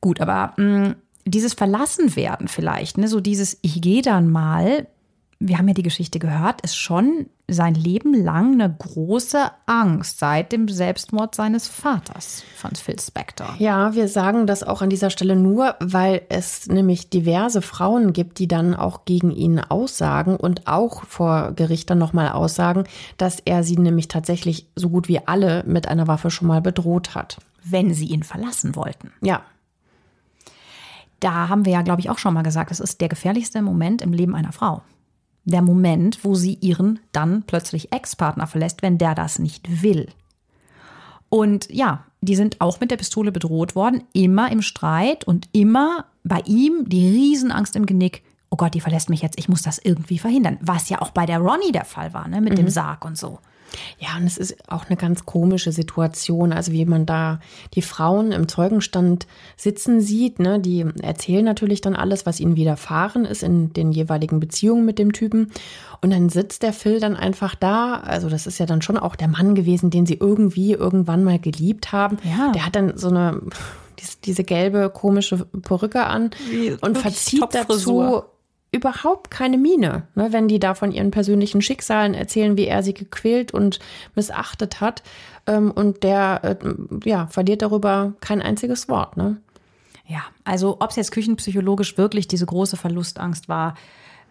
Gut, 0.01 0.22
aber 0.22 0.54
mh, 0.58 0.93
dieses 1.26 1.56
Verlassenwerden 1.56 2.47
vielleicht, 2.47 2.99
ne, 2.99 3.08
so 3.08 3.22
dieses 3.22 3.58
Ich 3.64 3.82
gehe 3.82 4.04
dann 4.04 4.30
mal, 4.30 4.86
wir 5.46 5.58
haben 5.58 5.68
ja 5.68 5.74
die 5.74 5.84
Geschichte 5.84 6.20
gehört, 6.20 6.62
ist 6.62 6.78
schon 6.78 7.26
sein 7.50 7.76
Leben 7.76 8.14
lang 8.14 8.54
eine 8.54 8.74
große 8.74 9.52
Angst 9.66 10.20
seit 10.20 10.54
dem 10.54 10.70
Selbstmord 10.70 11.36
seines 11.36 11.68
Vaters 11.68 12.44
von 12.56 12.74
Phil 12.76 12.98
Spector. 12.98 13.54
Ja, 13.60 13.94
wir 13.94 14.08
sagen 14.08 14.48
das 14.48 14.64
auch 14.64 14.82
an 14.82 14.89
dieser 14.89 15.10
Stelle 15.10 15.36
nur, 15.36 15.76
weil 15.82 16.22
es 16.30 16.68
nämlich 16.68 17.10
diverse 17.10 17.62
Frauen 17.62 18.14
gibt, 18.14 18.39
die 18.39 18.48
dann 18.48 18.74
auch 18.74 19.04
gegen 19.04 19.32
ihn 19.32 19.60
aussagen 19.60 20.38
und 20.38 20.66
auch 20.68 21.04
vor 21.06 21.52
Gericht 21.52 21.89
dann 21.89 21.98
nochmal 21.98 22.30
aussagen, 22.30 22.86
dass 23.18 23.39
er 23.44 23.64
sie 23.64 23.78
nämlich 23.78 24.08
tatsächlich 24.08 24.68
so 24.78 24.89
gut 24.89 25.10
wie 25.10 25.28
alle 25.28 25.66
mit 25.68 25.89
einer 25.89 26.08
Waffe 26.08 26.32
schon 26.32 26.48
mal 26.48 26.62
bedroht 26.62 27.16
hat. 27.16 27.38
Wenn 27.66 27.94
sie 27.94 28.06
ihn 28.06 28.24
verlassen 28.24 28.76
wollten. 28.78 29.12
Ja, 29.22 29.44
Da 31.20 31.48
haben 31.48 31.64
wir 31.66 31.72
ja, 31.72 31.82
glaube 31.84 32.02
ich, 32.02 32.10
auch 32.10 32.18
schon 32.18 32.34
mal 32.34 32.41
gesagt, 32.44 32.70
es 32.72 32.82
ist 32.82 33.00
der 33.00 33.08
gefährlichste 33.08 33.62
Moment 33.62 34.02
im 34.02 34.12
Leben 34.12 34.36
einer 34.36 34.52
Frau. 34.52 34.82
Der 35.46 35.62
Moment, 35.62 36.24
wo 36.24 36.36
sie 36.36 36.58
ihren 36.62 37.00
dann 37.12 37.44
plötzlich 37.44 37.91
Ex-Partner 37.91 38.48
verlässt, 38.48 38.82
wenn 38.82 38.98
der 38.98 39.16
das 39.16 39.39
nicht 39.39 39.84
will. 39.84 40.08
Und 41.30 41.68
ja, 41.72 42.06
die 42.22 42.36
sind 42.36 42.62
auch 42.62 42.80
mit 42.80 42.91
der 42.91 42.98
Pistole 42.98 43.32
bedroht 43.32 43.76
worden, 43.76 44.04
immer 44.14 44.52
im 44.52 44.62
Streit 44.62 45.26
und 45.26 45.50
immer 45.52 46.06
bei 46.24 46.41
ihm 46.46 46.88
die 46.88 47.10
Riesenangst 47.10 47.76
im 47.76 47.86
Genick. 47.86 48.24
Oh 48.50 48.56
Gott, 48.56 48.76
die 48.76 48.82
verlässt 48.82 49.10
mich 49.10 49.22
jetzt, 49.22 49.39
ich 49.39 49.50
muss 49.50 49.64
das 49.64 49.80
irgendwie 49.80 50.20
verhindern. 50.20 50.58
Was 50.62 50.89
ja 50.89 51.02
auch 51.02 51.10
bei 51.10 51.26
der 51.26 51.39
Ronnie 51.39 51.72
der 51.72 51.86
Fall 51.86 52.14
war, 52.14 52.28
ne? 52.28 52.39
mit 52.39 52.58
dem 52.58 52.70
Sarg 52.70 53.04
und 53.04 53.18
so. 53.18 53.39
Ja, 53.99 54.17
und 54.17 54.26
es 54.26 54.38
ist 54.38 54.69
auch 54.69 54.88
eine 54.88 54.97
ganz 54.97 55.26
komische 55.26 55.71
Situation. 55.71 56.53
Also 56.53 56.71
wie 56.71 56.86
man 56.86 57.05
da 57.05 57.39
die 57.74 57.82
Frauen 57.82 58.32
im 58.32 58.47
Zeugenstand 58.47 59.28
sitzen 59.57 60.01
sieht, 60.01 60.39
ne, 60.39 60.59
die 60.59 60.86
erzählen 61.01 61.45
natürlich 61.45 61.82
dann 61.82 61.95
alles, 61.95 62.26
was 62.26 62.39
ihnen 62.39 62.55
widerfahren 62.55 63.26
ist 63.26 63.43
in 63.43 63.74
den 63.74 63.91
jeweiligen 63.91 64.39
Beziehungen 64.39 64.86
mit 64.86 64.99
dem 64.99 65.13
Typen. 65.13 65.51
Und 66.01 66.11
dann 66.11 66.30
sitzt 66.30 66.63
der 66.63 66.74
Phil 66.74 66.99
dann 66.99 67.15
einfach 67.15 67.55
da. 67.55 67.95
Also 67.95 68.30
das 68.30 68.47
ist 68.47 68.59
ja 68.59 68.65
dann 68.65 68.82
schon 68.82 68.97
auch 68.97 69.15
der 69.15 69.28
Mann 69.28 69.55
gewesen, 69.55 69.89
den 69.89 70.05
sie 70.05 70.15
irgendwie 70.15 70.74
irgendwann 70.74 71.24
mal 71.24 71.39
geliebt 71.39 71.91
haben. 71.91 72.17
Ja. 72.24 72.51
Der 72.51 72.65
hat 72.65 72.76
dann 72.76 72.97
so 72.97 73.07
eine 73.07 73.41
diese, 74.26 74.43
gelbe 74.43 74.89
komische 74.89 75.45
Perücke 75.61 76.05
an 76.05 76.32
Wie- 76.49 76.76
und 76.82 76.97
verzieht 76.97 77.43
dazu 77.51 78.24
überhaupt 78.74 79.32
keine 79.32 79.57
Miene, 79.57 80.07
ne, 80.15 80.34
wenn 80.34 80.47
die 80.47 80.59
da 80.59 80.74
von 80.74 80.91
ihren 80.91 81.11
persönlichen 81.11 81.61
Schicksalen 81.61 82.13
erzählen, 82.13 82.57
wie 82.57 82.65
er 82.65 82.84
sie 82.84 82.93
gequält 82.93 83.53
und 83.53 83.80
missachtet 84.15 84.82
hat. 84.82 85.03
Ähm, 85.45 85.71
und 85.71 86.03
der 86.03 86.41
äh, 86.43 86.55
ja, 87.07 87.28
verliert 87.28 87.61
darüber 87.61 88.13
kein 88.19 88.41
einziges 88.41 88.89
Wort. 88.89 89.15
Ne? 89.15 89.38
Ja, 90.07 90.24
also 90.43 90.78
ob 90.80 90.89
es 90.89 90.95
jetzt 90.95 91.11
küchenpsychologisch 91.11 91.97
wirklich 91.97 92.28
diese 92.28 92.45
große 92.45 92.76
Verlustangst 92.76 93.47
war 93.47 93.76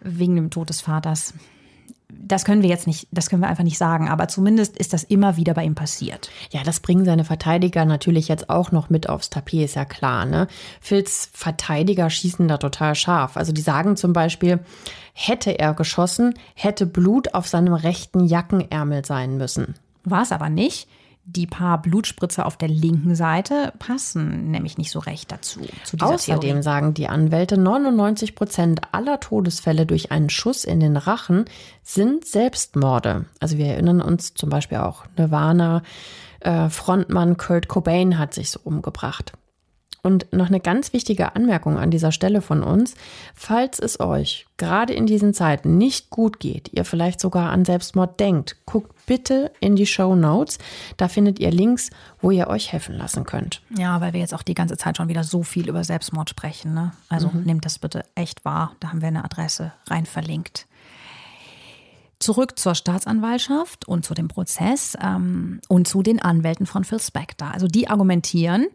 wegen 0.01 0.35
dem 0.35 0.49
Tod 0.49 0.69
des 0.69 0.81
Vaters, 0.81 1.33
das 2.09 2.45
können 2.45 2.61
wir 2.61 2.69
jetzt 2.69 2.87
nicht, 2.87 3.07
das 3.11 3.29
können 3.29 3.41
wir 3.41 3.49
einfach 3.49 3.63
nicht 3.63 3.77
sagen. 3.77 4.09
Aber 4.09 4.27
zumindest 4.27 4.77
ist 4.77 4.93
das 4.93 5.03
immer 5.03 5.37
wieder 5.37 5.53
bei 5.53 5.63
ihm 5.63 5.75
passiert. 5.75 6.29
Ja, 6.51 6.63
das 6.63 6.79
bringen 6.79 7.05
seine 7.05 7.23
Verteidiger 7.23 7.85
natürlich 7.85 8.27
jetzt 8.27 8.49
auch 8.49 8.71
noch 8.71 8.89
mit 8.89 9.09
aufs 9.09 9.29
Tapet, 9.29 9.65
ist 9.65 9.75
ja 9.75 9.85
klar. 9.85 10.25
Ne? 10.25 10.47
Phils 10.81 11.29
Verteidiger 11.33 12.09
schießen 12.09 12.47
da 12.47 12.57
total 12.57 12.95
scharf. 12.95 13.37
Also 13.37 13.51
die 13.51 13.61
sagen 13.61 13.97
zum 13.97 14.13
Beispiel, 14.13 14.59
hätte 15.13 15.57
er 15.59 15.73
geschossen, 15.73 16.33
hätte 16.55 16.85
Blut 16.85 17.33
auf 17.33 17.47
seinem 17.47 17.73
rechten 17.73 18.25
Jackenärmel 18.25 19.05
sein 19.05 19.37
müssen. 19.37 19.75
War 20.03 20.23
es 20.23 20.31
aber 20.31 20.49
nicht. 20.49 20.87
Die 21.25 21.47
paar 21.47 21.81
Blutspritzer 21.81 22.45
auf 22.45 22.57
der 22.57 22.67
linken 22.67 23.15
Seite 23.15 23.71
passen 23.79 24.51
nämlich 24.51 24.77
nicht 24.77 24.91
so 24.91 24.99
recht 24.99 25.31
dazu. 25.31 25.61
Außerdem 25.99 26.41
Theorie. 26.41 26.63
sagen 26.63 26.93
die 26.93 27.07
Anwälte, 27.07 27.57
99 27.57 28.35
Prozent 28.35 28.81
aller 28.91 29.21
Todesfälle 29.21 29.85
durch 29.85 30.11
einen 30.11 30.29
Schuss 30.29 30.65
in 30.65 30.81
den 30.81 30.97
Rachen 30.97 31.45
sind 31.81 32.25
Selbstmorde. 32.25 33.25
Also 33.39 33.57
wir 33.57 33.67
erinnern 33.67 34.01
uns 34.01 34.33
zum 34.33 34.49
Beispiel 34.49 34.79
auch 34.79 35.05
Nirvana, 35.17 35.81
äh, 36.41 36.69
Frontmann 36.69 37.37
Kurt 37.37 37.69
Cobain 37.69 38.19
hat 38.19 38.33
sich 38.33 38.51
so 38.51 38.59
umgebracht. 38.63 39.31
Und 40.05 40.33
noch 40.33 40.47
eine 40.47 40.59
ganz 40.59 40.91
wichtige 40.91 41.33
Anmerkung 41.33 41.77
an 41.77 41.89
dieser 41.89 42.11
Stelle 42.11 42.41
von 42.41 42.61
uns. 42.61 42.95
Falls 43.33 43.79
es 43.79 44.01
euch 44.01 44.45
gerade 44.57 44.93
in 44.93 45.05
diesen 45.05 45.33
Zeiten 45.33 45.77
nicht 45.77 46.09
gut 46.09 46.41
geht, 46.41 46.69
ihr 46.73 46.83
vielleicht 46.83 47.21
sogar 47.21 47.51
an 47.51 47.63
Selbstmord 47.63 48.19
denkt, 48.19 48.57
guckt 48.65 48.93
bitte 49.05 49.51
in 49.61 49.77
die 49.77 49.85
Show 49.85 50.13
Notes. 50.13 50.57
Da 50.97 51.07
findet 51.07 51.39
ihr 51.39 51.51
Links, 51.51 51.89
wo 52.19 52.31
ihr 52.31 52.47
euch 52.47 52.73
helfen 52.73 52.97
lassen 52.97 53.23
könnt. 53.23 53.61
Ja, 53.77 54.01
weil 54.01 54.11
wir 54.11 54.19
jetzt 54.19 54.33
auch 54.33 54.43
die 54.43 54.55
ganze 54.55 54.75
Zeit 54.75 54.97
schon 54.97 55.07
wieder 55.07 55.23
so 55.23 55.41
viel 55.41 55.69
über 55.69 55.85
Selbstmord 55.85 56.29
sprechen. 56.29 56.73
Ne? 56.73 56.91
Also 57.07 57.31
nehmt 57.33 57.63
das 57.63 57.79
bitte 57.79 58.03
echt 58.13 58.43
wahr. 58.43 58.75
Da 58.81 58.89
haben 58.89 58.99
wir 58.99 59.07
eine 59.07 59.23
Adresse 59.23 59.71
rein 59.89 60.05
verlinkt. 60.05 60.67
Zurück 62.19 62.57
zur 62.57 62.73
Staatsanwaltschaft 62.73 63.85
und 63.85 64.05
zu 64.05 64.13
dem 64.13 64.29
Prozess 64.29 64.97
ähm, 65.01 65.59
und 65.67 65.89
zu 65.89 66.03
den 66.03 66.21
Anwälten 66.21 66.65
von 66.65 66.85
Phil 66.85 67.01
Spector. 67.01 67.51
Also 67.51 67.67
die 67.67 67.89
argumentieren, 67.89 68.67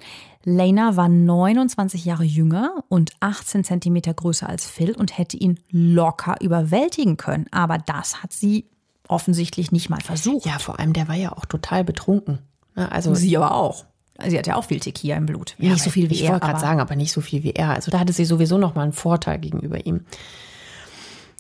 Lena 0.48 0.96
war 0.96 1.08
29 1.08 2.04
Jahre 2.04 2.24
jünger 2.24 2.82
und 2.88 3.12
18 3.20 3.64
Zentimeter 3.64 4.14
größer 4.14 4.48
als 4.48 4.66
Phil 4.66 4.92
und 4.92 5.16
hätte 5.18 5.36
ihn 5.36 5.60
locker 5.70 6.36
überwältigen 6.40 7.16
können. 7.16 7.46
Aber 7.50 7.78
das 7.78 8.22
hat 8.22 8.32
sie 8.32 8.64
offensichtlich 9.08 9.72
nicht 9.72 9.90
mal 9.90 10.00
versucht. 10.00 10.46
Ja, 10.46 10.58
vor 10.58 10.78
allem, 10.78 10.92
der 10.94 11.08
war 11.08 11.14
ja 11.16 11.32
auch 11.32 11.44
total 11.44 11.84
betrunken. 11.84 12.38
Ne, 12.74 12.90
Also 12.90 13.14
sie 13.14 13.36
aber 13.36 13.54
auch. 13.54 13.84
Sie 14.26 14.36
hat 14.36 14.46
ja 14.48 14.56
auch 14.56 14.64
viel 14.64 14.80
Tequila 14.80 15.16
im 15.16 15.26
Blut. 15.26 15.54
Ja, 15.58 15.70
nicht 15.72 15.84
so 15.84 15.90
viel 15.90 16.10
wie 16.10 16.14
ich 16.14 16.24
er. 16.24 16.32
wollte 16.32 16.46
gerade 16.46 16.60
sagen, 16.60 16.80
aber 16.80 16.96
nicht 16.96 17.12
so 17.12 17.20
viel 17.20 17.44
wie 17.44 17.52
er. 17.52 17.70
Also 17.70 17.90
da 17.90 18.00
hatte 18.00 18.12
sie 18.12 18.24
sowieso 18.24 18.58
noch 18.58 18.74
mal 18.74 18.82
einen 18.82 18.92
Vorteil 18.92 19.38
gegenüber 19.38 19.86
ihm. 19.86 20.04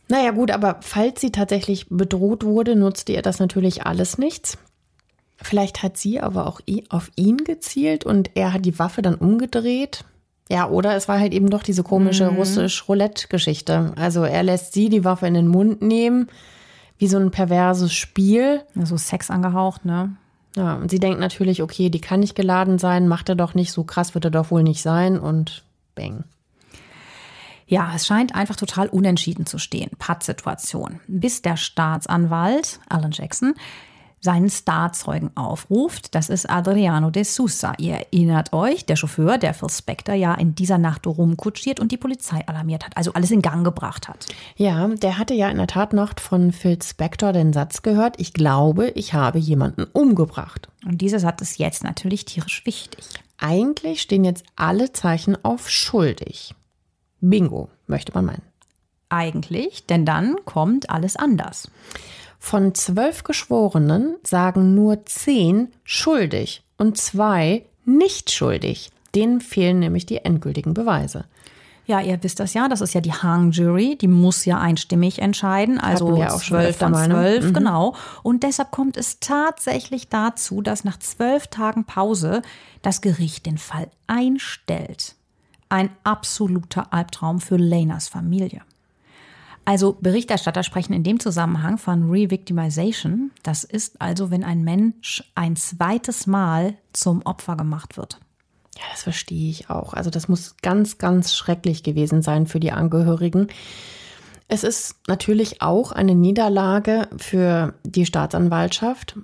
Naja 0.08 0.30
gut, 0.30 0.50
aber 0.50 0.76
falls 0.80 1.20
sie 1.20 1.32
tatsächlich 1.32 1.86
bedroht 1.90 2.44
wurde, 2.44 2.76
nutzte 2.76 3.12
ihr 3.12 3.22
das 3.22 3.40
natürlich 3.40 3.84
alles 3.84 4.16
nichts. 4.16 4.58
Vielleicht 5.40 5.82
hat 5.82 5.96
sie 5.96 6.20
aber 6.20 6.46
auch 6.46 6.60
auf 6.88 7.10
ihn 7.16 7.38
gezielt 7.38 8.04
und 8.04 8.30
er 8.34 8.52
hat 8.52 8.64
die 8.64 8.78
Waffe 8.78 9.02
dann 9.02 9.14
umgedreht. 9.14 10.04
Ja, 10.50 10.68
oder 10.68 10.96
es 10.96 11.08
war 11.08 11.20
halt 11.20 11.32
eben 11.32 11.50
doch 11.50 11.62
diese 11.62 11.82
komische 11.82 12.28
russisch-Roulette-Geschichte. 12.28 13.92
Also 13.96 14.24
er 14.24 14.42
lässt 14.42 14.72
sie 14.72 14.88
die 14.88 15.04
Waffe 15.04 15.26
in 15.26 15.34
den 15.34 15.48
Mund 15.48 15.82
nehmen, 15.82 16.28
wie 16.96 17.06
so 17.06 17.18
ein 17.18 17.30
perverses 17.30 17.92
Spiel. 17.92 18.62
So 18.74 18.96
Sex 18.96 19.30
angehaucht, 19.30 19.84
ne? 19.84 20.16
Ja, 20.56 20.74
und 20.74 20.90
sie 20.90 20.98
denkt 20.98 21.20
natürlich, 21.20 21.62
okay, 21.62 21.90
die 21.90 22.00
kann 22.00 22.20
nicht 22.20 22.34
geladen 22.34 22.78
sein, 22.78 23.06
macht 23.06 23.28
er 23.28 23.36
doch 23.36 23.54
nicht, 23.54 23.70
so 23.70 23.84
krass 23.84 24.14
wird 24.14 24.24
er 24.24 24.30
doch 24.30 24.50
wohl 24.50 24.62
nicht 24.62 24.82
sein 24.82 25.20
und 25.20 25.62
bang. 25.94 26.24
Ja, 27.66 27.92
es 27.94 28.06
scheint 28.06 28.34
einfach 28.34 28.56
total 28.56 28.88
unentschieden 28.88 29.44
zu 29.44 29.58
stehen. 29.58 29.90
Pattsituation. 29.98 31.00
Bis 31.06 31.42
der 31.42 31.58
Staatsanwalt, 31.58 32.80
Alan 32.88 33.12
Jackson, 33.12 33.54
seinen 34.20 34.50
Starzeugen 34.50 35.30
aufruft. 35.36 36.14
Das 36.14 36.28
ist 36.28 36.48
Adriano 36.48 37.10
de 37.10 37.24
Sousa. 37.24 37.72
Ihr 37.78 37.94
erinnert 37.94 38.52
euch, 38.52 38.84
der 38.86 38.96
Chauffeur, 38.96 39.38
der 39.38 39.54
Phil 39.54 39.70
Spector 39.70 40.14
ja 40.14 40.34
in 40.34 40.54
dieser 40.54 40.78
Nacht 40.78 41.06
rumkutschiert 41.06 41.80
und 41.80 41.92
die 41.92 41.96
Polizei 41.96 42.46
alarmiert 42.46 42.84
hat, 42.84 42.96
also 42.96 43.12
alles 43.12 43.30
in 43.30 43.42
Gang 43.42 43.64
gebracht 43.64 44.08
hat. 44.08 44.26
Ja, 44.56 44.88
der 44.88 45.18
hatte 45.18 45.34
ja 45.34 45.48
in 45.48 45.58
der 45.58 45.66
Tatnacht 45.66 46.20
von 46.20 46.52
Phil 46.52 46.80
Spector 46.82 47.32
den 47.32 47.52
Satz 47.52 47.82
gehört, 47.82 48.20
ich 48.20 48.32
glaube, 48.32 48.88
ich 48.90 49.14
habe 49.14 49.38
jemanden 49.38 49.84
umgebracht. 49.84 50.68
Und 50.84 51.00
dieser 51.00 51.20
Satz 51.20 51.42
ist 51.42 51.58
jetzt 51.58 51.84
natürlich 51.84 52.24
tierisch 52.24 52.64
wichtig. 52.66 53.04
Eigentlich 53.38 54.02
stehen 54.02 54.24
jetzt 54.24 54.44
alle 54.56 54.92
Zeichen 54.92 55.42
auf 55.44 55.70
schuldig. 55.70 56.54
Bingo, 57.20 57.68
möchte 57.86 58.12
man 58.12 58.26
meinen. 58.26 58.42
Eigentlich, 59.08 59.86
denn 59.86 60.04
dann 60.04 60.36
kommt 60.44 60.90
alles 60.90 61.16
anders. 61.16 61.70
Von 62.38 62.74
zwölf 62.74 63.24
Geschworenen 63.24 64.16
sagen 64.22 64.74
nur 64.74 65.04
zehn 65.06 65.68
schuldig 65.84 66.62
und 66.76 66.96
zwei 66.96 67.64
nicht 67.84 68.30
schuldig. 68.30 68.90
Denen 69.14 69.40
fehlen 69.40 69.80
nämlich 69.80 70.06
die 70.06 70.18
endgültigen 70.18 70.74
Beweise. 70.74 71.24
Ja, 71.88 72.02
ihr 72.02 72.22
wisst 72.22 72.38
das 72.38 72.52
ja, 72.52 72.68
das 72.68 72.82
ist 72.82 72.92
ja 72.92 73.00
die 73.00 73.14
Hung 73.14 73.50
Jury, 73.50 73.96
die 73.96 74.08
muss 74.08 74.44
ja 74.44 74.58
einstimmig 74.58 75.22
entscheiden, 75.22 75.80
also 75.80 76.14
schon 76.16 76.38
zwölf 76.38 76.76
von 76.76 76.94
zwölf, 76.94 77.54
genau. 77.54 77.94
Und 78.22 78.42
deshalb 78.42 78.70
kommt 78.70 78.98
es 78.98 79.20
tatsächlich 79.20 80.08
dazu, 80.08 80.60
dass 80.60 80.84
nach 80.84 80.98
zwölf 80.98 81.46
Tagen 81.46 81.84
Pause 81.84 82.42
das 82.82 83.00
Gericht 83.00 83.46
den 83.46 83.56
Fall 83.56 83.88
einstellt. 84.06 85.14
Ein 85.70 85.88
absoluter 86.04 86.92
Albtraum 86.92 87.40
für 87.40 87.56
Lenas 87.56 88.08
Familie. 88.08 88.60
Also 89.68 89.98
Berichterstatter 90.00 90.62
sprechen 90.62 90.94
in 90.94 91.02
dem 91.02 91.20
Zusammenhang 91.20 91.76
von 91.76 92.10
Revictimization. 92.10 93.32
Das 93.42 93.64
ist 93.64 94.00
also, 94.00 94.30
wenn 94.30 94.42
ein 94.42 94.64
Mensch 94.64 95.22
ein 95.34 95.56
zweites 95.56 96.26
Mal 96.26 96.78
zum 96.94 97.20
Opfer 97.26 97.54
gemacht 97.54 97.98
wird. 97.98 98.18
Ja, 98.76 98.84
das 98.90 99.02
verstehe 99.02 99.50
ich 99.50 99.68
auch. 99.68 99.92
Also 99.92 100.08
das 100.08 100.26
muss 100.26 100.56
ganz, 100.62 100.96
ganz 100.96 101.34
schrecklich 101.34 101.82
gewesen 101.82 102.22
sein 102.22 102.46
für 102.46 102.60
die 102.60 102.72
Angehörigen. 102.72 103.48
Es 104.48 104.64
ist 104.64 104.94
natürlich 105.06 105.60
auch 105.60 105.92
eine 105.92 106.14
Niederlage 106.14 107.06
für 107.18 107.74
die 107.84 108.06
Staatsanwaltschaft. 108.06 109.18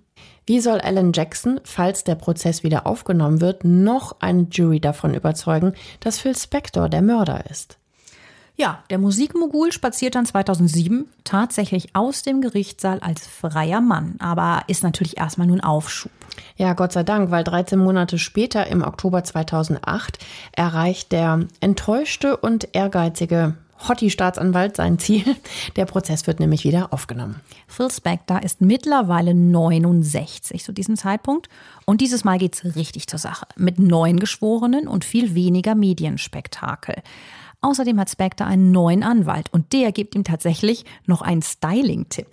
Wie 0.45 0.61
soll 0.61 0.79
Alan 0.83 1.13
Jackson, 1.15 1.59
falls 1.65 2.05
der 2.05 2.17
Prozess 2.17 2.63
wieder 2.63 2.87
aufgenommen 2.87 3.41
wird, 3.41 3.65
noch 3.65 4.21
eine 4.21 4.47
Jury 4.51 4.79
davon 4.79 5.15
überzeugen, 5.15 5.73
dass 6.01 6.19
Phil 6.19 6.37
Spector 6.37 6.91
der 6.91 7.01
Mörder 7.01 7.49
ist? 7.49 7.79
Ja, 8.57 8.85
der 8.89 8.99
Musikmogul 8.99 9.73
spaziert 9.73 10.15
dann 10.15 10.27
2007 10.27 11.09
tatsächlich 11.25 11.97
aus 11.97 12.23
dem 12.23 12.41
Gerichtssaal 12.41 13.01
als 13.01 13.27
freier 13.27 13.81
Mann, 13.81 14.15
aber 14.21 14.63
ist 14.69 14.85
natürlich 14.85 15.17
erstmal 15.17 15.49
nur 15.49 15.57
ein 15.57 15.65
Aufschub. 15.65 16.13
Ja, 16.57 16.73
Gott 16.75 16.93
sei 16.93 17.03
Dank, 17.03 17.33
weil 17.33 17.43
13 17.43 17.79
Monate 17.79 18.17
später, 18.17 18.69
im 18.69 18.83
Oktober 18.83 19.25
2008, 19.25 20.19
erreicht 20.53 21.11
der 21.11 21.41
enttäuschte 21.61 22.37
und 22.37 22.69
ehrgeizige 22.73 23.55
Hottie-Staatsanwalt 23.89 24.77
sein 24.77 25.01
Ziel. 25.01 25.37
Der 25.75 25.85
Prozess 25.85 26.29
wird 26.29 26.39
nämlich 26.39 26.63
wieder 26.65 26.93
aufgenommen. 26.93 27.41
Phil 27.67 27.91
Spector 27.91 28.43
ist 28.43 28.61
mittlerweile 28.61 29.35
69 29.35 30.63
zu 30.63 30.73
diesem 30.73 30.97
Zeitpunkt 30.97 31.49
und 31.87 32.01
dieses 32.01 32.23
Mal 32.25 32.39
geht's 32.39 32.65
richtig 32.77 33.09
zur 33.09 33.19
Sache 33.19 33.47
mit 33.57 33.81
neun 33.81 34.21
Geschworenen 34.21 34.87
und 34.87 35.05
viel 35.05 35.35
weniger 35.35 35.75
Medienspektakel. 35.75 37.03
Außerdem 37.65 37.99
hat 37.99 38.11
Spector 38.11 38.47
einen 38.47 38.73
neuen 38.73 39.03
Anwalt 39.03 39.49
und 39.51 39.73
der 39.73 39.91
gibt 39.91 40.15
ihm 40.15 40.23
tatsächlich 40.23 40.85
noch 41.07 41.23
einen 41.23 41.41
Styling-Tipp. 41.41 42.27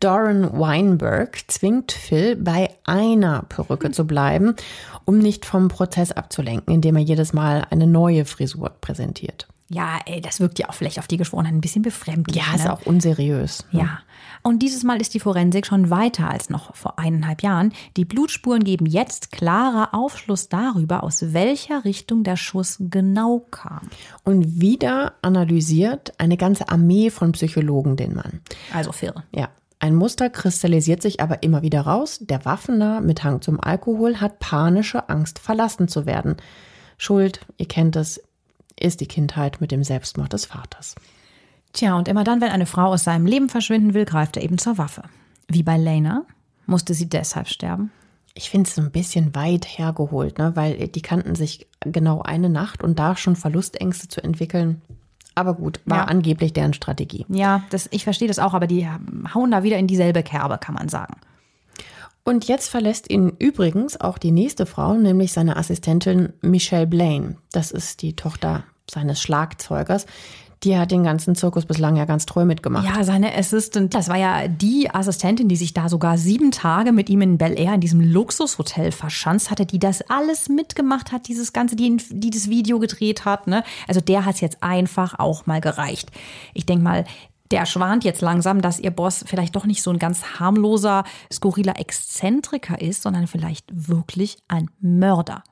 Doran 0.00 0.58
Weinberg 0.58 1.38
zwingt 1.48 1.92
Phil, 1.92 2.36
bei 2.36 2.70
einer 2.84 3.42
Perücke 3.50 3.90
zu 3.90 4.06
bleiben, 4.06 4.56
um 5.04 5.18
nicht 5.18 5.44
vom 5.44 5.68
Prozess 5.68 6.10
abzulenken, 6.10 6.72
indem 6.72 6.96
er 6.96 7.02
jedes 7.02 7.34
Mal 7.34 7.66
eine 7.68 7.86
neue 7.86 8.24
Frisur 8.24 8.70
präsentiert. 8.80 9.46
Ja, 9.72 9.98
ey, 10.04 10.20
das 10.20 10.40
wirkt 10.40 10.58
ja 10.58 10.68
auch 10.68 10.74
vielleicht 10.74 10.98
auf 10.98 11.06
die 11.06 11.16
Geschworenen 11.16 11.56
ein 11.56 11.60
bisschen 11.62 11.82
befremdlich. 11.82 12.36
Ja, 12.36 12.54
ist 12.54 12.64
ne? 12.64 12.72
auch 12.72 12.82
unseriös. 12.82 13.64
Ja. 13.70 14.00
Und 14.42 14.60
dieses 14.60 14.84
Mal 14.84 15.00
ist 15.00 15.14
die 15.14 15.20
Forensik 15.20 15.66
schon 15.66 15.88
weiter 15.88 16.28
als 16.28 16.50
noch 16.50 16.76
vor 16.76 16.98
eineinhalb 16.98 17.42
Jahren. 17.42 17.72
Die 17.96 18.04
Blutspuren 18.04 18.64
geben 18.64 18.84
jetzt 18.84 19.32
klarer 19.32 19.94
Aufschluss 19.94 20.50
darüber, 20.50 21.02
aus 21.02 21.32
welcher 21.32 21.86
Richtung 21.86 22.22
der 22.22 22.36
Schuss 22.36 22.76
genau 22.80 23.46
kam. 23.50 23.88
Und 24.24 24.60
wieder 24.60 25.14
analysiert 25.22 26.12
eine 26.18 26.36
ganze 26.36 26.68
Armee 26.68 27.08
von 27.08 27.32
Psychologen 27.32 27.96
den 27.96 28.14
Mann. 28.14 28.40
Also 28.74 28.92
Phil. 28.92 29.14
Ja, 29.34 29.48
ein 29.78 29.94
Muster 29.94 30.28
kristallisiert 30.28 31.00
sich 31.00 31.20
aber 31.20 31.42
immer 31.42 31.62
wieder 31.62 31.80
raus. 31.80 32.18
Der 32.20 32.44
Waffennah 32.44 33.00
mit 33.00 33.24
Hang 33.24 33.40
zum 33.40 33.58
Alkohol 33.58 34.20
hat 34.20 34.38
panische 34.38 35.08
Angst, 35.08 35.38
verlassen 35.38 35.88
zu 35.88 36.04
werden. 36.04 36.36
Schuld, 36.98 37.40
ihr 37.56 37.66
kennt 37.66 37.96
es, 37.96 38.22
ist 38.82 39.00
die 39.00 39.06
Kindheit 39.06 39.60
mit 39.60 39.70
dem 39.70 39.84
Selbstmord 39.84 40.32
des 40.32 40.46
Vaters. 40.46 40.94
Tja, 41.72 41.96
und 41.96 42.08
immer 42.08 42.24
dann, 42.24 42.40
wenn 42.40 42.50
eine 42.50 42.66
Frau 42.66 42.86
aus 42.86 43.04
seinem 43.04 43.26
Leben 43.26 43.48
verschwinden 43.48 43.94
will, 43.94 44.04
greift 44.04 44.36
er 44.36 44.42
eben 44.42 44.58
zur 44.58 44.76
Waffe. 44.78 45.02
Wie 45.48 45.62
bei 45.62 45.78
Lena 45.78 46.24
musste 46.66 46.94
sie 46.94 47.08
deshalb 47.08 47.48
sterben. 47.48 47.90
Ich 48.34 48.50
finde 48.50 48.68
es 48.68 48.74
so 48.74 48.82
ein 48.82 48.90
bisschen 48.90 49.34
weit 49.34 49.66
hergeholt, 49.66 50.38
ne? 50.38 50.52
weil 50.54 50.88
die 50.88 51.02
kannten 51.02 51.34
sich 51.34 51.66
genau 51.80 52.22
eine 52.22 52.48
Nacht 52.48 52.82
und 52.82 52.98
da 52.98 53.16
schon 53.16 53.36
Verlustängste 53.36 54.08
zu 54.08 54.22
entwickeln. 54.22 54.80
Aber 55.34 55.54
gut, 55.54 55.80
war 55.86 55.98
Ja. 55.98 56.04
angeblich 56.04 56.52
deren 56.52 56.74
Strategie. 56.74 57.24
Ja, 57.28 57.62
das, 57.70 57.88
ich 57.90 58.04
verstehe 58.04 58.28
das 58.28 58.38
auch, 58.38 58.54
aber 58.54 58.66
die 58.66 58.86
hauen 59.34 59.50
da 59.50 59.62
wieder 59.62 59.78
in 59.78 59.86
dieselbe 59.86 60.22
Kerbe, 60.22 60.58
kann 60.58 60.74
man 60.74 60.88
sagen. 60.88 61.14
Und 62.24 62.46
jetzt 62.46 62.68
verlässt 62.68 63.10
ihn 63.10 63.32
übrigens 63.38 64.00
auch 64.00 64.16
die 64.18 64.30
nächste 64.30 64.64
Frau, 64.66 64.94
nämlich 64.94 65.32
seine 65.32 65.56
Assistentin 65.56 66.32
Michelle 66.40 66.86
Blaine. 66.86 67.36
Das 67.50 67.70
ist 67.70 68.02
die 68.02 68.14
Tochter 68.14 68.64
seines 68.90 69.20
Schlagzeugers. 69.20 70.06
Die 70.62 70.78
hat 70.78 70.92
den 70.92 71.02
ganzen 71.02 71.34
Zirkus 71.34 71.66
bislang 71.66 71.96
ja 71.96 72.04
ganz 72.04 72.24
treu 72.24 72.44
mitgemacht. 72.44 72.86
Ja, 72.86 73.02
seine 73.02 73.36
Assistant, 73.36 73.94
das 73.94 74.08
war 74.08 74.16
ja 74.16 74.46
die 74.46 74.88
Assistentin, 74.92 75.48
die 75.48 75.56
sich 75.56 75.74
da 75.74 75.88
sogar 75.88 76.18
sieben 76.18 76.52
Tage 76.52 76.92
mit 76.92 77.10
ihm 77.10 77.20
in 77.20 77.36
Bel 77.36 77.58
Air 77.58 77.74
in 77.74 77.80
diesem 77.80 78.00
Luxushotel 78.00 78.92
verschanzt 78.92 79.50
hatte, 79.50 79.66
die 79.66 79.80
das 79.80 80.02
alles 80.02 80.48
mitgemacht 80.48 81.10
hat, 81.10 81.26
dieses 81.26 81.52
Ganze, 81.52 81.74
die, 81.74 81.96
die 82.10 82.30
das 82.30 82.48
Video 82.48 82.78
gedreht 82.78 83.24
hat. 83.24 83.48
Ne? 83.48 83.64
Also 83.88 84.00
der 84.00 84.24
hat 84.24 84.36
es 84.36 84.40
jetzt 84.40 84.62
einfach 84.62 85.18
auch 85.18 85.46
mal 85.46 85.60
gereicht. 85.60 86.12
Ich 86.54 86.64
denke 86.64 86.84
mal, 86.84 87.04
der 87.50 87.66
schwant 87.66 88.04
jetzt 88.04 88.22
langsam, 88.22 88.62
dass 88.62 88.78
ihr 88.78 88.90
Boss 88.92 89.24
vielleicht 89.26 89.56
doch 89.56 89.66
nicht 89.66 89.82
so 89.82 89.90
ein 89.90 89.98
ganz 89.98 90.38
harmloser, 90.38 91.04
skurriler 91.30 91.78
Exzentriker 91.78 92.80
ist, 92.80 93.02
sondern 93.02 93.26
vielleicht 93.26 93.66
wirklich 93.70 94.38
ein 94.46 94.70
Mörder. 94.80 95.42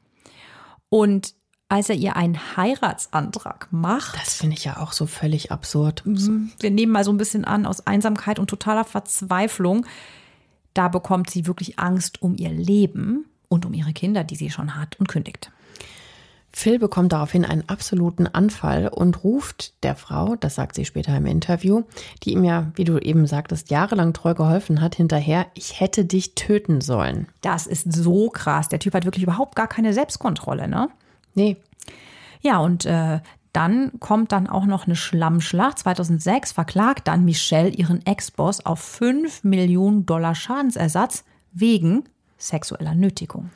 Und 0.89 1.35
als 1.71 1.89
er 1.89 1.95
ihr 1.95 2.17
einen 2.17 2.37
Heiratsantrag 2.57 3.69
macht, 3.71 4.17
Das 4.21 4.35
finde 4.35 4.57
ich 4.57 4.65
ja 4.65 4.79
auch 4.79 4.93
so 4.93 5.07
völlig 5.07 5.53
absurd. 5.53 6.03
wir 6.05 6.71
nehmen 6.71 6.93
mal 6.93 7.05
so 7.05 7.13
ein 7.13 7.17
bisschen 7.17 7.45
an, 7.45 7.65
aus 7.65 7.87
Einsamkeit 7.87 8.39
und 8.39 8.51
totaler 8.51 8.85
Verzweiflung, 8.85 9.87
da 10.75 10.89
bekommt 10.89 11.31
sie 11.31 11.47
wirklich 11.47 11.79
Angst 11.79 12.23
um 12.23 12.37
ihr 12.37 12.51
Leben 12.51 13.25
und 13.49 13.65
um 13.65 13.73
ihre 13.73 13.93
Kinder, 13.93 14.25
die 14.25 14.37
sie 14.37 14.51
schon 14.51 14.77
hat 14.77 14.99
und 14.99 15.09
kündigt. 15.09 15.53
Phil 16.53 16.81
bekommt 16.81 17.13
daraufhin 17.13 17.45
einen 17.45 17.69
absoluten 17.69 18.27
Anfall 18.27 18.89
und 18.89 19.23
ruft 19.23 19.73
der 19.85 19.95
Frau, 19.95 20.35
das 20.35 20.57
sagt 20.57 20.75
sie 20.75 20.85
später 20.85 21.17
im 21.17 21.27
Interview, 21.27 21.83
die 22.25 22.33
ihm 22.33 22.43
ja, 22.43 22.73
wie 22.75 22.83
du 22.83 22.99
eben 22.99 23.29
sagtest, 23.29 23.71
jahrelang 23.71 24.13
treu 24.13 24.35
geholfen 24.35 24.81
hat, 24.81 24.97
hinterher, 24.97 25.47
ich 25.55 25.79
hätte 25.79 26.05
dich 26.05 26.35
töten 26.35 26.81
sollen. 26.81 27.29
Das 27.43 27.69
ist 27.69 27.93
so 27.93 28.29
krass. 28.31 28.69
Der 28.69 28.81
Typ 28.81 28.95
hat 28.95 29.05
wirklich 29.05 29.23
überhaupt 29.23 29.55
gar 29.55 29.69
keine 29.69 29.93
Selbstkontrolle, 29.95 30.67
ne? 30.67 30.89
Nee. 31.35 31.57
Ja, 32.41 32.59
und 32.59 32.87
äh, 32.87 33.21
dann 33.53 33.93
kommt 33.99 34.33
dann 34.33 34.47
auch 34.47 34.65
noch 34.67 34.87
eine 34.87 34.97
Schlammschlacht. 34.97 35.81
2006 35.81 36.53
verklagt 36.53 37.09
dann 37.09 37.25
Michelle 37.25 37.71
ihren 37.71 38.05
Ex-Boss 38.07 38.65
auf 38.65 38.79
5 38.81 39.45
Millionen 39.45 40.07
Dollar 40.07 40.35
Schadensersatz 40.35 41.25
wegen 41.53 42.05
sexueller 42.39 42.95
Nötigung. 42.95 43.51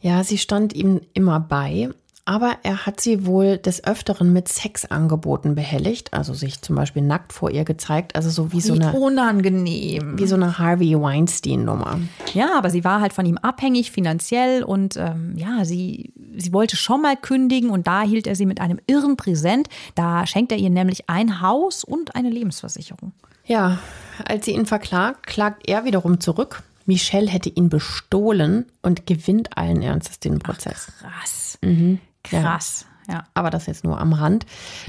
Ja, 0.00 0.24
sie 0.24 0.38
stand 0.38 0.72
ihm 0.72 1.00
immer 1.14 1.40
bei, 1.40 1.90
aber 2.30 2.58
er 2.62 2.86
hat 2.86 3.00
sie 3.00 3.26
wohl 3.26 3.58
des 3.58 3.82
Öfteren 3.82 4.32
mit 4.32 4.46
Sexangeboten 4.46 5.56
behelligt, 5.56 6.12
also 6.14 6.32
sich 6.32 6.62
zum 6.62 6.76
Beispiel 6.76 7.02
nackt 7.02 7.32
vor 7.32 7.50
ihr 7.50 7.64
gezeigt, 7.64 8.14
also 8.14 8.30
so 8.30 8.52
wie 8.52 8.60
so 8.60 8.74
eine, 8.74 8.92
unangenehm. 8.92 10.16
wie 10.16 10.28
so 10.28 10.36
eine 10.36 10.56
Harvey 10.56 10.94
Weinstein-Nummer. 10.94 11.98
Ja, 12.32 12.56
aber 12.56 12.70
sie 12.70 12.84
war 12.84 13.00
halt 13.00 13.14
von 13.14 13.26
ihm 13.26 13.36
abhängig 13.36 13.90
finanziell 13.90 14.62
und 14.62 14.96
ähm, 14.96 15.34
ja, 15.36 15.64
sie, 15.64 16.12
sie 16.36 16.52
wollte 16.52 16.76
schon 16.76 17.02
mal 17.02 17.16
kündigen 17.16 17.68
und 17.68 17.88
da 17.88 18.02
hielt 18.02 18.28
er 18.28 18.36
sie 18.36 18.46
mit 18.46 18.60
einem 18.60 18.78
irren 18.86 19.16
Präsent. 19.16 19.68
Da 19.96 20.24
schenkt 20.24 20.52
er 20.52 20.58
ihr 20.58 20.70
nämlich 20.70 21.10
ein 21.10 21.40
Haus 21.40 21.82
und 21.82 22.14
eine 22.14 22.30
Lebensversicherung. 22.30 23.10
Ja, 23.44 23.80
als 24.24 24.44
sie 24.44 24.52
ihn 24.52 24.66
verklagt, 24.66 25.26
klagt 25.26 25.68
er 25.68 25.84
wiederum 25.84 26.20
zurück. 26.20 26.62
Michelle 26.86 27.26
hätte 27.26 27.48
ihn 27.48 27.70
bestohlen 27.70 28.66
und 28.82 29.04
gewinnt 29.04 29.58
allen 29.58 29.82
Ernstes 29.82 30.20
den 30.20 30.38
Prozess. 30.38 30.92
Krass. 31.00 31.58
Mhm. 31.62 31.98
Krass. 32.22 32.86
Ja. 33.08 33.24
Aber 33.34 33.50
das 33.50 33.66
jetzt 33.66 33.82
nur 33.82 33.98
am 33.98 34.12
Rand. 34.12 34.46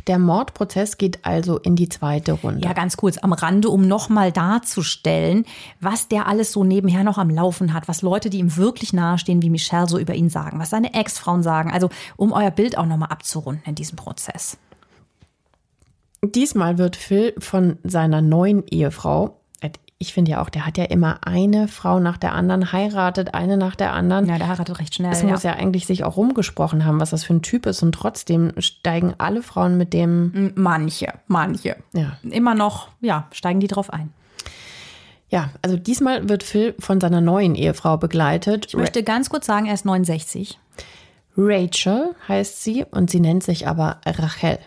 Der 0.07 0.19
Mordprozess 0.19 0.97
geht 0.97 1.25
also 1.25 1.57
in 1.57 1.75
die 1.75 1.89
zweite 1.89 2.33
Runde. 2.33 2.63
Ja, 2.63 2.73
ganz 2.73 2.97
kurz 2.97 3.17
am 3.17 3.33
Rande, 3.33 3.69
um 3.69 3.87
nochmal 3.87 4.31
darzustellen, 4.31 5.45
was 5.79 6.07
der 6.07 6.27
alles 6.27 6.51
so 6.51 6.63
nebenher 6.63 7.03
noch 7.03 7.17
am 7.17 7.29
Laufen 7.29 7.73
hat, 7.73 7.87
was 7.87 8.03
Leute, 8.03 8.29
die 8.29 8.37
ihm 8.37 8.57
wirklich 8.57 8.93
nahestehen, 8.93 9.41
wie 9.41 9.49
Michelle, 9.49 9.87
so 9.87 9.97
über 9.97 10.13
ihn 10.13 10.29
sagen, 10.29 10.59
was 10.59 10.69
seine 10.69 10.93
Ex-Frauen 10.93 11.41
sagen. 11.41 11.71
Also, 11.71 11.89
um 12.15 12.31
euer 12.31 12.51
Bild 12.51 12.77
auch 12.77 12.85
nochmal 12.85 13.09
abzurunden 13.09 13.63
in 13.65 13.75
diesem 13.75 13.95
Prozess. 13.95 14.57
Diesmal 16.23 16.77
wird 16.77 16.95
Phil 16.95 17.33
von 17.39 17.79
seiner 17.83 18.21
neuen 18.21 18.67
Ehefrau, 18.67 19.40
ich 20.01 20.13
finde 20.13 20.31
ja 20.31 20.41
auch, 20.41 20.49
der 20.49 20.65
hat 20.65 20.79
ja 20.79 20.85
immer 20.85 21.19
eine 21.21 21.67
Frau 21.67 21.99
nach 21.99 22.17
der 22.17 22.33
anderen, 22.33 22.71
heiratet 22.71 23.35
eine 23.35 23.55
nach 23.55 23.75
der 23.75 23.93
anderen. 23.93 24.25
Ja, 24.25 24.39
der 24.39 24.47
heiratet 24.47 24.79
recht 24.79 24.95
schnell. 24.95 25.11
Es 25.11 25.21
ja. 25.21 25.29
muss 25.29 25.43
ja 25.43 25.53
eigentlich 25.53 25.85
sich 25.85 26.03
auch 26.03 26.17
rumgesprochen 26.17 26.85
haben, 26.85 26.99
was 26.99 27.11
das 27.11 27.23
für 27.23 27.35
ein 27.35 27.43
Typ 27.43 27.67
ist. 27.67 27.83
Und 27.83 27.91
trotzdem 27.93 28.51
steigen 28.57 29.13
alle 29.19 29.43
Frauen 29.43 29.77
mit 29.77 29.93
dem. 29.93 30.53
Manche, 30.55 31.13
manche. 31.27 31.75
Ja. 31.93 32.17
Immer 32.23 32.55
noch, 32.55 32.89
ja, 32.99 33.27
steigen 33.31 33.59
die 33.59 33.67
drauf 33.67 33.93
ein. 33.93 34.11
Ja, 35.29 35.51
also 35.61 35.77
diesmal 35.77 36.27
wird 36.27 36.43
Phil 36.43 36.73
von 36.79 36.99
seiner 36.99 37.21
neuen 37.21 37.53
Ehefrau 37.53 37.97
begleitet. 37.97 38.65
Ich 38.67 38.75
möchte 38.75 39.03
ganz 39.03 39.29
kurz 39.29 39.45
sagen, 39.45 39.67
er 39.67 39.75
ist 39.75 39.85
69. 39.85 40.59
Rachel 41.37 42.15
heißt 42.27 42.63
sie 42.63 42.85
und 42.89 43.11
sie 43.11 43.19
nennt 43.19 43.43
sich 43.43 43.67
aber 43.67 44.01
Rachel. 44.05 44.57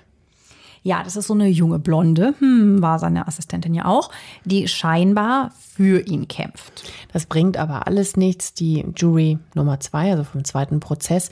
Ja, 0.85 1.03
das 1.03 1.17
ist 1.17 1.29
so 1.29 1.35
eine 1.35 1.49
junge 1.49 1.79
Blonde, 1.79 2.35
hm, 2.41 2.83
war 2.83 2.99
seine 2.99 3.27
Assistentin 3.27 3.73
ja 3.73 3.87
auch, 3.87 4.11
die 4.45 4.69
scheinbar 4.69 5.51
für 5.75 6.07
ihn 6.07 6.29
kämpft. 6.29 6.93
Das 7.11 7.25
bringt 7.25 7.57
aber 7.57 7.87
alles 7.87 8.19
nichts. 8.19 8.53
Die 8.53 8.85
Jury 8.95 9.39
Nummer 9.55 9.81
zwei, 9.81 10.11
also 10.11 10.25
vom 10.25 10.45
zweiten 10.45 10.81
Prozess, 10.81 11.31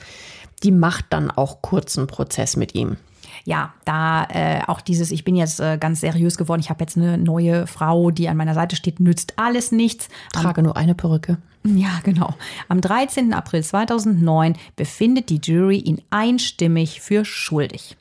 die 0.63 0.71
macht 0.71 1.05
dann 1.11 1.29
auch 1.29 1.61
kurzen 1.61 2.07
Prozess 2.07 2.57
mit 2.57 2.73
ihm. 2.73 2.97
Ja, 3.45 3.73
da 3.85 4.25
äh, 4.25 4.61
auch 4.65 4.81
dieses, 4.81 5.11
ich 5.11 5.23
bin 5.23 5.35
jetzt 5.35 5.59
äh, 5.59 5.77
ganz 5.77 6.01
seriös 6.01 6.37
geworden, 6.37 6.59
ich 6.59 6.71
habe 6.71 6.83
jetzt 6.83 6.97
eine 6.97 7.19
neue 7.19 7.67
Frau, 7.67 8.09
die 8.09 8.29
an 8.29 8.37
meiner 8.37 8.55
Seite 8.55 8.75
steht, 8.75 8.99
nützt 8.99 9.33
alles 9.37 9.71
nichts. 9.71 10.09
Trage 10.31 10.63
nur 10.63 10.77
eine 10.77 10.95
Perücke. 10.95 11.37
Ja, 11.63 11.99
genau. 12.03 12.33
Am 12.69 12.81
13. 12.81 13.33
April 13.33 13.63
2009 13.63 14.55
befindet 14.75 15.29
die 15.29 15.39
Jury 15.43 15.77
ihn 15.77 16.01
einstimmig 16.09 17.01
für 17.01 17.23
schuldig. 17.23 17.97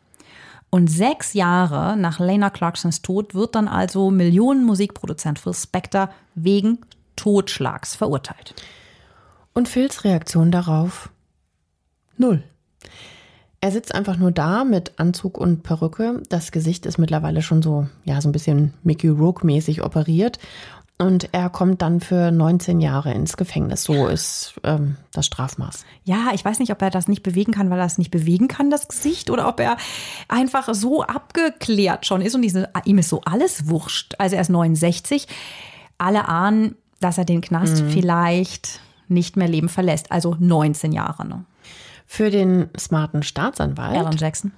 Und 0.74 0.88
sechs 0.88 1.34
Jahre 1.34 1.98
nach 1.98 2.18
Lena 2.18 2.48
Clarksons 2.48 3.02
Tod 3.02 3.34
wird 3.34 3.56
dann 3.56 3.68
also 3.68 4.10
Millionenmusikproduzent 4.10 5.38
Phil 5.38 5.52
Spector 5.52 6.08
wegen 6.34 6.78
Totschlags 7.14 7.94
verurteilt. 7.94 8.54
Und 9.52 9.68
Phils 9.68 10.02
Reaktion 10.04 10.50
darauf? 10.50 11.10
Null. 12.16 12.42
Er 13.60 13.70
sitzt 13.70 13.94
einfach 13.94 14.16
nur 14.16 14.32
da 14.32 14.64
mit 14.64 14.92
Anzug 14.96 15.36
und 15.36 15.62
Perücke. 15.62 16.22
Das 16.30 16.52
Gesicht 16.52 16.86
ist 16.86 16.96
mittlerweile 16.96 17.42
schon 17.42 17.60
so, 17.60 17.86
ja, 18.06 18.18
so 18.22 18.30
ein 18.30 18.32
bisschen 18.32 18.72
Mickey 18.82 19.08
Rourke-mäßig 19.08 19.82
operiert. 19.82 20.38
Und 20.99 21.30
er 21.32 21.51
kommt 21.51 21.82
dann 21.82 22.01
für 22.01 22.30
19 22.30 22.80
Jahre 22.80 23.12
ins 23.12 23.36
Gefängnis. 23.36 23.84
So 23.84 24.07
ist 24.07 24.55
ähm, 24.62 24.97
das 25.12 25.26
Strafmaß. 25.26 25.84
Ja, 26.05 26.30
ich 26.32 26.45
weiß 26.45 26.59
nicht, 26.61 26.70
ob 26.70 26.80
er 26.80 26.90
das 26.90 27.09
nicht 27.09 27.22
bewegen 27.22 27.53
kann, 27.53 27.70
weil 27.70 27.80
er 27.80 27.86
es 27.86 27.99
nicht 27.99 28.11
bewegen 28.11 28.47
kann, 28.47 28.70
das 28.70 28.86
Gesicht, 28.88 29.30
oder 29.30 29.49
ob 29.49 29.59
er 29.59 29.76
einfach 30.28 30.72
so 30.72 31.03
abgeklärt 31.03 32.07
schon 32.07 32.22
ist 32.22 32.34
und 32.34 32.43
diese, 32.43 32.68
ihm 32.84 32.99
ist 32.99 33.09
so 33.09 33.20
alles 33.24 33.68
wurscht. 33.68 34.14
Also 34.18 34.36
er 34.36 34.43
ist 34.43 34.51
69. 34.51 35.26
Alle 35.99 36.28
ahnen, 36.28 36.76
dass 37.01 37.18
er 37.18 37.24
den 37.24 37.40
Knast 37.40 37.82
mhm. 37.82 37.90
vielleicht 37.90 38.80
nicht 39.09 39.36
mehr 39.36 39.49
leben 39.49 39.68
verlässt. 39.68 40.12
Also 40.12 40.36
19 40.38 40.93
Jahre. 40.93 41.26
Ne? 41.26 41.45
Für 42.07 42.30
den 42.30 42.68
smarten 42.78 43.22
Staatsanwalt. 43.22 43.97
Aaron 43.97 44.16
Jackson 44.16 44.53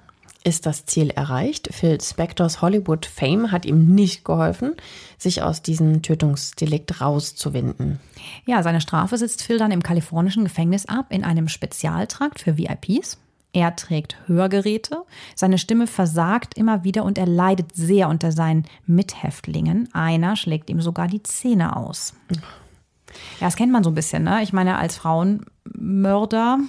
ist 0.45 0.65
das 0.65 0.85
Ziel 0.85 1.09
erreicht. 1.09 1.69
Phil 1.71 1.99
Spectors 1.99 2.61
Hollywood 2.61 3.05
Fame 3.05 3.51
hat 3.51 3.65
ihm 3.65 3.95
nicht 3.95 4.23
geholfen, 4.23 4.75
sich 5.17 5.41
aus 5.41 5.61
diesem 5.61 6.03
Tötungsdelikt 6.03 7.01
rauszuwinden. 7.01 7.99
Ja, 8.45 8.61
seine 8.61 8.79
Strafe 8.79 9.17
sitzt 9.17 9.41
Phil 9.41 9.57
dann 9.57 9.71
im 9.71 9.83
kalifornischen 9.83 10.43
Gefängnis 10.43 10.85
ab 10.85 11.07
in 11.09 11.23
einem 11.23 11.47
Spezialtrakt 11.47 12.39
für 12.39 12.57
VIPs. 12.57 13.17
Er 13.53 13.75
trägt 13.75 14.17
Hörgeräte, 14.27 15.03
seine 15.33 15.57
Stimme 15.57 15.87
versagt 15.87 16.57
immer 16.57 16.83
wieder 16.83 17.05
und 17.05 17.17
er 17.17 17.25
leidet 17.25 17.73
sehr 17.73 18.09
unter 18.09 18.31
seinen 18.31 18.65
Mithäftlingen. 18.85 19.89
Einer 19.93 20.35
schlägt 20.35 20.69
ihm 20.69 20.81
sogar 20.81 21.07
die 21.07 21.23
Zähne 21.23 21.75
aus. 21.75 22.13
Ja, 22.29 23.47
das 23.47 23.55
kennt 23.55 23.71
man 23.71 23.83
so 23.83 23.91
ein 23.91 23.95
bisschen, 23.95 24.23
ne? 24.23 24.43
Ich 24.43 24.51
meine, 24.51 24.77
als 24.77 24.97
Frauenmörder, 24.97 26.59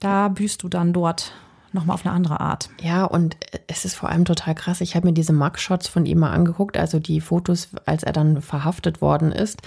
da 0.00 0.28
büßt 0.28 0.62
du 0.62 0.68
dann 0.68 0.92
dort 0.92 1.32
nochmal 1.72 1.94
auf 1.94 2.04
eine 2.04 2.14
andere 2.14 2.40
Art. 2.40 2.70
Ja, 2.80 3.04
und 3.04 3.36
es 3.66 3.84
ist 3.84 3.94
vor 3.94 4.08
allem 4.08 4.24
total 4.24 4.54
krass. 4.54 4.80
Ich 4.80 4.96
habe 4.96 5.06
mir 5.06 5.12
diese 5.12 5.32
Mugshots 5.32 5.88
von 5.88 6.06
ihm 6.06 6.18
mal 6.18 6.32
angeguckt, 6.32 6.76
also 6.76 6.98
die 6.98 7.20
Fotos, 7.20 7.68
als 7.86 8.02
er 8.02 8.12
dann 8.12 8.42
verhaftet 8.42 9.00
worden 9.00 9.32
ist. 9.32 9.62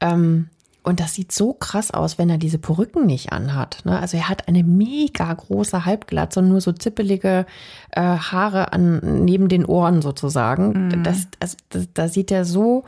Ähm, 0.00 0.48
und 0.82 0.98
das 0.98 1.14
sieht 1.14 1.30
so 1.30 1.52
krass 1.52 1.90
aus, 1.90 2.16
wenn 2.16 2.30
er 2.30 2.38
diese 2.38 2.58
Perücken 2.58 3.04
nicht 3.04 3.32
anhat. 3.32 3.82
Ne? 3.84 3.98
Also 3.98 4.16
er 4.16 4.28
hat 4.28 4.48
eine 4.48 4.64
mega 4.64 5.32
große 5.32 5.84
Halbglatze 5.84 6.40
und 6.40 6.48
nur 6.48 6.60
so 6.60 6.72
zippelige 6.72 7.44
äh, 7.90 8.00
Haare 8.00 8.72
an, 8.72 9.24
neben 9.24 9.48
den 9.48 9.66
Ohren 9.66 10.00
sozusagen. 10.00 10.88
Mm. 10.88 11.02
Das, 11.02 11.28
das, 11.38 11.58
das, 11.68 11.88
da 11.92 12.08
sieht 12.08 12.30
er 12.30 12.46
so 12.46 12.84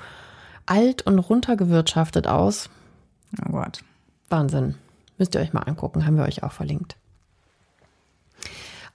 alt 0.65 1.03
und 1.03 1.19
runtergewirtschaftet 1.19 2.27
aus. 2.27 2.71
Oh 3.47 3.53
Gott. 3.53 3.85
Wahnsinn. 4.31 4.77
Müsst 5.19 5.35
ihr 5.35 5.43
euch 5.43 5.53
mal 5.53 5.61
angucken, 5.61 6.07
haben 6.07 6.17
wir 6.17 6.25
euch 6.25 6.43
auch 6.43 6.53
verlinkt. 6.53 6.97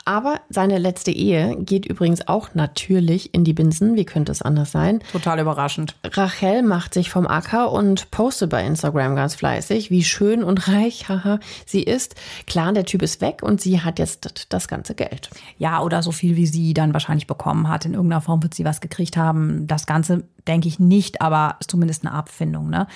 Aber 0.07 0.39
seine 0.49 0.77
letzte 0.77 1.11
Ehe 1.11 1.57
geht 1.57 1.85
übrigens 1.85 2.29
auch 2.29 2.55
natürlich 2.55 3.33
in 3.33 3.43
die 3.43 3.51
Binsen. 3.51 3.97
Wie 3.97 4.05
könnte 4.05 4.31
es 4.31 4.41
anders 4.41 4.71
sein? 4.71 5.01
Total 5.11 5.37
überraschend. 5.37 5.97
Rachel 6.05 6.63
macht 6.63 6.93
sich 6.93 7.09
vom 7.09 7.27
Acker 7.27 7.73
und 7.73 8.09
postet 8.09 8.49
bei 8.49 8.65
Instagram 8.65 9.17
ganz 9.17 9.35
fleißig, 9.35 9.91
wie 9.91 10.05
schön 10.05 10.45
und 10.45 10.69
reich 10.69 11.09
haha, 11.09 11.41
sie 11.65 11.83
ist. 11.83 12.15
Klar, 12.45 12.71
der 12.71 12.85
Typ 12.85 13.01
ist 13.01 13.19
weg 13.19 13.43
und 13.43 13.59
sie 13.59 13.81
hat 13.81 13.99
jetzt 13.99 14.45
das 14.47 14.69
ganze 14.69 14.95
Geld. 14.95 15.29
Ja, 15.57 15.81
oder 15.81 16.01
so 16.01 16.13
viel, 16.13 16.37
wie 16.37 16.47
sie 16.47 16.73
dann 16.73 16.93
wahrscheinlich 16.93 17.27
bekommen 17.27 17.67
hat. 17.67 17.83
In 17.83 17.93
irgendeiner 17.93 18.21
Form 18.21 18.41
wird 18.41 18.53
sie 18.53 18.63
was 18.63 18.79
gekriegt 18.79 19.17
haben. 19.17 19.67
Das 19.67 19.87
Ganze 19.87 20.23
denke 20.47 20.69
ich 20.69 20.79
nicht, 20.79 21.21
aber 21.21 21.57
ist 21.59 21.69
zumindest 21.69 22.05
eine 22.05 22.15
Abfindung. 22.15 22.69
Ne? 22.69 22.87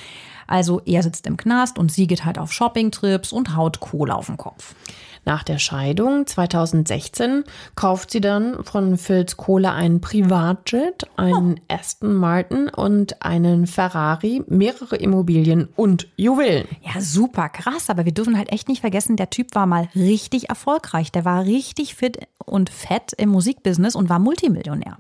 Also 0.48 0.82
er 0.86 1.04
sitzt 1.04 1.28
im 1.28 1.36
Knast 1.36 1.78
und 1.78 1.92
sie 1.92 2.08
geht 2.08 2.24
halt 2.24 2.38
auf 2.38 2.54
Shoppingtrips 2.54 3.34
und 3.34 3.58
haut 3.58 3.82
Kohle 3.82 4.16
auf 4.16 4.28
den 4.28 4.38
Kopf. 4.38 4.76
Nach 5.24 5.44
der 5.44 5.60
Scheidung 5.60 6.26
2016 6.26 7.44
kauft 7.76 8.12
sie 8.12 8.22
dann 8.22 8.64
von 8.64 8.98
Phils 8.98 9.38
Kohle 9.38 9.72
einen 9.72 10.02
Privatjet, 10.02 11.08
einen 11.16 11.60
oh. 11.60 11.74
Aston 11.74 12.16
Martin 12.16 12.70
und 12.70 13.22
einen 13.22 13.68
Ferrari, 13.68 14.44
mehrere 14.48 14.96
Immobilien 14.96 15.70
und 15.76 16.08
Juwelen. 16.16 16.68
Ja, 16.82 17.00
super 17.02 17.50
krass, 17.50 17.90
aber 17.90 18.06
wir 18.06 18.14
dürfen 18.14 18.36
halt 18.38 18.52
echt 18.52 18.68
nicht 18.68 18.82
vergessen, 18.82 19.16
der 19.16 19.30
Typ 19.30 19.54
war 19.54 19.68
mal 19.68 19.90
richtig 19.96 20.50
erfolgreich. 20.50 21.12
Der 21.12 21.24
war 21.24 21.46
richtig 21.46 21.94
fit 21.94 22.28
und 22.46 22.72
fett 22.72 23.14
im 23.18 23.30
Musikbusiness 23.30 23.96
und 23.96 24.10
war 24.10 24.20
Multimillionär. 24.20 24.98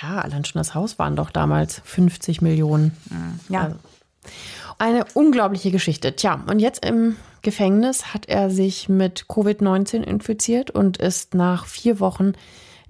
Ja, 0.00 0.20
allein 0.20 0.44
schon 0.44 0.60
das 0.60 0.74
Haus 0.74 0.98
waren 0.98 1.16
doch 1.16 1.30
damals 1.30 1.80
50 1.84 2.42
Millionen. 2.42 2.92
Ja. 3.48 3.62
Also 3.62 3.76
eine 4.78 5.04
unglaubliche 5.14 5.70
Geschichte. 5.70 6.16
Tja, 6.16 6.42
und 6.50 6.58
jetzt 6.58 6.84
im 6.84 7.16
Gefängnis 7.42 8.14
hat 8.14 8.26
er 8.28 8.50
sich 8.50 8.88
mit 8.88 9.26
Covid-19 9.28 10.02
infiziert 10.02 10.70
und 10.70 10.96
ist 10.96 11.34
nach 11.34 11.66
vier 11.66 12.00
Wochen 12.00 12.32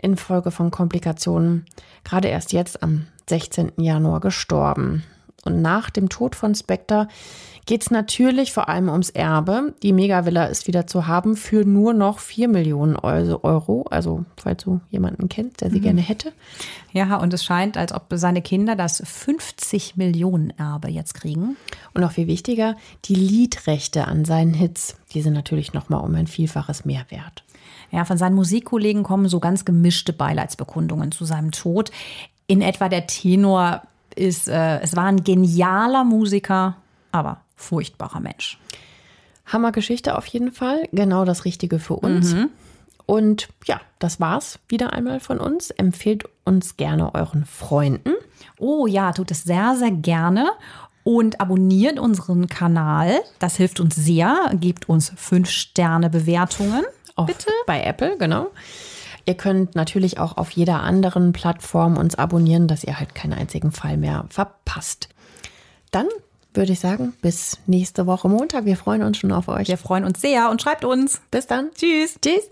infolge 0.01 0.51
von 0.51 0.71
Komplikationen 0.71 1.67
gerade 2.05 2.29
erst 2.29 2.53
jetzt 2.53 2.83
am 2.83 3.07
16. 3.29 3.73
Januar 3.79 4.21
gestorben. 4.21 5.03
Und 5.45 5.63
nach 5.63 5.91
dem 5.91 6.09
Tod 6.09 6.35
von 6.35 6.55
Spectre 6.55 7.09
geht 7.67 7.83
es 7.83 7.91
natürlich 7.91 8.53
vor 8.53 8.69
allem 8.69 8.89
ums 8.89 9.11
Erbe. 9.11 9.75
Die 9.83 9.93
Megavilla 9.93 10.47
ist 10.47 10.67
wieder 10.67 10.87
zu 10.87 11.07
haben 11.07 11.37
für 11.37 11.65
nur 11.65 11.95
noch 11.95 12.19
4 12.19 12.49
Millionen 12.49 12.97
Euro. 12.97 13.87
Also, 13.91 14.25
falls 14.37 14.65
du 14.65 14.81
jemanden 14.91 15.29
kennst, 15.29 15.61
der 15.63 15.71
sie 15.71 15.79
mhm. 15.79 15.83
gerne 15.83 16.01
hätte. 16.03 16.33
Ja, 16.93 17.17
und 17.17 17.33
es 17.33 17.45
scheint, 17.45 17.77
als 17.77 17.93
ob 17.93 18.07
seine 18.11 18.43
Kinder 18.43 18.77
das 18.77 19.03
50 19.05 19.97
Millionen 19.97 20.51
Erbe 20.51 20.89
jetzt 20.89 21.15
kriegen. 21.15 21.57
Und 21.95 22.03
noch 22.03 22.13
viel 22.13 22.27
wichtiger, 22.27 22.77
die 23.07 23.15
Liedrechte 23.15 24.07
an 24.07 24.25
seinen 24.25 24.55
Hits, 24.55 24.97
die 25.13 25.23
sind 25.23 25.33
natürlich 25.33 25.73
noch 25.73 25.89
mal 25.89 25.99
um 25.99 26.15
ein 26.15 26.27
Vielfaches 26.27 26.85
mehr 26.85 27.07
wert. 27.09 27.45
Ja, 27.91 28.05
von 28.05 28.19
seinen 28.19 28.35
Musikkollegen 28.35 29.05
kommen 29.05 29.29
so 29.29 29.41
ganz 29.41 29.65
gemischte 29.65 30.13
Beileidsbekundungen 30.13 31.13
zu 31.13 31.25
seinem 31.25 31.53
Tod. 31.53 31.91
In 32.47 32.61
etwa 32.61 32.89
der 32.89 33.07
Tenor 33.07 33.83
ist, 34.17 34.49
äh, 34.49 34.81
es 34.81 34.97
war 34.97 35.05
ein 35.05 35.25
genialer 35.25 36.05
Musiker, 36.05 36.77
aber 37.13 37.41
furchtbarer 37.57 38.21
Mensch. 38.21 38.59
Hammergeschichte 39.47 40.17
auf 40.17 40.27
jeden 40.27 40.53
Fall. 40.53 40.89
Genau 40.93 41.25
das 41.25 41.45
Richtige 41.45 41.79
für 41.79 41.95
uns. 41.95 42.33
Mhm. 42.33 42.51
Und 43.07 43.49
ja, 43.67 43.81
das 43.99 44.21
war's 44.21 44.59
wieder 44.69 44.93
einmal 44.93 45.21
von 45.21 45.39
uns. 45.39 45.71
Empfehlt 45.71 46.25
uns 46.45 46.77
gerne 46.77 47.15
euren 47.15 47.45
Freunden. 47.45 48.15
Oh 48.59 48.87
ja, 48.87 49.13
tut 49.13 49.31
es 49.31 49.45
sehr, 49.45 49.77
sehr 49.77 49.91
gerne. 49.91 50.51
Und 51.03 51.41
abonniert 51.41 51.99
unseren 51.99 52.47
Kanal. 52.47 53.21
Das 53.39 53.57
hilft 53.57 53.79
uns 53.81 53.95
sehr. 53.95 54.51
Gebt 54.55 54.89
uns 54.89 55.13
fünf 55.17 55.51
Sterne 55.51 56.09
Bewertungen. 56.09 56.83
Auch 57.15 57.27
Bitte. 57.27 57.51
Bei 57.67 57.83
Apple, 57.83 58.17
genau. 58.17 58.49
Ihr 59.27 59.35
könnt 59.35 59.75
natürlich 59.75 60.19
auch 60.19 60.37
auf 60.37 60.51
jeder 60.51 60.83
anderen 60.83 61.33
Plattform 61.33 61.97
uns 61.97 62.15
abonnieren, 62.15 62.69
dass 62.69 62.85
ihr 62.85 62.99
halt 62.99 63.15
keinen 63.15 63.33
einzigen 63.33 63.73
Fall 63.73 63.97
mehr 63.97 64.27
verpasst. 64.29 65.09
Dann 65.91 66.07
würde 66.53 66.73
ich 66.73 66.81
sagen, 66.81 67.15
bis 67.23 67.59
nächste 67.67 68.07
Woche 68.07 68.29
Montag. 68.29 68.65
Wir 68.65 68.77
freuen 68.77 69.03
uns 69.03 69.19
schon 69.19 69.33
auf 69.33 69.49
euch. 69.49 69.69
Wir 69.69 69.79
freuen 69.79 70.05
uns 70.05 70.21
sehr 70.21 70.51
und 70.51 70.63
schreibt 70.63 70.85
uns. 70.85 71.21
Bis 71.31 71.47
dann. 71.47 71.71
Tschüss. 71.75 72.19
Tschüss. 72.21 72.51